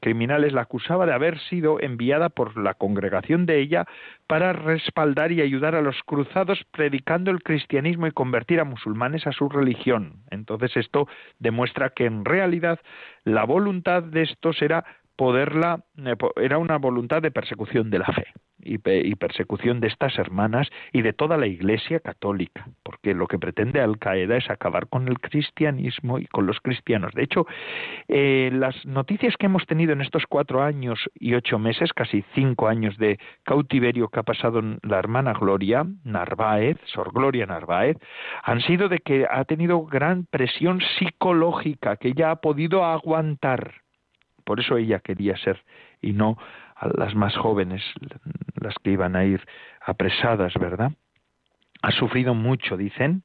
criminales 0.00 0.52
la 0.52 0.62
acusaba 0.62 1.06
de 1.06 1.12
haber 1.12 1.38
sido 1.38 1.80
enviada 1.80 2.28
por 2.28 2.56
la 2.58 2.74
congregación 2.74 3.46
de 3.46 3.60
ella 3.60 3.86
para 4.26 4.52
respaldar 4.52 5.30
y 5.30 5.42
ayudar 5.42 5.76
a 5.76 5.80
los 5.80 6.02
cruzados 6.04 6.58
predicando 6.72 7.30
el 7.30 7.44
cristianismo 7.44 8.08
y 8.08 8.10
convertir 8.10 8.58
a 8.58 8.64
musulmanes 8.64 9.28
a 9.28 9.32
su 9.32 9.48
religión. 9.48 10.24
Entonces 10.32 10.76
esto 10.76 11.06
demuestra 11.38 11.90
que 11.90 12.06
en 12.06 12.24
realidad 12.24 12.80
la 13.22 13.44
voluntad 13.44 14.02
de 14.02 14.22
estos 14.22 14.60
era 14.60 14.84
poderla 15.14 15.84
eh, 16.04 16.16
era 16.42 16.58
una 16.58 16.78
voluntad 16.78 17.22
de 17.22 17.30
persecución 17.30 17.90
de 17.90 18.00
la 18.00 18.06
fe 18.06 18.26
y, 18.66 19.14
persecución 19.16 19.80
de 19.80 19.88
estas 19.88 20.18
hermanas 20.18 20.68
y 20.92 21.02
de 21.02 21.12
toda 21.12 21.36
la 21.36 21.46
Iglesia 21.46 22.00
católica, 22.00 22.66
porque 22.82 23.14
lo 23.14 23.26
que 23.26 23.38
pretende 23.38 23.80
Al 23.80 23.98
Qaeda 23.98 24.36
es 24.36 24.50
acabar 24.50 24.88
con 24.88 25.08
el 25.08 25.20
cristianismo 25.20 26.18
y 26.18 26.26
con 26.26 26.46
los 26.46 26.60
cristianos. 26.60 27.12
De 27.14 27.22
hecho, 27.22 27.46
eh, 28.08 28.50
las 28.52 28.84
noticias 28.84 29.36
que 29.36 29.46
hemos 29.46 29.66
tenido 29.66 29.92
en 29.92 30.00
estos 30.00 30.24
cuatro 30.26 30.62
años 30.62 31.08
y 31.14 31.34
ocho 31.34 31.58
meses, 31.58 31.92
casi 31.92 32.24
cinco 32.34 32.68
años 32.68 32.96
de 32.98 33.18
cautiverio 33.44 34.08
que 34.08 34.20
ha 34.20 34.24
pasado 34.24 34.60
la 34.82 34.98
hermana 34.98 35.32
Gloria 35.32 35.86
Narváez, 36.04 36.78
Sor 36.84 37.12
Gloria 37.12 37.46
Narváez, 37.46 37.96
han 38.42 38.60
sido 38.60 38.88
de 38.88 38.98
que 38.98 39.26
ha 39.30 39.44
tenido 39.44 39.84
gran 39.86 40.26
presión 40.26 40.80
psicológica 40.98 41.96
que 41.96 42.08
ella 42.08 42.30
ha 42.30 42.36
podido 42.36 42.84
aguantar. 42.84 43.82
Por 44.44 44.60
eso 44.60 44.76
ella 44.76 45.00
quería 45.00 45.36
ser 45.36 45.62
y 46.00 46.12
no 46.12 46.38
a 46.76 46.88
las 46.96 47.14
más 47.14 47.36
jóvenes, 47.36 47.82
las 48.60 48.74
que 48.82 48.90
iban 48.90 49.16
a 49.16 49.24
ir 49.24 49.40
apresadas, 49.80 50.54
¿verdad? 50.54 50.92
Ha 51.82 51.90
sufrido 51.92 52.34
mucho, 52.34 52.76
dicen, 52.76 53.22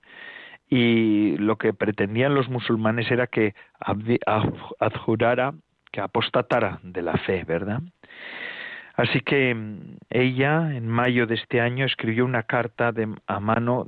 y 0.70 1.36
lo 1.38 1.58
que 1.58 1.74
pretendían 1.74 2.34
los 2.34 2.50
musulmanes 2.50 3.12
era 3.12 3.28
que 3.28 3.56
adjurara, 4.80 5.54
que 5.92 6.00
apostatara 6.00 6.80
de 6.84 7.02
la 7.02 7.18
fe, 7.18 7.44
¿verdad? 7.44 7.82
Así 8.96 9.22
que 9.22 9.54
mm, 9.54 9.98
ella, 10.10 10.76
en 10.76 10.88
mayo 10.88 11.28
de 11.28 11.36
este 11.36 11.60
año, 11.60 11.86
escribió 11.86 12.26
una 12.26 12.44
carta 12.44 12.92
de, 12.92 13.08
a 13.28 13.40
mano 13.40 13.86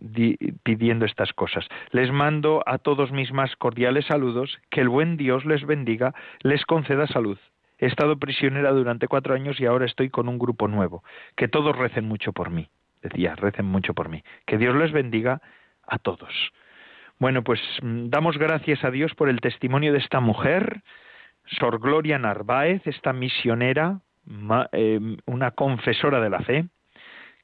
pidiendo 0.64 1.06
estas 1.06 1.34
cosas. 1.34 1.68
Les 1.92 2.12
mando 2.12 2.64
a 2.66 2.78
todos 2.78 3.12
mis 3.12 3.32
más 3.32 3.56
cordiales 3.56 4.06
saludos, 4.06 4.60
que 4.70 4.82
el 4.82 4.90
buen 4.90 5.18
Dios 5.18 5.46
les 5.46 5.66
bendiga, 5.66 6.14
les 6.42 6.66
conceda 6.66 7.08
salud. 7.08 7.38
He 7.84 7.88
estado 7.88 8.16
prisionera 8.16 8.72
durante 8.72 9.10
cuatro 9.10 9.34
años 9.34 9.60
y 9.60 9.66
ahora 9.66 9.86
estoy 9.86 10.10
con 10.10 10.30
un 10.30 10.40
grupo 10.40 10.70
nuevo. 10.70 11.04
Que 11.36 11.50
todos 11.50 11.76
recen 11.76 12.06
mucho 12.06 12.32
por 12.32 12.50
mí. 12.50 12.70
Decía, 13.02 13.36
recen 13.36 13.66
mucho 13.66 13.94
por 13.94 14.08
mí. 14.08 14.24
Que 14.46 14.58
Dios 14.58 14.74
les 14.74 14.94
bendiga 14.94 15.42
a 15.86 16.00
todos. 16.00 16.32
Bueno, 17.20 17.44
pues 17.44 17.60
mm, 17.82 18.08
damos 18.08 18.38
gracias 18.38 18.86
a 18.86 18.90
Dios 18.90 19.14
por 19.16 19.28
el 19.28 19.42
testimonio 19.42 19.92
de 19.92 20.00
esta 20.00 20.22
mujer, 20.22 20.82
Sor 21.60 21.82
Gloria 21.82 22.18
Narváez, 22.18 22.88
esta 22.88 23.12
misionera, 23.12 24.00
eh, 24.72 25.18
una 25.26 25.52
confesora 25.52 26.22
de 26.22 26.30
la 26.30 26.40
fe. 26.40 26.66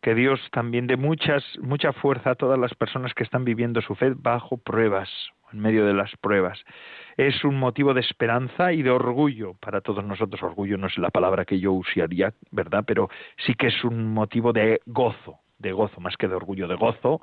Que 0.02 0.16
Dios 0.16 0.40
también 0.54 0.88
dé 0.88 0.96
muchas, 0.96 1.44
mucha 1.62 1.92
fuerza 1.92 2.30
a 2.30 2.36
todas 2.36 2.58
las 2.58 2.74
personas 2.76 3.14
que 3.14 3.26
están 3.26 3.44
viviendo 3.44 3.82
su 3.82 3.94
fe 3.96 4.14
bajo 4.16 4.56
pruebas, 4.56 5.10
en 5.52 5.60
medio 5.60 5.86
de 5.86 5.94
las 5.94 6.16
pruebas. 6.18 6.64
Es 7.18 7.44
un 7.44 7.58
motivo 7.58 7.94
de 7.94 8.02
esperanza 8.02 8.72
y 8.74 8.82
de 8.82 8.90
orgullo 8.90 9.54
para 9.56 9.82
todos 9.82 10.04
nosotros. 10.04 10.42
Orgullo 10.42 10.78
no 10.78 10.88
es 10.88 10.98
la 10.98 11.10
palabra 11.10 11.46
que 11.46 11.60
yo 11.60 11.74
usaría, 11.74 12.34
¿verdad? 12.52 12.84
Pero 12.88 13.10
sí 13.46 13.54
que 13.56 13.68
es 13.68 13.84
un 13.84 14.14
motivo 14.14 14.54
de 14.54 14.82
gozo, 14.86 15.40
de 15.58 15.72
gozo, 15.72 16.00
más 16.00 16.16
que 16.18 16.28
de 16.28 16.36
orgullo, 16.36 16.68
de 16.68 16.76
gozo, 16.76 17.22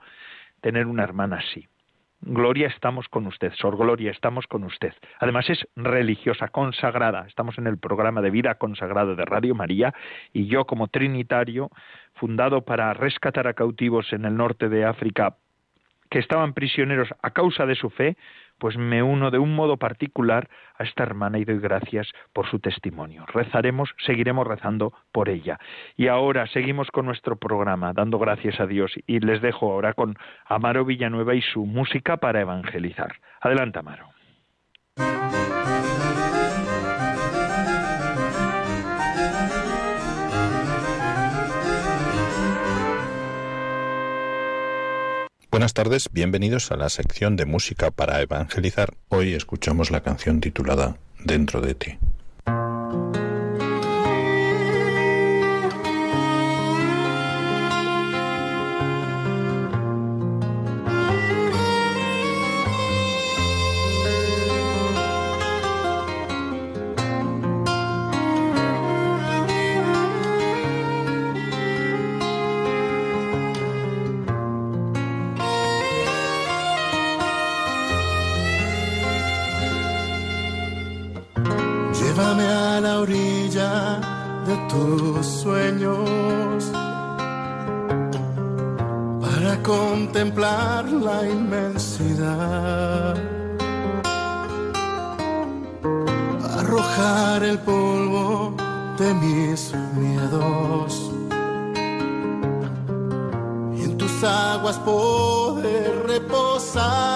tener 0.61 0.87
una 0.87 1.05
hermana 1.05 1.37
así. 1.37 1.67
Gloria, 2.23 2.69
estamos 2.69 3.09
con 3.09 3.27
usted. 3.27 3.53
Sor 3.55 3.77
Gloria, 3.77 4.11
estamos 4.11 4.47
con 4.47 4.65
usted. 4.65 4.93
Además 5.21 5.49
es 5.51 5.67
religiosa, 5.77 6.49
consagrada. 6.49 7.27
Estamos 7.29 7.59
en 7.59 7.67
el 7.67 7.79
programa 7.79 8.23
de 8.23 8.31
vida 8.31 8.55
consagrada 8.57 9.15
de 9.15 9.25
Radio 9.25 9.55
María 9.55 9.95
y 10.33 10.47
yo 10.47 10.65
como 10.65 10.89
trinitario, 10.89 11.71
fundado 12.15 12.63
para 12.63 12.93
rescatar 12.95 13.47
a 13.47 13.55
cautivos 13.55 14.13
en 14.13 14.25
el 14.25 14.37
norte 14.37 14.69
de 14.69 14.85
África 14.85 15.37
que 16.11 16.19
estaban 16.19 16.53
prisioneros 16.53 17.09
a 17.23 17.31
causa 17.31 17.67
de 17.67 17.75
su 17.75 17.91
fe, 17.91 18.17
pues 18.59 18.77
me 18.77 19.03
uno 19.03 19.31
de 19.31 19.39
un 19.39 19.55
modo 19.55 19.77
particular 19.77 20.49
a 20.79 20.85
esta 20.85 21.03
hermana 21.03 21.39
y 21.39 21.45
doy 21.45 21.59
gracias 21.59 22.11
por 22.33 22.49
su 22.49 22.59
testimonio. 22.59 23.25
Rezaremos, 23.27 23.91
seguiremos 24.05 24.47
rezando 24.47 24.93
por 25.13 25.29
ella. 25.29 25.59
Y 25.97 26.09
ahora 26.09 26.47
seguimos 26.47 26.91
con 26.91 27.07
nuestro 27.07 27.37
programa, 27.37 27.93
dando 27.93 28.19
gracias 28.19 28.59
a 28.61 28.67
Dios, 28.67 28.93
y 29.07 29.21
les 29.21 29.43
dejo 29.43 29.73
ahora 29.73 29.95
con 29.95 30.17
Amaro 30.47 30.85
Villanueva 30.85 31.35
y 31.35 31.43
su 31.43 31.67
música 31.67 32.17
para 32.17 32.41
evangelizar. 32.41 33.17
Adelante, 33.41 33.79
Amaro. 33.79 34.09
Buenas 45.57 45.73
tardes, 45.73 46.11
bienvenidos 46.13 46.71
a 46.71 46.77
la 46.77 46.91
sección 46.91 47.35
de 47.37 47.47
música 47.47 47.91
para 47.91 48.21
evangelizar. 48.21 48.93
Hoy 49.09 49.33
escuchamos 49.33 49.91
la 49.91 50.03
canción 50.03 50.39
titulada 50.41 50.99
Dentro 51.25 51.63
de 51.63 51.75
ti. 51.75 51.99
Llévame 82.17 82.47
a 82.47 82.81
la 82.81 83.01
orilla 83.01 84.01
de 84.47 84.57
tus 84.71 85.27
sueños 85.27 86.65
para 89.21 89.63
contemplar 89.63 90.87
la 90.87 91.29
inmensidad. 91.29 93.15
Arrojar 96.59 97.43
el 97.43 97.59
polvo 97.59 98.55
de 98.99 99.13
mis 99.13 99.75
miedos 99.95 101.13
y 103.77 103.83
en 103.83 103.99
tus 103.99 104.25
aguas 104.25 104.79
poder 104.79 106.07
reposar. 106.07 107.16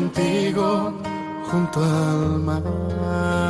contigo 0.00 0.92
junto 1.50 1.84
al 1.84 2.40
mar. 2.40 3.49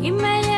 You 0.00 0.14
made 0.14 0.46
it. 0.46 0.49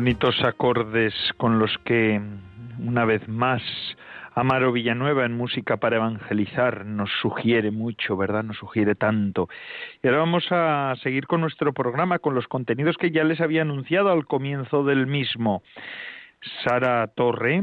Bonitos 0.00 0.42
acordes 0.44 1.12
con 1.36 1.58
los 1.58 1.76
que 1.84 2.18
una 2.78 3.04
vez 3.04 3.28
más 3.28 3.60
Amaro 4.34 4.72
Villanueva 4.72 5.26
en 5.26 5.36
Música 5.36 5.76
para 5.76 5.96
Evangelizar 5.96 6.86
nos 6.86 7.10
sugiere 7.20 7.70
mucho, 7.70 8.16
¿verdad? 8.16 8.42
Nos 8.42 8.56
sugiere 8.56 8.94
tanto. 8.94 9.50
Y 10.02 10.06
ahora 10.06 10.20
vamos 10.20 10.46
a 10.52 10.94
seguir 11.02 11.26
con 11.26 11.42
nuestro 11.42 11.74
programa, 11.74 12.18
con 12.18 12.34
los 12.34 12.48
contenidos 12.48 12.96
que 12.96 13.10
ya 13.10 13.24
les 13.24 13.42
había 13.42 13.60
anunciado 13.60 14.10
al 14.10 14.24
comienzo 14.24 14.84
del 14.84 15.06
mismo. 15.06 15.62
Sara 16.64 17.06
Torre, 17.08 17.62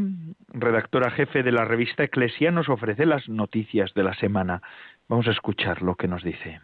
redactora 0.50 1.10
jefe 1.10 1.42
de 1.42 1.52
la 1.52 1.66
revista 1.66 2.04
Eclesia, 2.04 2.52
nos 2.52 2.70
ofrece 2.70 3.08
las 3.08 3.28
noticias 3.28 3.96
de 3.96 4.04
la 4.04 4.14
semana. 4.14 4.62
Vamos 5.10 5.28
a 5.28 5.32
escuchar 5.32 5.82
lo 5.82 5.96
que 5.96 6.08
nos 6.08 6.22
dice. 6.22 6.60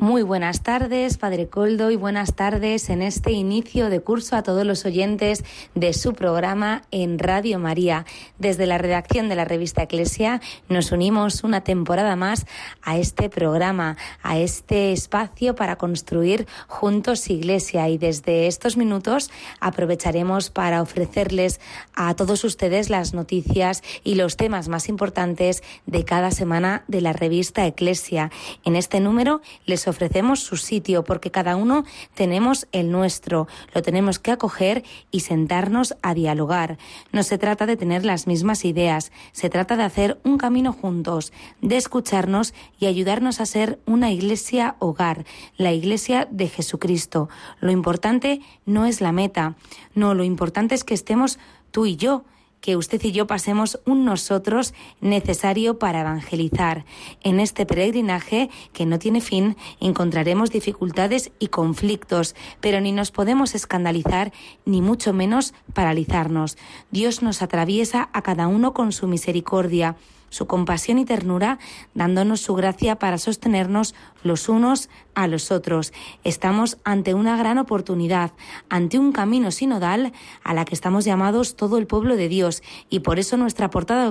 Muy 0.00 0.22
buenas 0.22 0.62
tardes, 0.62 1.18
Padre 1.18 1.48
Coldo, 1.48 1.90
y 1.90 1.96
buenas 1.96 2.32
tardes 2.32 2.88
en 2.88 3.02
este 3.02 3.32
inicio 3.32 3.90
de 3.90 4.00
curso 4.00 4.34
a 4.34 4.42
todos 4.42 4.64
los 4.64 4.86
oyentes 4.86 5.44
de 5.74 5.92
su 5.92 6.14
programa 6.14 6.84
en 6.90 7.18
Radio 7.18 7.58
María. 7.58 8.06
Desde 8.38 8.64
la 8.64 8.78
redacción 8.78 9.28
de 9.28 9.34
la 9.34 9.44
revista 9.44 9.82
Eclesia 9.82 10.40
nos 10.70 10.90
unimos 10.90 11.44
una 11.44 11.60
temporada 11.64 12.16
más 12.16 12.46
a 12.80 12.96
este 12.96 13.28
programa, 13.28 13.98
a 14.22 14.38
este 14.38 14.92
espacio 14.92 15.54
para 15.54 15.76
construir 15.76 16.46
juntos 16.66 17.28
Iglesia. 17.28 17.86
Y 17.90 17.98
desde 17.98 18.46
estos 18.46 18.78
minutos 18.78 19.30
aprovecharemos 19.60 20.48
para 20.48 20.80
ofrecerles 20.80 21.60
a 21.94 22.14
todos 22.14 22.42
ustedes 22.44 22.88
las 22.88 23.12
noticias 23.12 23.82
y 24.02 24.14
los 24.14 24.38
temas 24.38 24.68
más 24.68 24.88
importantes 24.88 25.62
de 25.84 26.06
cada 26.06 26.30
semana 26.30 26.84
de 26.88 27.02
la 27.02 27.12
revista 27.12 27.66
Eclesia. 27.66 28.30
En 28.64 28.76
este 28.76 29.00
número 29.00 29.42
les 29.66 29.89
ofrecemos 29.90 30.40
su 30.40 30.56
sitio 30.56 31.04
porque 31.04 31.30
cada 31.30 31.56
uno 31.56 31.84
tenemos 32.14 32.66
el 32.72 32.90
nuestro, 32.90 33.48
lo 33.74 33.82
tenemos 33.82 34.18
que 34.18 34.30
acoger 34.30 34.84
y 35.10 35.20
sentarnos 35.20 35.94
a 36.02 36.14
dialogar. 36.14 36.78
No 37.12 37.22
se 37.22 37.38
trata 37.38 37.66
de 37.66 37.76
tener 37.76 38.04
las 38.04 38.26
mismas 38.26 38.64
ideas, 38.64 39.12
se 39.32 39.50
trata 39.50 39.76
de 39.76 39.82
hacer 39.82 40.18
un 40.24 40.38
camino 40.38 40.72
juntos, 40.72 41.32
de 41.60 41.76
escucharnos 41.76 42.54
y 42.78 42.86
ayudarnos 42.86 43.40
a 43.40 43.46
ser 43.46 43.78
una 43.86 44.10
iglesia 44.10 44.76
hogar, 44.78 45.24
la 45.56 45.72
iglesia 45.72 46.26
de 46.30 46.48
Jesucristo. 46.48 47.28
Lo 47.60 47.70
importante 47.70 48.40
no 48.66 48.86
es 48.86 49.00
la 49.00 49.12
meta, 49.12 49.56
no, 49.94 50.14
lo 50.14 50.24
importante 50.24 50.74
es 50.74 50.84
que 50.84 50.94
estemos 50.94 51.38
tú 51.70 51.86
y 51.86 51.96
yo 51.96 52.24
que 52.60 52.76
usted 52.76 53.02
y 53.04 53.12
yo 53.12 53.26
pasemos 53.26 53.80
un 53.84 54.04
nosotros 54.04 54.74
necesario 55.00 55.78
para 55.78 56.00
evangelizar. 56.00 56.84
En 57.22 57.40
este 57.40 57.66
peregrinaje 57.66 58.50
que 58.72 58.86
no 58.86 58.98
tiene 58.98 59.20
fin 59.20 59.56
encontraremos 59.80 60.50
dificultades 60.50 61.32
y 61.38 61.48
conflictos, 61.48 62.34
pero 62.60 62.80
ni 62.80 62.92
nos 62.92 63.10
podemos 63.10 63.54
escandalizar 63.54 64.32
ni 64.64 64.80
mucho 64.82 65.12
menos 65.12 65.54
paralizarnos. 65.74 66.58
Dios 66.90 67.22
nos 67.22 67.42
atraviesa 67.42 68.10
a 68.12 68.22
cada 68.22 68.46
uno 68.46 68.74
con 68.74 68.92
su 68.92 69.06
misericordia 69.06 69.96
su 70.30 70.46
compasión 70.46 70.98
y 70.98 71.04
ternura, 71.04 71.58
dándonos 71.94 72.40
su 72.40 72.54
gracia 72.54 72.96
para 72.96 73.18
sostenernos 73.18 73.94
los 74.22 74.48
unos 74.48 74.88
a 75.14 75.26
los 75.26 75.52
otros. 75.52 75.92
Estamos 76.24 76.78
ante 76.84 77.14
una 77.14 77.36
gran 77.36 77.58
oportunidad, 77.58 78.32
ante 78.68 78.98
un 78.98 79.12
camino 79.12 79.50
sinodal 79.50 80.12
a 80.42 80.54
la 80.54 80.64
que 80.64 80.74
estamos 80.74 81.04
llamados 81.04 81.56
todo 81.56 81.76
el 81.76 81.86
pueblo 81.86 82.16
de 82.16 82.28
Dios 82.28 82.62
y 82.88 83.00
por 83.00 83.18
eso 83.18 83.36
nuestra 83.36 83.70
portada 83.70 84.04
de 84.04 84.08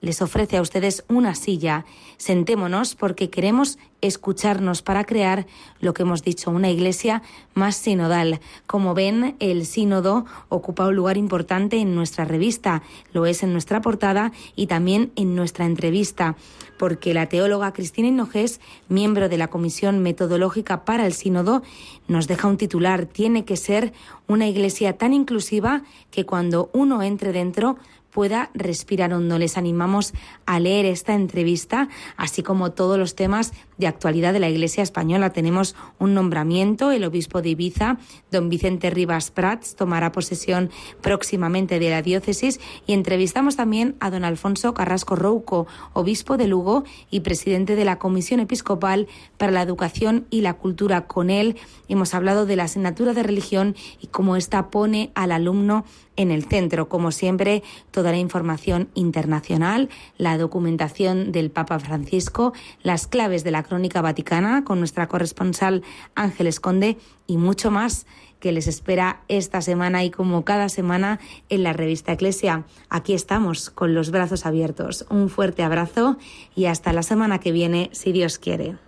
les 0.00 0.22
ofrece 0.22 0.56
a 0.56 0.62
ustedes 0.62 1.04
una 1.08 1.34
silla. 1.34 1.84
Sentémonos 2.16 2.94
porque 2.94 3.30
queremos 3.30 3.78
escucharnos 4.00 4.82
para 4.82 5.04
crear 5.04 5.46
lo 5.80 5.94
que 5.94 6.02
hemos 6.02 6.22
dicho, 6.22 6.50
una 6.50 6.70
iglesia 6.70 7.22
más 7.54 7.76
sinodal. 7.76 8.40
Como 8.66 8.94
ven, 8.94 9.36
el 9.40 9.66
sínodo 9.66 10.26
ocupa 10.48 10.86
un 10.86 10.96
lugar 10.96 11.16
importante 11.16 11.78
en 11.78 11.94
nuestra 11.94 12.24
revista, 12.24 12.82
lo 13.12 13.26
es 13.26 13.42
en 13.42 13.52
nuestra 13.52 13.80
portada 13.80 14.32
y 14.54 14.66
también 14.66 15.12
en 15.16 15.34
nuestra 15.34 15.66
entrevista, 15.66 16.36
porque 16.78 17.14
la 17.14 17.26
teóloga 17.26 17.72
Cristina 17.72 18.08
Hinojés, 18.08 18.60
miembro 18.88 19.28
de 19.28 19.38
la 19.38 19.48
Comisión 19.48 20.00
Metodológica 20.00 20.84
para 20.84 21.06
el 21.06 21.12
Sínodo, 21.12 21.62
nos 22.06 22.28
deja 22.28 22.48
un 22.48 22.58
titular, 22.58 23.06
tiene 23.06 23.44
que 23.44 23.56
ser 23.56 23.92
una 24.28 24.46
iglesia 24.46 24.96
tan 24.96 25.12
inclusiva 25.12 25.82
que 26.10 26.26
cuando 26.26 26.70
uno 26.72 27.02
entre 27.02 27.32
dentro 27.32 27.76
pueda 28.16 28.48
respirar 28.54 29.12
hondo. 29.12 29.38
Les 29.38 29.58
animamos 29.58 30.14
a 30.46 30.58
leer 30.58 30.86
esta 30.86 31.12
entrevista, 31.12 31.90
así 32.16 32.42
como 32.42 32.72
todos 32.72 32.98
los 32.98 33.14
temas 33.14 33.52
de 33.78 33.86
actualidad 33.86 34.32
de 34.32 34.40
la 34.40 34.48
Iglesia 34.48 34.82
española. 34.82 35.30
Tenemos 35.30 35.74
un 35.98 36.14
nombramiento, 36.14 36.90
el 36.90 37.04
obispo 37.04 37.42
de 37.42 37.50
Ibiza, 37.50 37.98
don 38.30 38.48
Vicente 38.48 38.90
Rivas 38.90 39.30
Prats, 39.30 39.76
tomará 39.76 40.12
posesión 40.12 40.70
próximamente 41.00 41.78
de 41.78 41.90
la 41.90 42.02
diócesis 42.02 42.60
y 42.86 42.92
entrevistamos 42.92 43.56
también 43.56 43.96
a 44.00 44.10
don 44.10 44.24
Alfonso 44.24 44.74
Carrasco 44.74 45.16
Rouco, 45.16 45.66
obispo 45.92 46.36
de 46.36 46.46
Lugo 46.46 46.84
y 47.10 47.20
presidente 47.20 47.76
de 47.76 47.84
la 47.84 47.98
Comisión 47.98 48.40
Episcopal 48.40 49.08
para 49.36 49.52
la 49.52 49.62
Educación 49.62 50.26
y 50.30 50.40
la 50.40 50.54
Cultura. 50.54 51.06
Con 51.06 51.30
él 51.30 51.56
hemos 51.88 52.14
hablado 52.14 52.46
de 52.46 52.56
la 52.56 52.64
asignatura 52.64 53.12
de 53.12 53.22
religión 53.22 53.76
y 54.00 54.08
cómo 54.08 54.36
ésta 54.36 54.70
pone 54.70 55.10
al 55.14 55.32
alumno 55.32 55.84
en 56.16 56.30
el 56.30 56.44
centro. 56.44 56.88
Como 56.88 57.12
siempre, 57.12 57.62
toda 57.90 58.10
la 58.10 58.18
información 58.18 58.88
internacional, 58.94 59.88
la 60.16 60.38
documentación 60.38 61.32
del 61.32 61.50
Papa 61.50 61.78
Francisco, 61.78 62.52
las 62.82 63.06
claves 63.06 63.44
de 63.44 63.50
la 63.50 63.62
crónica 63.66 64.00
vaticana 64.00 64.64
con 64.64 64.78
nuestra 64.78 65.08
corresponsal 65.08 65.82
Ángeles 66.14 66.60
Conde 66.60 66.96
y 67.26 67.36
mucho 67.36 67.70
más 67.70 68.06
que 68.40 68.52
les 68.52 68.66
espera 68.66 69.22
esta 69.28 69.60
semana 69.60 70.04
y 70.04 70.10
como 70.10 70.44
cada 70.44 70.68
semana 70.68 71.18
en 71.48 71.62
la 71.62 71.72
revista 71.72 72.12
Eclesia. 72.12 72.64
Aquí 72.88 73.12
estamos 73.12 73.70
con 73.70 73.94
los 73.94 74.10
brazos 74.10 74.46
abiertos. 74.46 75.06
Un 75.10 75.28
fuerte 75.28 75.62
abrazo 75.62 76.16
y 76.54 76.66
hasta 76.66 76.92
la 76.92 77.02
semana 77.02 77.40
que 77.40 77.52
viene, 77.52 77.90
si 77.92 78.12
Dios 78.12 78.38
quiere. 78.38 78.85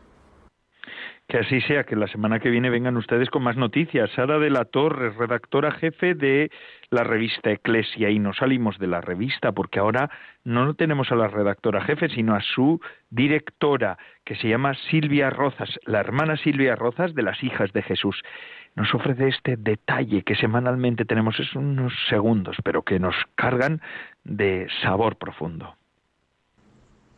Que 1.29 1.37
así 1.37 1.61
sea, 1.61 1.85
que 1.85 1.95
la 1.95 2.09
semana 2.09 2.41
que 2.41 2.49
viene 2.49 2.71
vengan 2.71 2.97
ustedes 2.97 3.29
con 3.29 3.43
más 3.43 3.55
noticias. 3.55 4.11
Sara 4.17 4.39
de 4.39 4.49
la 4.49 4.65
Torre, 4.65 5.11
redactora 5.11 5.73
jefe 5.73 6.15
de 6.15 6.51
la 6.89 7.05
revista 7.05 7.51
Eclesia, 7.51 8.09
y 8.09 8.19
no 8.19 8.33
salimos 8.33 8.79
de 8.79 8.87
la 8.87 9.03
revista 9.03 9.53
porque 9.53 9.79
ahora 9.79 10.11
no 10.45 10.73
tenemos 10.73 11.13
a 11.13 11.17
la 11.17 11.29
redactora 11.29 11.83
jefe, 11.83 12.09
sino 12.09 12.35
a 12.35 12.41
su 12.41 12.81
directora, 13.11 13.99
que 14.25 14.37
se 14.37 14.49
llama 14.49 14.73
Silvia 14.89 15.29
Rozas, 15.29 15.69
la 15.85 16.01
hermana 16.01 16.39
Silvia 16.39 16.75
Rozas 16.77 17.15
de 17.15 17.23
las 17.23 17.45
Hijas 17.45 17.75
de 17.75 17.83
Jesús. 17.83 18.23
Nos 18.75 18.95
ofrece 18.95 19.29
este 19.29 19.59
detalle 19.59 20.23
que 20.23 20.35
semanalmente 20.35 21.05
tenemos, 21.05 21.39
es 21.41 21.55
unos 21.55 21.93
segundos, 22.09 22.57
pero 22.65 22.85
que 22.85 22.99
nos 22.99 23.15
cargan 23.35 23.83
de 24.25 24.67
sabor 24.81 25.17
profundo. 25.17 25.77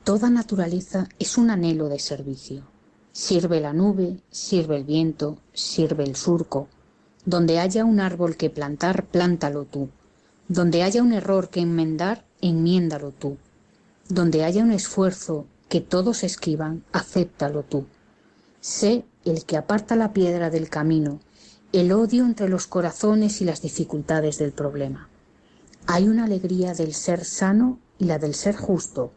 Toda 0.02 0.30
naturaleza 0.30 1.06
es 1.20 1.38
un 1.38 1.50
anhelo 1.50 1.88
de 1.88 2.00
servicio 2.00 2.69
Sirve 3.12 3.60
la 3.60 3.72
nube, 3.72 4.18
sirve 4.30 4.76
el 4.76 4.84
viento, 4.84 5.38
sirve 5.52 6.04
el 6.04 6.16
surco. 6.16 6.68
Donde 7.24 7.58
haya 7.58 7.84
un 7.84 8.00
árbol 8.00 8.36
que 8.36 8.50
plantar, 8.50 9.06
plántalo 9.06 9.64
tú. 9.64 9.88
Donde 10.48 10.82
haya 10.82 11.02
un 11.02 11.12
error 11.12 11.50
que 11.50 11.60
enmendar, 11.60 12.24
enmiéndalo 12.40 13.10
tú. 13.10 13.36
Donde 14.08 14.44
haya 14.44 14.62
un 14.62 14.72
esfuerzo 14.72 15.46
que 15.68 15.80
todos 15.80 16.24
esquivan, 16.24 16.84
acéptalo 16.92 17.62
tú. 17.62 17.86
Sé 18.60 19.04
el 19.24 19.44
que 19.44 19.56
aparta 19.56 19.96
la 19.96 20.12
piedra 20.12 20.50
del 20.50 20.68
camino, 20.68 21.20
el 21.72 21.92
odio 21.92 22.24
entre 22.24 22.48
los 22.48 22.66
corazones 22.66 23.40
y 23.40 23.44
las 23.44 23.62
dificultades 23.62 24.38
del 24.38 24.52
problema. 24.52 25.08
Hay 25.86 26.08
una 26.08 26.24
alegría 26.24 26.74
del 26.74 26.94
ser 26.94 27.24
sano 27.24 27.78
y 27.98 28.04
la 28.04 28.18
del 28.18 28.34
ser 28.34 28.56
justo, 28.56 29.12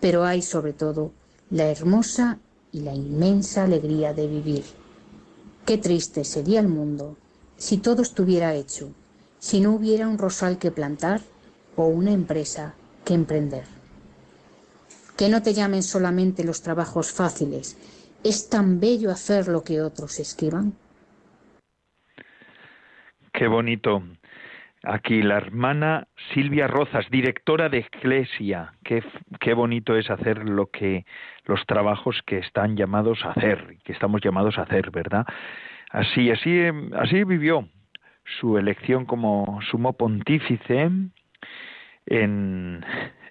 pero 0.00 0.24
hay 0.24 0.42
sobre 0.42 0.72
todo 0.72 1.12
la 1.50 1.66
hermosa 1.70 2.38
y 2.72 2.80
la 2.80 2.94
inmensa 2.94 3.64
alegría 3.64 4.14
de 4.14 4.26
vivir. 4.26 4.64
Qué 5.66 5.78
triste 5.78 6.24
sería 6.24 6.60
el 6.60 6.68
mundo 6.68 7.16
si 7.56 7.78
todo 7.78 8.02
estuviera 8.02 8.54
hecho, 8.54 8.90
si 9.38 9.60
no 9.60 9.72
hubiera 9.74 10.08
un 10.08 10.18
rosal 10.18 10.58
que 10.58 10.72
plantar 10.72 11.20
o 11.76 11.86
una 11.86 12.12
empresa 12.12 12.74
que 13.04 13.14
emprender. 13.14 13.64
Que 15.16 15.28
no 15.28 15.42
te 15.42 15.54
llamen 15.54 15.82
solamente 15.82 16.42
los 16.42 16.62
trabajos 16.62 17.12
fáciles, 17.12 17.76
es 18.24 18.48
tan 18.48 18.80
bello 18.80 19.10
hacer 19.10 19.48
lo 19.48 19.62
que 19.62 19.82
otros 19.82 20.18
esquivan. 20.18 20.74
Qué 23.32 23.46
bonito. 23.48 24.02
Aquí 24.84 25.22
la 25.22 25.36
hermana 25.36 26.08
Silvia 26.34 26.66
Rozas, 26.66 27.08
directora 27.08 27.68
de 27.68 27.86
Iglesia. 27.94 28.72
Qué, 28.82 29.04
qué 29.38 29.54
bonito 29.54 29.96
es 29.96 30.10
hacer 30.10 30.48
lo 30.48 30.66
que 30.66 31.06
los 31.44 31.64
trabajos 31.66 32.20
que 32.26 32.38
están 32.38 32.76
llamados 32.76 33.24
a 33.24 33.30
hacer, 33.30 33.76
que 33.84 33.92
estamos 33.92 34.20
llamados 34.20 34.58
a 34.58 34.62
hacer, 34.62 34.90
¿verdad? 34.90 35.24
Así, 35.90 36.30
así, 36.30 36.64
así 36.96 37.22
vivió 37.22 37.68
su 38.40 38.58
elección 38.58 39.04
como 39.04 39.60
sumo 39.70 39.92
pontífice 39.92 40.90
en, 42.06 42.84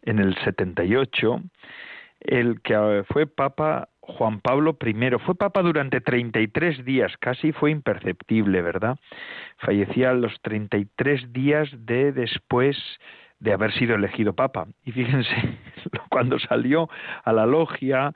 en 0.03 0.19
el 0.19 0.35
78, 0.43 1.41
el 2.21 2.61
que 2.61 3.03
fue 3.09 3.27
papa 3.27 3.89
Juan 4.01 4.41
Pablo 4.41 4.77
I. 4.83 4.93
Fue 5.25 5.35
papa 5.35 5.61
durante 5.61 6.01
33 6.01 6.83
días, 6.83 7.15
casi 7.19 7.51
fue 7.51 7.71
imperceptible, 7.71 8.61
¿verdad? 8.61 8.97
Fallecía 9.57 10.09
a 10.09 10.13
los 10.13 10.33
33 10.41 11.31
días 11.31 11.69
de 11.71 12.11
después 12.11 12.77
de 13.39 13.53
haber 13.53 13.73
sido 13.73 13.95
elegido 13.95 14.33
papa. 14.33 14.67
Y 14.83 14.91
fíjense, 14.91 15.59
cuando 16.09 16.39
salió 16.39 16.89
a 17.23 17.31
la 17.31 17.45
logia 17.45 18.13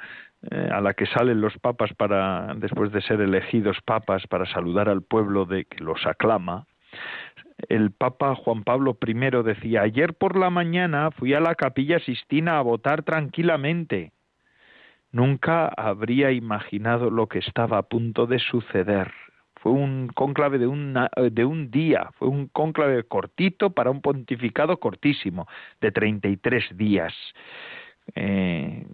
eh, 0.52 0.70
a 0.72 0.82
la 0.82 0.94
que 0.94 1.06
salen 1.08 1.42
los 1.42 1.58
papas 1.60 1.94
para 1.94 2.54
después 2.56 2.92
de 2.92 3.02
ser 3.02 3.22
elegidos 3.22 3.78
papas 3.84 4.28
para 4.28 4.46
saludar 4.46 4.90
al 4.90 5.02
pueblo 5.02 5.46
de 5.46 5.66
que 5.66 5.84
los 5.84 6.06
aclama, 6.06 6.66
el 7.70 7.92
Papa 7.92 8.36
Juan 8.36 8.64
Pablo 8.64 8.98
I 9.06 9.14
decía, 9.44 9.82
ayer 9.82 10.14
por 10.14 10.38
la 10.38 10.50
mañana 10.50 11.12
fui 11.12 11.34
a 11.34 11.40
la 11.40 11.56
capilla 11.56 12.00
Sistina 12.00 12.58
a 12.58 12.62
votar 12.62 13.04
tranquilamente. 13.04 14.12
Nunca 15.16 15.70
habría 15.70 16.32
imaginado 16.32 17.10
lo 17.10 17.28
que 17.28 17.40
estaba 17.40 17.78
a 17.78 17.84
punto 17.84 18.28
de 18.28 18.38
suceder. 18.38 19.14
Fue 19.62 19.72
un 19.72 20.10
cónclave 20.14 20.58
de, 20.58 20.68
de 21.32 21.46
un 21.46 21.72
día, 21.72 22.10
fue 22.20 22.28
un 22.28 22.48
cónclave 22.48 23.02
cortito 23.04 23.70
para 23.70 23.92
un 23.92 24.02
pontificado 24.02 24.76
cortísimo, 24.78 25.48
de 25.80 25.94
33 25.94 26.76
días. 26.76 27.14
Eh, 28.14 28.86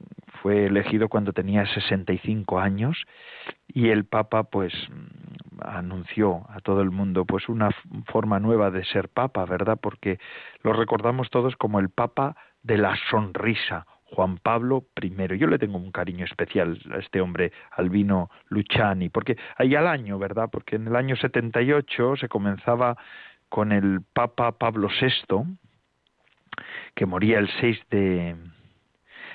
fue 0.43 0.67
elegido 0.67 1.09
cuando 1.09 1.33
tenía 1.33 1.65
65 1.65 2.59
años 2.59 3.03
y 3.67 3.89
el 3.89 4.05
Papa 4.05 4.43
pues 4.43 4.73
anunció 5.59 6.45
a 6.49 6.59
todo 6.59 6.81
el 6.81 6.91
mundo 6.91 7.25
pues 7.25 7.49
una 7.49 7.71
forma 8.05 8.39
nueva 8.39 8.69
de 8.69 8.85
ser 8.85 9.09
Papa, 9.09 9.43
¿verdad? 9.45 9.79
Porque 9.81 10.19
lo 10.61 10.73
recordamos 10.73 11.31
todos 11.31 11.55
como 11.55 11.79
el 11.79 11.89
Papa 11.89 12.35
de 12.61 12.77
la 12.77 12.95
sonrisa, 13.09 13.87
Juan 14.13 14.37
Pablo 14.37 14.85
I. 15.01 15.37
Yo 15.37 15.47
le 15.47 15.57
tengo 15.57 15.77
un 15.77 15.91
cariño 15.91 16.25
especial 16.25 16.77
a 16.91 16.97
este 16.97 17.21
hombre, 17.21 17.51
Albino 17.71 18.29
Luciani, 18.49 19.09
porque 19.09 19.37
ahí 19.57 19.75
al 19.75 19.87
año, 19.87 20.19
¿verdad? 20.19 20.49
Porque 20.51 20.75
en 20.75 20.87
el 20.87 20.95
año 20.95 21.15
78 21.15 22.17
se 22.17 22.27
comenzaba 22.27 22.97
con 23.49 23.71
el 23.71 24.01
Papa 24.13 24.51
Pablo 24.53 24.89
VI, 24.89 25.57
que 26.93 27.05
moría 27.05 27.39
el 27.39 27.49
6 27.59 27.79
de 27.89 28.35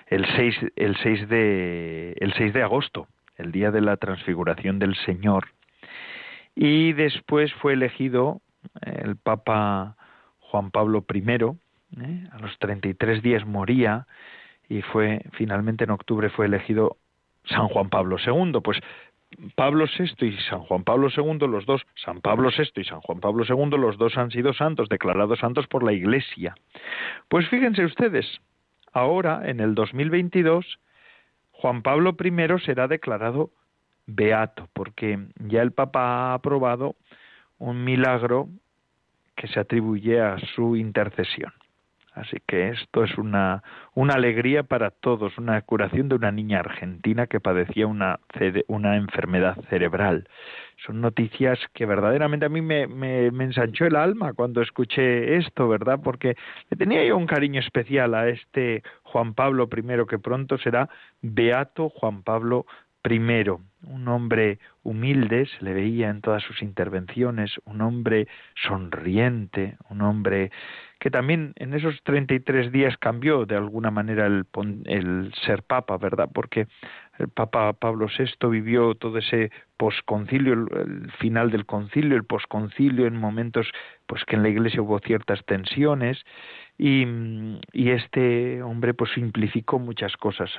el 0.08 0.26
6 0.36 0.56
el 0.76 0.96
6 0.96 1.28
de 1.28 2.12
el 2.20 2.32
6 2.34 2.52
de 2.52 2.62
agosto, 2.62 3.08
el 3.36 3.52
día 3.52 3.70
de 3.70 3.80
la 3.80 3.96
transfiguración 3.96 4.78
del 4.78 4.94
Señor. 4.96 5.48
Y 6.54 6.92
después 6.92 7.52
fue 7.54 7.74
elegido 7.74 8.40
el 8.82 9.16
Papa 9.16 9.96
Juan 10.40 10.70
Pablo 10.70 11.04
I, 11.12 11.18
¿eh? 11.20 12.28
a 12.30 12.38
los 12.38 12.58
33 12.58 13.22
días 13.22 13.46
moría 13.46 14.06
y 14.68 14.82
fue 14.82 15.22
finalmente 15.32 15.84
en 15.84 15.90
octubre 15.90 16.30
fue 16.30 16.46
elegido 16.46 16.96
San 17.44 17.68
Juan 17.68 17.88
Pablo 17.88 18.16
II. 18.24 18.60
Pues 18.62 18.78
Pablo 19.54 19.86
VI 19.86 20.26
y 20.26 20.36
San 20.48 20.60
Juan 20.60 20.84
Pablo 20.84 21.08
II, 21.14 21.46
los 21.48 21.66
dos, 21.66 21.82
San 21.94 22.20
Pablo 22.20 22.50
VI 22.56 22.80
y 22.80 22.84
San 22.84 23.00
Juan 23.00 23.20
Pablo 23.20 23.44
II, 23.48 23.78
los 23.78 23.98
dos 23.98 24.16
han 24.16 24.30
sido 24.30 24.52
santos, 24.52 24.88
declarados 24.88 25.40
santos 25.40 25.66
por 25.66 25.82
la 25.82 25.92
Iglesia. 25.92 26.54
Pues 27.28 27.48
fíjense 27.48 27.84
ustedes, 27.84 28.26
ahora, 28.92 29.42
en 29.44 29.60
el 29.60 29.74
2022, 29.74 30.78
Juan 31.52 31.82
Pablo 31.82 32.16
I 32.22 32.60
será 32.64 32.88
declarado 32.88 33.50
beato, 34.06 34.68
porque 34.72 35.18
ya 35.38 35.62
el 35.62 35.72
Papa 35.72 36.00
ha 36.00 36.34
aprobado 36.34 36.96
un 37.58 37.84
milagro 37.84 38.48
que 39.34 39.48
se 39.48 39.60
atribuye 39.60 40.20
a 40.20 40.38
su 40.54 40.76
intercesión. 40.76 41.52
Así 42.16 42.38
que 42.46 42.70
esto 42.70 43.04
es 43.04 43.18
una, 43.18 43.62
una 43.94 44.14
alegría 44.14 44.62
para 44.62 44.90
todos, 44.90 45.36
una 45.36 45.60
curación 45.60 46.08
de 46.08 46.14
una 46.14 46.32
niña 46.32 46.60
argentina 46.60 47.26
que 47.26 47.40
padecía 47.40 47.86
una, 47.86 48.20
una 48.68 48.96
enfermedad 48.96 49.58
cerebral. 49.68 50.26
Son 50.86 51.02
noticias 51.02 51.58
que 51.74 51.84
verdaderamente 51.84 52.46
a 52.46 52.48
mí 52.48 52.62
me, 52.62 52.86
me, 52.86 53.30
me, 53.30 53.44
ensanchó 53.44 53.84
el 53.84 53.96
alma 53.96 54.32
cuando 54.32 54.62
escuché 54.62 55.36
esto, 55.36 55.68
¿verdad? 55.68 56.00
Porque 56.02 56.36
le 56.70 56.76
tenía 56.78 57.04
yo 57.04 57.18
un 57.18 57.26
cariño 57.26 57.60
especial 57.60 58.14
a 58.14 58.28
este 58.28 58.82
Juan 59.02 59.34
Pablo 59.34 59.68
I, 59.70 60.06
que 60.08 60.18
pronto 60.18 60.56
será 60.56 60.88
Beato 61.20 61.90
Juan 61.90 62.22
Pablo 62.22 62.64
Primero, 63.06 63.60
un 63.84 64.08
hombre 64.08 64.58
humilde, 64.82 65.46
se 65.46 65.64
le 65.64 65.74
veía 65.74 66.10
en 66.10 66.22
todas 66.22 66.42
sus 66.42 66.60
intervenciones, 66.60 67.52
un 67.64 67.80
hombre 67.80 68.26
sonriente, 68.66 69.76
un 69.88 70.00
hombre 70.00 70.50
que 70.98 71.10
también 71.10 71.52
en 71.56 71.74
esos 71.74 72.02
33 72.04 72.72
días 72.72 72.96
cambió 72.98 73.44
de 73.44 73.56
alguna 73.56 73.90
manera 73.90 74.26
el, 74.26 74.46
el 74.86 75.32
ser 75.44 75.62
papa, 75.62 75.98
¿verdad? 75.98 76.28
Porque 76.32 76.66
el 77.18 77.28
Papa 77.28 77.72
Pablo 77.74 78.06
VI 78.06 78.48
vivió 78.48 78.94
todo 78.94 79.18
ese 79.18 79.50
posconcilio, 79.76 80.52
el, 80.54 81.10
final 81.18 81.50
del 81.50 81.66
concilio, 81.66 82.16
el 82.16 82.24
posconcilio 82.24 83.06
en 83.06 83.16
momentos 83.16 83.70
pues 84.06 84.24
que 84.24 84.36
en 84.36 84.42
la 84.42 84.48
iglesia 84.48 84.82
hubo 84.82 84.98
ciertas 85.00 85.44
tensiones 85.44 86.22
y, 86.78 87.06
y 87.72 87.90
este 87.90 88.62
hombre 88.62 88.94
pues 88.94 89.12
simplificó 89.12 89.78
muchas 89.78 90.16
cosas 90.16 90.50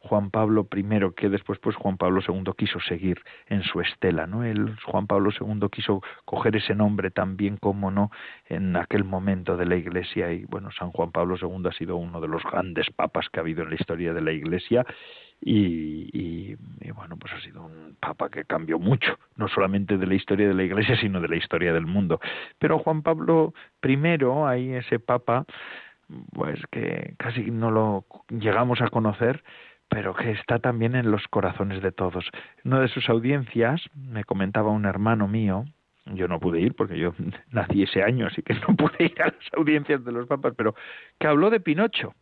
Juan 0.00 0.30
Pablo 0.30 0.68
I, 0.74 0.84
que 1.16 1.28
después 1.28 1.58
pues 1.58 1.76
Juan 1.76 1.96
Pablo 1.96 2.20
II 2.26 2.52
quiso 2.56 2.80
seguir 2.80 3.20
en 3.46 3.62
su 3.62 3.80
estela, 3.80 4.26
¿no? 4.26 4.42
Juan 4.84 5.06
Pablo 5.06 5.30
II 5.38 5.68
quiso 5.70 6.02
coger 6.24 6.56
ese 6.56 6.74
nombre 6.74 7.10
también 7.10 7.56
como 7.56 7.90
no 7.90 8.10
en 8.46 8.76
aquel 8.76 9.04
momento 9.04 9.56
de 9.56 9.66
la 9.66 9.76
Iglesia 9.76 10.32
y 10.32 10.44
bueno, 10.44 10.70
San 10.70 10.90
Juan 10.92 11.10
Pablo 11.10 11.36
II 11.40 11.68
ha 11.68 11.72
sido 11.72 11.96
uno 11.96 12.20
de 12.20 12.28
los 12.28 12.42
grandes 12.44 12.90
papas 12.90 13.28
que 13.28 13.40
ha 13.40 13.42
habido 13.42 13.62
en 13.62 13.70
la 13.70 13.74
historia 13.76 14.12
de 14.12 14.20
la 14.20 14.32
Iglesia 14.32 14.86
y, 15.40 16.10
y, 16.12 16.56
bueno, 16.92 17.16
pues 17.16 17.32
ha 17.32 17.40
sido 17.40 17.64
un 17.64 17.96
papa 18.00 18.28
que 18.28 18.44
cambió 18.44 18.78
mucho, 18.78 19.18
no 19.36 19.48
solamente 19.48 19.96
de 19.96 20.06
la 20.06 20.14
historia 20.14 20.48
de 20.48 20.54
la 20.54 20.64
Iglesia, 20.64 20.96
sino 21.00 21.20
de 21.20 21.28
la 21.28 21.36
historia 21.36 21.72
del 21.72 21.86
mundo. 21.86 22.20
Pero 22.58 22.78
Juan 22.78 23.02
Pablo 23.02 23.54
I, 23.82 23.96
ahí 24.46 24.72
ese 24.72 24.98
papa, 24.98 25.44
pues 26.32 26.60
que 26.70 27.14
casi 27.18 27.50
no 27.50 27.70
lo 27.70 28.04
llegamos 28.30 28.80
a 28.80 28.88
conocer, 28.88 29.44
pero 29.88 30.14
que 30.14 30.30
está 30.32 30.58
también 30.58 30.94
en 30.94 31.10
los 31.10 31.26
corazones 31.28 31.82
de 31.82 31.92
todos. 31.92 32.30
Una 32.64 32.80
de 32.80 32.88
sus 32.88 33.08
audiencias 33.08 33.82
me 33.94 34.24
comentaba 34.24 34.70
un 34.70 34.84
hermano 34.84 35.28
mío, 35.28 35.64
yo 36.06 36.28
no 36.28 36.40
pude 36.40 36.60
ir 36.60 36.74
porque 36.74 36.98
yo 36.98 37.14
nací 37.50 37.82
ese 37.82 38.02
año, 38.02 38.26
así 38.26 38.42
que 38.42 38.54
no 38.54 38.76
pude 38.76 39.04
ir 39.04 39.22
a 39.22 39.26
las 39.26 39.54
audiencias 39.56 40.04
de 40.04 40.12
los 40.12 40.26
papas, 40.26 40.54
pero 40.56 40.74
que 41.18 41.26
habló 41.26 41.50
de 41.50 41.60
Pinocho 41.60 42.14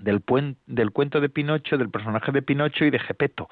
del, 0.00 0.22
del 0.66 0.90
cuento 0.90 1.20
de 1.20 1.28
Pinocho, 1.28 1.78
del 1.78 1.90
personaje 1.90 2.32
de 2.32 2.42
Pinocho 2.42 2.84
y 2.84 2.90
de 2.90 2.98
Gepeto. 2.98 3.48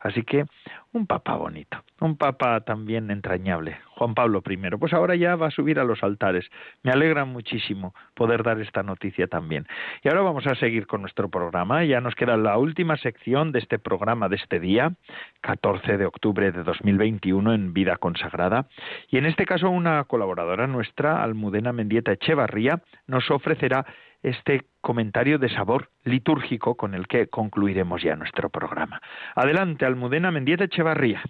Así 0.00 0.22
que 0.22 0.46
un 0.92 1.06
papa 1.06 1.36
bonito, 1.36 1.82
un 2.00 2.16
papa 2.16 2.60
también 2.60 3.10
entrañable, 3.10 3.78
Juan 3.96 4.14
Pablo 4.14 4.42
I. 4.46 4.76
Pues 4.78 4.92
ahora 4.92 5.16
ya 5.16 5.36
va 5.36 5.46
a 5.46 5.50
subir 5.50 5.78
a 5.78 5.84
los 5.84 6.02
altares. 6.02 6.50
Me 6.82 6.92
alegra 6.92 7.24
muchísimo 7.24 7.94
poder 8.14 8.42
dar 8.42 8.60
esta 8.60 8.82
noticia 8.82 9.26
también. 9.26 9.66
Y 10.02 10.08
ahora 10.08 10.20
vamos 10.20 10.46
a 10.46 10.54
seguir 10.54 10.86
con 10.86 11.00
nuestro 11.00 11.30
programa. 11.30 11.84
Ya 11.84 12.00
nos 12.00 12.14
queda 12.14 12.36
la 12.36 12.58
última 12.58 12.96
sección 12.96 13.52
de 13.52 13.60
este 13.60 13.78
programa 13.78 14.28
de 14.28 14.36
este 14.36 14.60
día, 14.60 14.92
14 15.40 15.96
de 15.96 16.06
octubre 16.06 16.52
de 16.52 16.62
2021 16.62 17.54
en 17.54 17.72
Vida 17.72 17.96
Consagrada. 17.96 18.66
Y 19.08 19.18
en 19.18 19.26
este 19.26 19.46
caso 19.46 19.70
una 19.70 20.04
colaboradora 20.04 20.66
nuestra, 20.66 21.22
Almudena 21.22 21.72
Mendieta 21.72 22.12
Echevarría, 22.12 22.82
nos 23.06 23.30
ofrecerá 23.30 23.86
este 24.22 24.66
comentario 24.80 25.38
de 25.38 25.48
sabor 25.48 25.90
litúrgico 26.04 26.76
con 26.76 26.94
el 26.94 27.06
que 27.06 27.28
concluiremos 27.28 28.02
ya 28.02 28.16
nuestro 28.16 28.50
programa. 28.50 29.00
Adelante, 29.34 29.84
Almudena 29.84 30.30
Mendieta 30.30 30.64
Echevarría. 30.64 31.22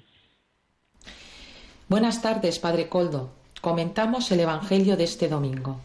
Buenas 1.88 2.22
tardes, 2.22 2.58
Padre 2.58 2.88
Coldo. 2.88 3.32
Comentamos 3.60 4.30
el 4.32 4.40
Evangelio 4.40 4.96
de 4.96 5.04
este 5.04 5.28
domingo. 5.28 5.80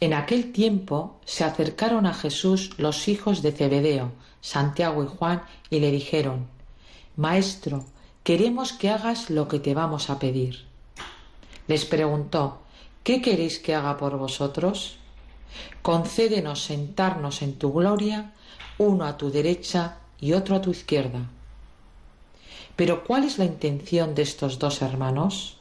En 0.00 0.12
aquel 0.12 0.52
tiempo 0.52 1.20
se 1.24 1.44
acercaron 1.44 2.06
a 2.06 2.14
Jesús 2.14 2.78
los 2.78 3.08
hijos 3.08 3.42
de 3.42 3.52
Zebedeo, 3.52 4.12
Santiago 4.40 5.04
y 5.04 5.06
Juan, 5.06 5.42
y 5.70 5.80
le 5.80 5.90
dijeron, 5.90 6.46
Maestro, 7.16 7.84
queremos 8.22 8.72
que 8.72 8.90
hagas 8.90 9.30
lo 9.30 9.48
que 9.48 9.60
te 9.60 9.72
vamos 9.72 10.10
a 10.10 10.18
pedir. 10.18 10.64
Les 11.68 11.84
preguntó, 11.84 12.60
¿qué 13.02 13.22
queréis 13.22 13.58
que 13.58 13.74
haga 13.74 13.96
por 13.96 14.18
vosotros? 14.18 14.98
Concédenos 15.84 16.64
sentarnos 16.64 17.42
en 17.42 17.58
tu 17.58 17.70
gloria, 17.70 18.32
uno 18.78 19.04
a 19.04 19.18
tu 19.18 19.30
derecha 19.30 19.98
y 20.18 20.32
otro 20.32 20.56
a 20.56 20.62
tu 20.62 20.70
izquierda. 20.70 21.28
Pero 22.74 23.04
¿cuál 23.04 23.24
es 23.24 23.36
la 23.36 23.44
intención 23.44 24.14
de 24.14 24.22
estos 24.22 24.58
dos 24.58 24.80
hermanos? 24.80 25.58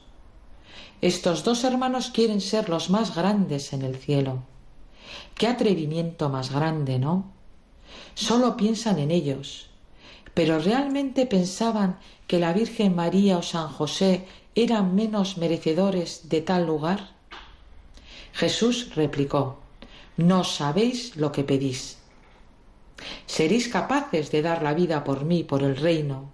Estos 1.02 1.44
dos 1.44 1.66
hermanos 1.66 2.10
quieren 2.10 2.40
ser 2.40 2.70
los 2.70 2.90
más 2.90 3.14
grandes 3.14 3.74
en 3.74 3.82
el 3.82 3.98
cielo. 3.98 4.44
Qué 5.36 5.48
atrevimiento 5.48 6.30
más 6.30 6.54
grande, 6.54 7.00
¿no? 7.00 7.30
Solo 8.16 8.56
piensan 8.56 9.00
en 9.00 9.12
ellos. 9.12 9.72
Pero 10.34 10.58
realmente 10.60 11.26
pensaban 11.26 12.00
que 12.28 12.40
la 12.40 12.54
Virgen 12.54 12.96
María 12.96 13.38
o 13.38 13.42
San 13.42 13.68
José 13.68 14.26
eran 14.56 14.96
menos 14.96 15.38
merecedores 15.38 16.30
de 16.30 16.40
tal 16.40 16.66
lugar. 16.66 17.10
Jesús 18.32 18.96
replicó, 18.96 19.63
No 20.18 20.44
sabéis 20.44 21.16
lo 21.16 21.32
que 21.32 21.44
pedís. 21.44 21.98
Seréis 23.26 23.68
capaces 23.68 24.32
de 24.32 24.42
dar 24.42 24.62
la 24.62 24.74
vida 24.74 25.04
por 25.04 25.26
mí, 25.26 25.44
por 25.44 25.64
el 25.64 25.76
reino, 25.76 26.32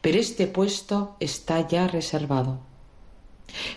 pero 0.00 0.18
este 0.18 0.46
puesto 0.46 1.16
está 1.20 1.66
ya 1.66 1.88
reservado. 1.88 2.60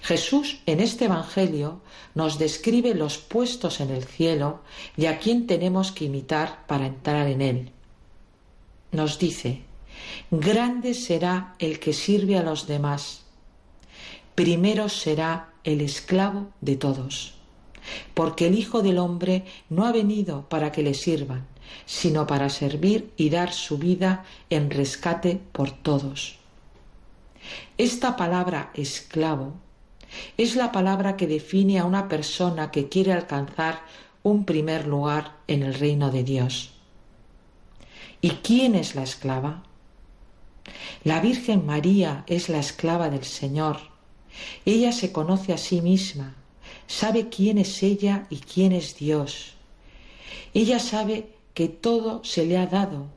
Jesús 0.01 0.61
en 0.65 0.79
este 0.79 1.05
Evangelio 1.05 1.81
nos 2.13 2.39
describe 2.39 2.93
los 2.93 3.17
puestos 3.17 3.79
en 3.79 3.89
el 3.89 4.03
cielo 4.03 4.61
y 4.95 5.07
a 5.07 5.19
quién 5.19 5.47
tenemos 5.47 5.91
que 5.91 6.05
imitar 6.05 6.65
para 6.67 6.85
entrar 6.85 7.27
en 7.27 7.41
él. 7.41 7.71
Nos 8.91 9.19
dice, 9.19 9.63
grande 10.31 10.93
será 10.93 11.55
el 11.59 11.79
que 11.79 11.93
sirve 11.93 12.37
a 12.37 12.43
los 12.43 12.67
demás, 12.67 13.23
primero 14.33 14.87
será 14.89 15.53
el 15.63 15.81
esclavo 15.81 16.47
de 16.61 16.75
todos, 16.75 17.34
porque 18.13 18.47
el 18.47 18.57
Hijo 18.57 18.81
del 18.81 18.97
Hombre 18.97 19.45
no 19.69 19.86
ha 19.86 19.91
venido 19.91 20.47
para 20.49 20.71
que 20.71 20.83
le 20.83 20.93
sirvan, 20.93 21.45
sino 21.86 22.27
para 22.27 22.49
servir 22.49 23.11
y 23.17 23.29
dar 23.29 23.53
su 23.53 23.77
vida 23.77 24.25
en 24.49 24.69
rescate 24.69 25.39
por 25.51 25.71
todos. 25.71 26.38
Esta 27.77 28.15
palabra 28.15 28.71
esclavo 28.73 29.53
es 30.38 30.55
la 30.55 30.71
palabra 30.71 31.17
que 31.17 31.27
define 31.27 31.79
a 31.79 31.86
una 31.86 32.07
persona 32.07 32.71
que 32.71 32.89
quiere 32.89 33.13
alcanzar 33.13 33.81
un 34.23 34.45
primer 34.45 34.88
lugar 34.88 35.36
en 35.47 35.63
el 35.63 35.73
reino 35.73 36.09
de 36.09 36.23
Dios. 36.23 36.73
¿Y 38.21 38.29
quién 38.41 38.75
es 38.75 38.95
la 38.95 39.03
esclava? 39.03 39.63
La 41.03 41.19
Virgen 41.19 41.65
María 41.65 42.23
es 42.27 42.49
la 42.49 42.57
esclava 42.57 43.09
del 43.09 43.23
Señor. 43.23 43.77
Ella 44.65 44.91
se 44.91 45.11
conoce 45.11 45.53
a 45.53 45.57
sí 45.57 45.81
misma, 45.81 46.36
sabe 46.88 47.29
quién 47.29 47.57
es 47.57 47.83
ella 47.83 48.27
y 48.29 48.38
quién 48.38 48.71
es 48.71 48.97
Dios. 48.97 49.53
Ella 50.53 50.79
sabe 50.79 51.29
que 51.53 51.67
todo 51.67 52.23
se 52.23 52.45
le 52.45 52.57
ha 52.57 52.67
dado 52.67 53.07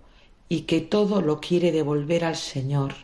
y 0.48 0.62
que 0.62 0.80
todo 0.80 1.20
lo 1.20 1.40
quiere 1.40 1.72
devolver 1.72 2.24
al 2.24 2.36
Señor. 2.36 2.94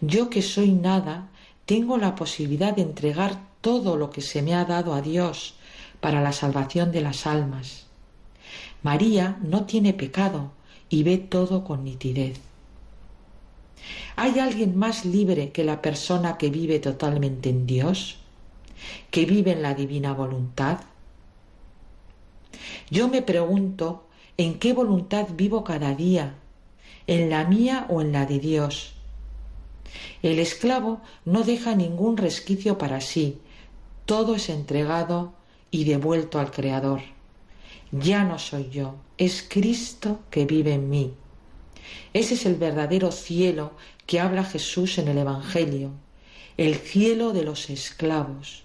Yo 0.00 0.30
que 0.30 0.42
soy 0.42 0.72
nada, 0.72 1.28
tengo 1.66 1.98
la 1.98 2.14
posibilidad 2.14 2.74
de 2.74 2.82
entregar 2.82 3.46
todo 3.60 3.96
lo 3.96 4.10
que 4.10 4.20
se 4.20 4.42
me 4.42 4.54
ha 4.54 4.64
dado 4.64 4.94
a 4.94 5.02
Dios 5.02 5.54
para 6.00 6.22
la 6.22 6.32
salvación 6.32 6.92
de 6.92 7.02
las 7.02 7.26
almas. 7.26 7.86
María 8.82 9.38
no 9.42 9.64
tiene 9.64 9.92
pecado 9.92 10.52
y 10.88 11.02
ve 11.02 11.18
todo 11.18 11.64
con 11.64 11.84
nitidez. 11.84 12.40
¿Hay 14.16 14.38
alguien 14.38 14.76
más 14.76 15.04
libre 15.04 15.50
que 15.50 15.64
la 15.64 15.82
persona 15.82 16.38
que 16.38 16.50
vive 16.50 16.78
totalmente 16.78 17.50
en 17.50 17.66
Dios? 17.66 18.18
¿Que 19.10 19.24
vive 19.24 19.52
en 19.52 19.62
la 19.62 19.74
divina 19.74 20.12
voluntad? 20.12 20.80
Yo 22.90 23.08
me 23.08 23.22
pregunto 23.22 24.06
en 24.36 24.58
qué 24.58 24.72
voluntad 24.72 25.28
vivo 25.34 25.64
cada 25.64 25.94
día, 25.94 26.34
en 27.06 27.30
la 27.30 27.44
mía 27.44 27.86
o 27.88 28.00
en 28.00 28.12
la 28.12 28.26
de 28.26 28.38
Dios. 28.38 28.94
El 30.22 30.38
esclavo 30.38 31.00
no 31.24 31.42
deja 31.42 31.74
ningún 31.74 32.16
resquicio 32.16 32.78
para 32.78 33.00
sí, 33.00 33.40
todo 34.04 34.34
es 34.34 34.48
entregado 34.48 35.32
y 35.70 35.84
devuelto 35.84 36.38
al 36.38 36.50
Creador. 36.50 37.00
Ya 37.90 38.24
no 38.24 38.38
soy 38.38 38.70
yo, 38.70 38.96
es 39.16 39.44
Cristo 39.48 40.20
que 40.30 40.44
vive 40.44 40.74
en 40.74 40.90
mí. 40.90 41.14
Ese 42.12 42.34
es 42.34 42.46
el 42.46 42.54
verdadero 42.54 43.12
cielo 43.12 43.72
que 44.06 44.20
habla 44.20 44.44
Jesús 44.44 44.98
en 44.98 45.08
el 45.08 45.18
Evangelio, 45.18 45.90
el 46.56 46.74
cielo 46.76 47.32
de 47.32 47.44
los 47.44 47.70
esclavos, 47.70 48.64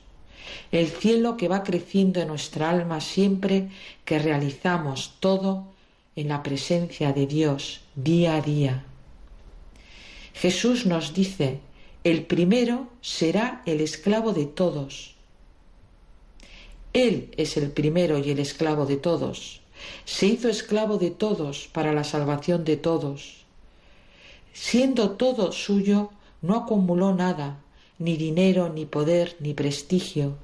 el 0.71 0.87
cielo 0.87 1.37
que 1.37 1.47
va 1.47 1.63
creciendo 1.63 2.21
en 2.21 2.27
nuestra 2.29 2.69
alma 2.69 3.01
siempre 3.01 3.69
que 4.05 4.19
realizamos 4.19 5.15
todo 5.19 5.67
en 6.15 6.27
la 6.29 6.43
presencia 6.43 7.13
de 7.13 7.27
Dios 7.27 7.81
día 7.95 8.35
a 8.35 8.41
día. 8.41 8.83
Jesús 10.33 10.85
nos 10.85 11.13
dice, 11.13 11.59
el 12.03 12.25
primero 12.25 12.87
será 13.01 13.61
el 13.65 13.81
esclavo 13.81 14.33
de 14.33 14.45
todos. 14.45 15.15
Él 16.91 17.31
es 17.37 17.57
el 17.57 17.71
primero 17.71 18.17
y 18.19 18.29
el 18.31 18.39
esclavo 18.39 18.85
de 18.85 18.97
todos. 18.97 19.61
Se 20.05 20.27
hizo 20.27 20.49
esclavo 20.49 20.97
de 20.97 21.11
todos 21.11 21.67
para 21.71 21.93
la 21.93 22.03
salvación 22.03 22.63
de 22.63 22.77
todos. 22.77 23.45
Siendo 24.53 25.11
todo 25.11 25.51
suyo, 25.51 26.11
no 26.41 26.55
acumuló 26.57 27.15
nada, 27.15 27.62
ni 27.99 28.17
dinero, 28.17 28.69
ni 28.69 28.85
poder, 28.85 29.35
ni 29.39 29.53
prestigio. 29.53 30.35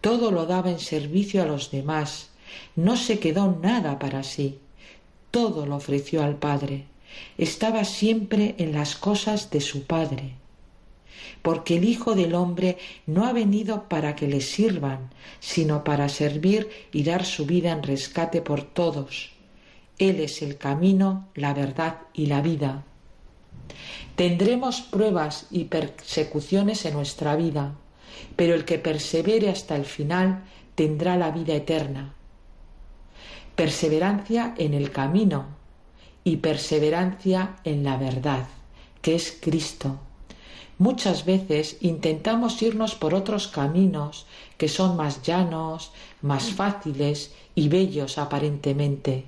Todo 0.00 0.30
lo 0.30 0.46
daba 0.46 0.70
en 0.70 0.80
servicio 0.80 1.42
a 1.42 1.46
los 1.46 1.70
demás. 1.70 2.30
No 2.74 2.96
se 2.96 3.18
quedó 3.18 3.58
nada 3.62 3.98
para 3.98 4.22
sí. 4.22 4.58
Todo 5.30 5.66
lo 5.66 5.76
ofreció 5.76 6.22
al 6.22 6.36
Padre 6.36 6.86
estaba 7.38 7.84
siempre 7.84 8.54
en 8.58 8.72
las 8.72 8.96
cosas 8.96 9.50
de 9.50 9.60
su 9.60 9.84
Padre. 9.84 10.34
Porque 11.42 11.76
el 11.76 11.84
Hijo 11.84 12.14
del 12.14 12.34
Hombre 12.34 12.78
no 13.06 13.24
ha 13.26 13.32
venido 13.32 13.88
para 13.88 14.16
que 14.16 14.26
le 14.26 14.40
sirvan, 14.40 15.10
sino 15.40 15.84
para 15.84 16.08
servir 16.08 16.68
y 16.92 17.04
dar 17.04 17.24
su 17.24 17.46
vida 17.46 17.72
en 17.72 17.82
rescate 17.82 18.42
por 18.42 18.62
todos. 18.62 19.30
Él 19.98 20.20
es 20.20 20.42
el 20.42 20.58
camino, 20.58 21.28
la 21.34 21.54
verdad 21.54 21.98
y 22.12 22.26
la 22.26 22.40
vida. 22.40 22.84
Tendremos 24.16 24.80
pruebas 24.80 25.46
y 25.50 25.64
persecuciones 25.64 26.84
en 26.84 26.94
nuestra 26.94 27.36
vida, 27.36 27.74
pero 28.36 28.54
el 28.54 28.64
que 28.64 28.78
persevere 28.78 29.50
hasta 29.50 29.76
el 29.76 29.84
final 29.84 30.44
tendrá 30.74 31.16
la 31.16 31.30
vida 31.30 31.54
eterna. 31.54 32.14
Perseverancia 33.54 34.54
en 34.58 34.74
el 34.74 34.90
camino, 34.90 35.46
y 36.26 36.38
perseverancia 36.38 37.54
en 37.62 37.84
la 37.84 37.96
verdad, 37.96 38.48
que 39.00 39.14
es 39.14 39.38
Cristo. 39.40 40.00
Muchas 40.76 41.24
veces 41.24 41.76
intentamos 41.80 42.60
irnos 42.62 42.96
por 42.96 43.14
otros 43.14 43.46
caminos 43.46 44.26
que 44.58 44.66
son 44.66 44.96
más 44.96 45.22
llanos, 45.22 45.92
más 46.22 46.50
fáciles 46.50 47.32
y 47.54 47.68
bellos 47.68 48.18
aparentemente, 48.18 49.24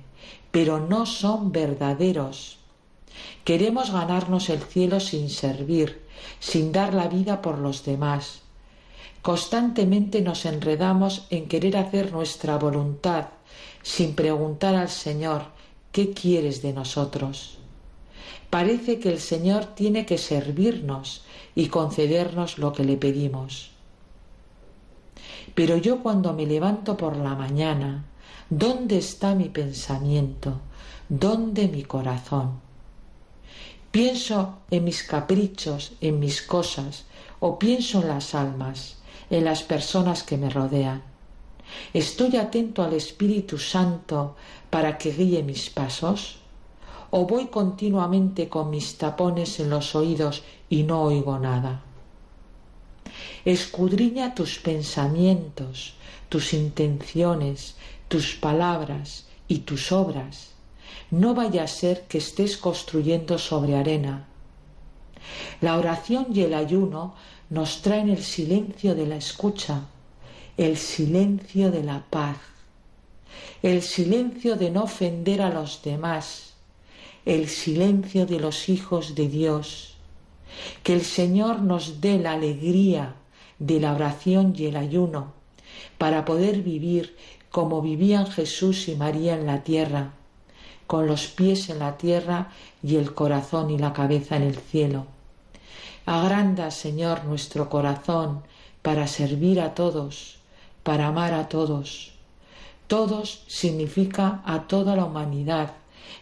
pero 0.51 0.81
no 0.81 1.05
son 1.05 1.53
verdaderos. 1.53 2.58
Queremos 3.43 3.91
ganarnos 3.91 4.49
el 4.49 4.61
cielo 4.61 4.99
sin 4.99 5.29
servir, 5.29 6.05
sin 6.39 6.71
dar 6.71 6.93
la 6.93 7.07
vida 7.07 7.41
por 7.41 7.57
los 7.57 7.83
demás. 7.83 8.41
Constantemente 9.21 10.21
nos 10.21 10.45
enredamos 10.45 11.25
en 11.29 11.47
querer 11.47 11.77
hacer 11.77 12.11
nuestra 12.11 12.57
voluntad, 12.57 13.27
sin 13.83 14.15
preguntar 14.15 14.75
al 14.75 14.89
Señor 14.89 15.43
¿qué 15.91 16.11
quieres 16.11 16.61
de 16.61 16.73
nosotros? 16.73 17.57
Parece 18.49 18.99
que 18.99 19.09
el 19.09 19.19
Señor 19.19 19.65
tiene 19.65 20.05
que 20.05 20.17
servirnos 20.17 21.23
y 21.55 21.67
concedernos 21.67 22.57
lo 22.57 22.73
que 22.73 22.83
le 22.83 22.97
pedimos. 22.97 23.71
Pero 25.53 25.77
yo 25.77 26.01
cuando 26.01 26.33
me 26.33 26.45
levanto 26.45 26.95
por 26.95 27.17
la 27.17 27.35
mañana, 27.35 28.05
¿dónde 28.49 28.97
está 28.97 29.35
mi 29.35 29.49
pensamiento? 29.49 30.59
¿Dónde 31.09 31.67
mi 31.67 31.83
corazón? 31.83 32.68
Pienso 33.91 34.59
en 34.69 34.83
mis 34.83 35.01
caprichos, 35.01 35.93
en 35.99 36.19
mis 36.19 36.43
cosas, 36.43 37.05
o 37.39 37.57
pienso 37.57 38.01
en 38.01 38.09
las 38.09 38.35
almas, 38.35 38.97
en 39.31 39.45
las 39.45 39.63
personas 39.63 40.21
que 40.21 40.37
me 40.37 40.51
rodean. 40.51 41.01
¿Estoy 41.93 42.35
atento 42.37 42.83
al 42.83 42.93
Espíritu 42.93 43.57
Santo 43.57 44.35
para 44.69 44.97
que 44.99 45.11
guíe 45.11 45.41
mis 45.41 45.71
pasos? 45.71 46.37
¿O 47.09 47.25
voy 47.25 47.47
continuamente 47.47 48.47
con 48.47 48.69
mis 48.69 48.97
tapones 48.97 49.59
en 49.59 49.71
los 49.71 49.95
oídos 49.95 50.43
y 50.69 50.83
no 50.83 51.01
oigo 51.01 51.39
nada? 51.39 51.81
Escudriña 53.43 54.35
tus 54.35 54.59
pensamientos, 54.59 55.95
tus 56.29 56.53
intenciones, 56.53 57.75
tus 58.07 58.35
palabras 58.35 59.25
y 59.47 59.59
tus 59.59 59.91
obras. 59.91 60.48
No 61.11 61.33
vaya 61.33 61.63
a 61.63 61.67
ser 61.67 62.03
que 62.07 62.19
estés 62.19 62.57
construyendo 62.57 63.37
sobre 63.37 63.75
arena. 63.75 64.27
La 65.61 65.77
oración 65.77 66.27
y 66.33 66.41
el 66.41 66.53
ayuno 66.53 67.15
nos 67.49 67.81
traen 67.81 68.09
el 68.09 68.23
silencio 68.23 68.95
de 68.95 69.07
la 69.07 69.15
escucha, 69.15 69.81
el 70.57 70.77
silencio 70.77 71.71
de 71.71 71.83
la 71.83 72.05
paz 72.09 72.37
el 73.61 73.81
silencio 73.81 74.55
de 74.55 74.71
no 74.71 74.83
ofender 74.83 75.41
a 75.41 75.49
los 75.49 75.81
demás, 75.83 76.53
el 77.25 77.49
silencio 77.49 78.25
de 78.25 78.39
los 78.39 78.69
hijos 78.69 79.15
de 79.15 79.27
Dios. 79.27 79.95
Que 80.83 80.93
el 80.93 81.03
Señor 81.03 81.61
nos 81.61 82.01
dé 82.01 82.19
la 82.19 82.33
alegría 82.33 83.15
de 83.59 83.79
la 83.79 83.93
oración 83.93 84.53
y 84.57 84.65
el 84.65 84.77
ayuno, 84.77 85.33
para 85.97 86.25
poder 86.25 86.61
vivir 86.61 87.15
como 87.51 87.81
vivían 87.81 88.27
Jesús 88.27 88.87
y 88.87 88.95
María 88.95 89.35
en 89.35 89.45
la 89.45 89.63
tierra, 89.63 90.13
con 90.89 91.05
los 91.05 91.27
pies 91.27 91.69
en 91.69 91.77
la 91.77 91.97
tierra 91.97 92.47
y 92.81 92.95
el 92.95 93.13
corazón 93.13 93.69
y 93.69 93.77
la 93.77 93.93
cabeza 93.93 94.37
en 94.37 94.41
el 94.41 94.55
cielo. 94.55 95.05
Agranda, 96.07 96.71
Señor, 96.71 97.25
nuestro 97.25 97.69
corazón 97.69 98.41
para 98.81 99.05
servir 99.05 99.61
a 99.61 99.75
todos, 99.75 100.39
para 100.81 101.05
amar 101.05 101.35
a 101.35 101.47
todos. 101.47 102.13
Todos 102.87 103.43
significa 103.45 104.41
a 104.43 104.61
toda 104.67 104.95
la 104.95 105.05
humanidad, 105.05 105.73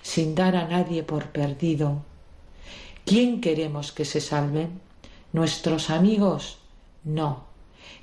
sin 0.01 0.35
dar 0.35 0.57
a 0.57 0.67
nadie 0.67 1.01
por 1.01 1.27
perdido. 1.27 2.01
¿Quién 3.05 3.39
queremos 3.39 3.93
que 3.93 4.03
se 4.03 4.19
salven? 4.19 4.81
¿Nuestros 5.31 5.89
amigos? 5.89 6.57
No. 7.05 7.45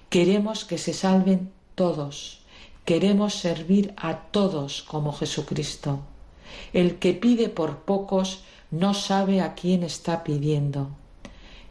Queremos 0.08 0.64
que 0.64 0.78
se 0.78 0.94
salven 0.94 1.52
todos. 1.74 2.40
Queremos 2.86 3.34
servir 3.34 3.92
a 3.98 4.16
todos 4.32 4.82
como 4.82 5.12
Jesucristo. 5.12 6.00
El 6.72 6.96
que 6.96 7.12
pide 7.12 7.48
por 7.48 7.78
pocos 7.78 8.42
no 8.70 8.94
sabe 8.94 9.40
a 9.40 9.54
quién 9.54 9.82
está 9.82 10.24
pidiendo. 10.24 10.90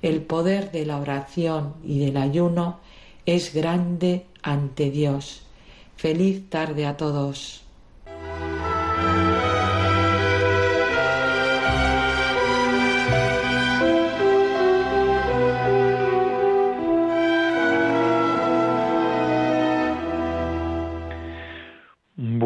El 0.01 0.21
poder 0.21 0.71
de 0.71 0.85
la 0.85 0.97
oración 0.97 1.75
y 1.83 1.99
del 1.99 2.17
ayuno 2.17 2.79
es 3.25 3.53
grande 3.53 4.25
ante 4.41 4.91
Dios. 4.91 5.43
Feliz 5.95 6.49
tarde 6.49 6.85
a 6.85 6.97
todos. 6.97 7.62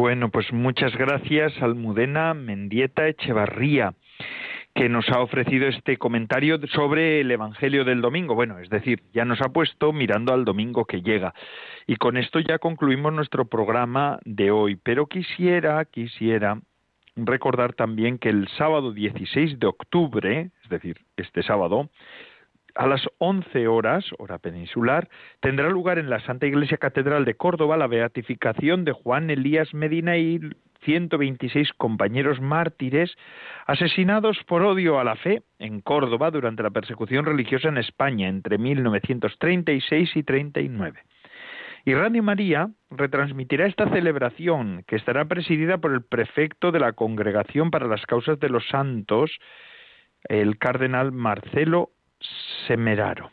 Bueno, 0.08 0.30
pues 0.30 0.50
muchas 0.54 0.96
gracias 0.96 1.52
Almudena 1.60 2.32
Mendieta 2.32 3.06
Echevarría 3.08 3.92
que 4.74 4.88
nos 4.88 5.06
ha 5.10 5.20
ofrecido 5.20 5.68
este 5.68 5.98
comentario 5.98 6.58
sobre 6.68 7.20
el 7.20 7.30
Evangelio 7.30 7.84
del 7.84 8.00
domingo. 8.00 8.34
Bueno, 8.34 8.58
es 8.58 8.70
decir, 8.70 9.02
ya 9.12 9.26
nos 9.26 9.42
ha 9.42 9.50
puesto 9.50 9.92
mirando 9.92 10.32
al 10.32 10.46
domingo 10.46 10.86
que 10.86 11.02
llega. 11.02 11.34
Y 11.86 11.96
con 11.96 12.16
esto 12.16 12.40
ya 12.40 12.58
concluimos 12.58 13.12
nuestro 13.12 13.44
programa 13.44 14.18
de 14.24 14.50
hoy. 14.50 14.76
Pero 14.76 15.08
quisiera, 15.08 15.84
quisiera 15.84 16.58
recordar 17.14 17.74
también 17.74 18.16
que 18.16 18.30
el 18.30 18.48
sábado 18.56 18.92
16 18.94 19.58
de 19.58 19.66
octubre, 19.66 20.50
es 20.64 20.70
decir, 20.70 20.96
este 21.18 21.42
sábado, 21.42 21.90
a 22.78 22.86
las 22.86 23.02
11 23.18 23.66
horas, 23.66 24.04
hora 24.18 24.38
peninsular, 24.38 25.08
tendrá 25.40 25.68
lugar 25.68 25.98
en 25.98 26.08
la 26.08 26.20
Santa 26.20 26.46
Iglesia 26.46 26.78
Catedral 26.78 27.24
de 27.24 27.34
Córdoba 27.34 27.76
la 27.76 27.88
beatificación 27.88 28.84
de 28.84 28.92
Juan 28.92 29.30
Elías 29.30 29.74
Medina 29.74 30.16
y 30.16 30.38
126 30.84 31.72
compañeros 31.72 32.40
mártires 32.40 33.12
asesinados 33.66 34.38
por 34.46 34.62
odio 34.62 35.00
a 35.00 35.04
la 35.04 35.16
fe 35.16 35.42
en 35.58 35.80
Córdoba 35.80 36.30
durante 36.30 36.62
la 36.62 36.70
persecución 36.70 37.24
religiosa 37.24 37.68
en 37.68 37.78
España 37.78 38.28
entre 38.28 38.58
1936 38.58 40.14
y 40.14 40.22
39. 40.22 41.00
Y 41.84 41.94
Radio 41.94 42.22
María 42.22 42.70
retransmitirá 42.90 43.66
esta 43.66 43.90
celebración, 43.90 44.84
que 44.86 44.94
estará 44.94 45.24
presidida 45.24 45.78
por 45.78 45.92
el 45.92 46.04
prefecto 46.04 46.70
de 46.70 46.78
la 46.78 46.92
Congregación 46.92 47.72
para 47.72 47.88
las 47.88 48.06
Causas 48.06 48.38
de 48.38 48.50
los 48.50 48.68
Santos, 48.68 49.36
el 50.28 50.58
cardenal 50.58 51.10
Marcelo 51.10 51.90
Semeraro. 52.66 53.30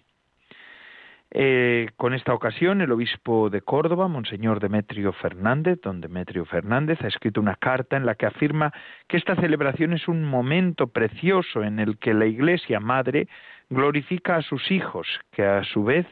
Eh, 1.37 1.89
con 1.97 2.13
esta 2.13 2.33
ocasión, 2.33 2.79
el 2.79 2.93
obispo 2.93 3.49
de 3.49 3.61
Córdoba, 3.61 4.07
Monseñor 4.07 4.61
Demetrio 4.61 5.11
Fernández, 5.11 5.81
don 5.81 5.99
Demetrio 5.99 6.45
Fernández, 6.45 7.01
ha 7.01 7.07
escrito 7.07 7.41
una 7.41 7.55
carta 7.55 7.97
en 7.97 8.05
la 8.05 8.15
que 8.15 8.25
afirma 8.25 8.71
que 9.09 9.17
esta 9.17 9.35
celebración 9.35 9.91
es 9.91 10.07
un 10.07 10.23
momento 10.23 10.87
precioso 10.87 11.61
en 11.63 11.79
el 11.79 11.97
que 11.97 12.13
la 12.13 12.25
Iglesia 12.25 12.79
Madre 12.79 13.27
glorifica 13.69 14.37
a 14.37 14.43
sus 14.43 14.71
hijos, 14.71 15.07
que 15.31 15.43
a 15.43 15.65
su 15.65 15.83
vez 15.83 16.07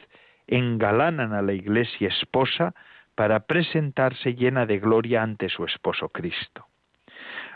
engalanan 0.48 1.32
a 1.32 1.42
la 1.42 1.54
Iglesia 1.54 2.10
esposa 2.10 2.74
para 3.16 3.42
presentarse 3.42 4.36
llena 4.36 4.66
de 4.66 4.80
gloria 4.80 5.24
ante 5.24 5.48
su 5.48 5.64
esposo 5.64 6.10
Cristo. 6.10 6.66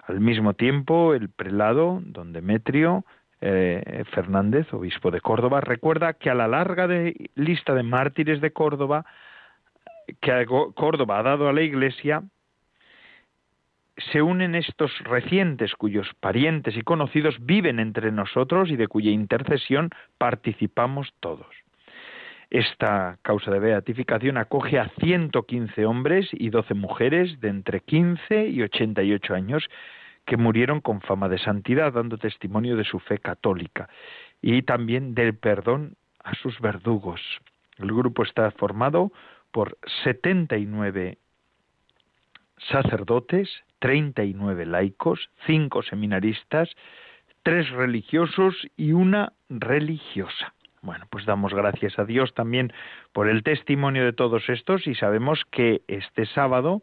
Al 0.08 0.22
mismo 0.22 0.54
tiempo, 0.54 1.14
el 1.14 1.30
prelado, 1.30 2.00
don 2.02 2.32
Demetrio, 2.32 3.04
eh, 3.42 4.04
Fernández, 4.12 4.72
obispo 4.74 5.12
de 5.12 5.22
Córdoba, 5.22 5.62
recuerda 5.62 6.14
que 6.14 6.30
a 6.30 6.36
la 6.36 6.48
larga 6.48 6.88
lista 7.36 7.74
de 7.74 7.84
mártires 7.84 8.42
de 8.42 8.52
Córdoba 8.52 9.06
que 10.22 10.46
Córdoba 10.46 11.20
ha 11.20 11.24
dado 11.24 11.50
a 11.50 11.54
la 11.54 11.62
Iglesia, 11.62 12.24
se 14.12 14.22
unen 14.22 14.56
estos 14.56 14.92
recientes 15.04 15.74
cuyos 15.74 16.08
parientes 16.20 16.78
y 16.78 16.82
conocidos 16.82 17.36
viven 17.40 17.80
entre 17.80 18.12
nosotros 18.12 18.70
y 18.70 18.76
de 18.76 18.88
cuya 18.88 19.12
intercesión 19.12 19.90
participamos 20.18 21.14
todos. 21.20 21.48
Esta 22.50 23.18
causa 23.24 23.52
de 23.52 23.60
beatificación 23.60 24.38
acoge 24.38 24.80
a 24.80 24.90
115 25.02 25.86
hombres 25.86 26.30
y 26.32 26.50
12 26.50 26.76
mujeres 26.76 27.40
de 27.42 27.50
entre 27.50 27.82
15 27.82 28.48
y 28.48 28.62
88 28.62 29.34
años 29.34 29.68
que 30.28 30.38
murieron 30.38 30.82
con 30.82 31.00
fama 31.00 31.30
de 31.30 31.40
santidad, 31.40 31.94
dando 31.94 32.18
testimonio 32.18 32.76
de 32.76 32.84
su 32.84 33.00
fe 33.00 33.18
católica 33.18 33.90
y 34.42 34.62
también 34.62 35.16
del 35.16 35.36
perdón 35.36 35.96
a 36.22 36.36
sus 36.36 36.60
verdugos. 36.60 37.22
El 37.78 37.88
grupo 37.94 38.24
está 38.24 38.52
formado 38.52 39.12
por 39.52 39.78
79 40.04 41.18
sacerdotes, 42.58 43.50
39 43.80 44.66
laicos, 44.66 45.30
5 45.46 45.82
seminaristas, 45.84 46.70
3 47.44 47.70
religiosos 47.70 48.54
y 48.76 48.92
una 48.92 49.32
religiosa. 49.50 50.54
Bueno, 50.82 51.06
pues 51.10 51.26
damos 51.26 51.54
gracias 51.54 51.98
a 52.00 52.04
Dios 52.04 52.34
también 52.34 52.74
por 53.14 53.30
el 53.30 53.44
testimonio 53.44 54.04
de 54.04 54.14
todos 54.14 54.50
estos 54.50 54.88
y 54.88 54.96
sabemos 54.96 55.46
que 55.52 55.84
este 55.88 56.26
sábado 56.26 56.82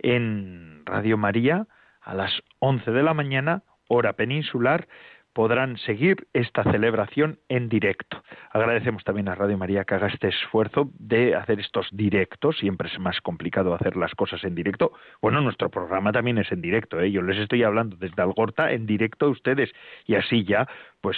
en 0.00 0.82
Radio 0.86 1.16
María 1.16 1.68
a 2.00 2.14
las 2.14 2.32
11 2.58 2.90
de 2.90 3.02
la 3.02 3.14
mañana, 3.14 3.62
hora 3.88 4.14
peninsular, 4.14 4.86
podrán 5.32 5.76
seguir 5.78 6.26
esta 6.32 6.64
celebración 6.64 7.38
en 7.48 7.68
directo. 7.68 8.22
Agradecemos 8.50 9.04
también 9.04 9.28
a 9.28 9.34
Radio 9.34 9.56
María 9.56 9.84
que 9.84 9.94
haga 9.94 10.08
este 10.08 10.28
esfuerzo 10.28 10.90
de 10.98 11.34
hacer 11.36 11.60
estos 11.60 11.88
directos. 11.92 12.58
Siempre 12.58 12.88
es 12.88 12.98
más 12.98 13.20
complicado 13.20 13.74
hacer 13.74 13.96
las 13.96 14.14
cosas 14.14 14.42
en 14.44 14.54
directo. 14.54 14.92
Bueno, 15.22 15.40
nuestro 15.40 15.70
programa 15.70 16.12
también 16.12 16.38
es 16.38 16.50
en 16.50 16.60
directo. 16.60 17.00
¿eh? 17.00 17.10
Yo 17.10 17.22
les 17.22 17.38
estoy 17.38 17.62
hablando 17.62 17.96
desde 17.96 18.20
Algorta 18.22 18.72
en 18.72 18.86
directo 18.86 19.26
a 19.26 19.30
ustedes. 19.30 19.70
Y 20.04 20.16
así 20.16 20.44
ya, 20.44 20.68
pues 21.00 21.16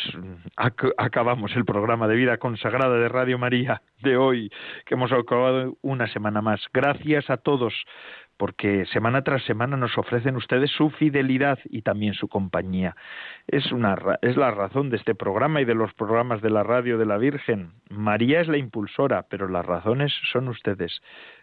acabamos 0.97 1.57
el 1.57 1.65
programa 1.65 2.07
de 2.07 2.17
vida 2.17 2.37
consagrada 2.37 2.97
de 2.97 3.09
Radio 3.09 3.39
María 3.39 3.83
de 4.03 4.17
hoy, 4.17 4.51
que 4.85 4.95
hemos 4.95 5.13
acabado 5.13 5.77
una 5.81 6.07
semana 6.09 6.43
más. 6.43 6.61
Gracias 6.73 7.31
a 7.31 7.39
todos 7.39 7.75
porque 8.43 8.87
semana 8.87 9.23
tras 9.23 9.45
semana 9.45 9.77
nos 9.77 9.97
ofrecen 9.97 10.35
ustedes 10.35 10.69
su 10.73 10.91
fidelidad 10.91 11.61
y 11.67 11.83
también 11.83 12.15
su 12.15 12.27
compañía. 12.27 12.97
Es, 13.47 13.71
una, 13.71 13.97
es 14.21 14.37
la 14.37 14.51
razón 14.51 14.91
de 14.91 14.97
este 14.97 15.15
programa 15.15 15.61
y 15.61 15.65
de 15.65 15.77
los 15.77 15.95
programas 15.95 16.43
de 16.43 16.51
la 16.51 16.65
radio 16.65 16.99
de 16.99 17.07
la 17.07 17.19
Virgen. 17.19 17.71
María 17.89 18.41
es 18.41 18.49
la 18.49 18.57
impulsora, 18.57 19.27
pero 19.31 19.47
las 19.47 19.65
razones 19.65 20.13
son 20.33 20.49
ustedes, 20.49 21.03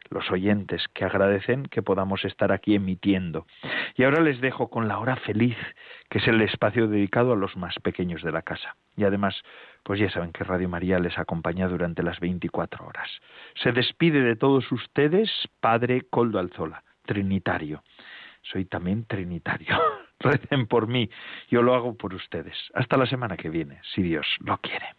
los 0.10 0.30
oyentes, 0.30 0.90
que 0.94 1.06
agradecen 1.06 1.68
que 1.68 1.82
podamos 1.82 2.26
estar 2.26 2.52
aquí 2.52 2.76
emitiendo. 2.76 3.48
Y 3.96 4.04
ahora 4.04 4.20
les 4.20 4.42
dejo 4.42 4.70
con 4.70 4.90
la 4.90 5.00
hora 5.00 5.16
feliz, 5.16 5.56
que 6.10 6.18
es 6.18 6.28
el 6.28 6.42
espacio 6.42 6.90
dedicado 6.90 7.32
a 7.32 7.38
los 7.38 7.56
más 7.56 7.76
pequeños 7.82 8.24
de 8.24 8.34
la 8.34 8.42
casa. 8.42 8.76
Y 8.98 9.06
además, 9.06 9.42
pues 9.84 10.02
ya 10.02 10.10
saben 10.10 10.34
que 10.34 10.44
Radio 10.44 10.68
María 10.68 11.00
les 11.00 11.18
acompaña 11.18 11.70
durante 11.70 12.04
las 12.04 12.20
24 12.20 12.86
horas. 12.86 13.10
Se 13.56 13.72
despide 13.72 14.22
de 14.22 14.36
todos 14.36 14.70
ustedes, 14.74 15.32
Padre 15.62 16.02
Coldo 16.10 16.40
Alzola 16.40 16.84
trinitario. 17.10 17.84
Soy 18.44 18.66
también 18.66 19.06
trinitario. 19.06 19.76
Recen 20.20 20.68
por 20.68 20.88
mí, 20.88 21.10
yo 21.50 21.64
lo 21.64 21.74
hago 21.74 21.98
por 21.98 22.14
ustedes. 22.14 22.56
Hasta 22.76 22.98
la 22.98 23.08
semana 23.08 23.36
que 23.36 23.50
viene, 23.50 23.82
si 23.96 24.04
Dios 24.04 24.28
lo 24.42 24.60
quiere. 24.60 24.99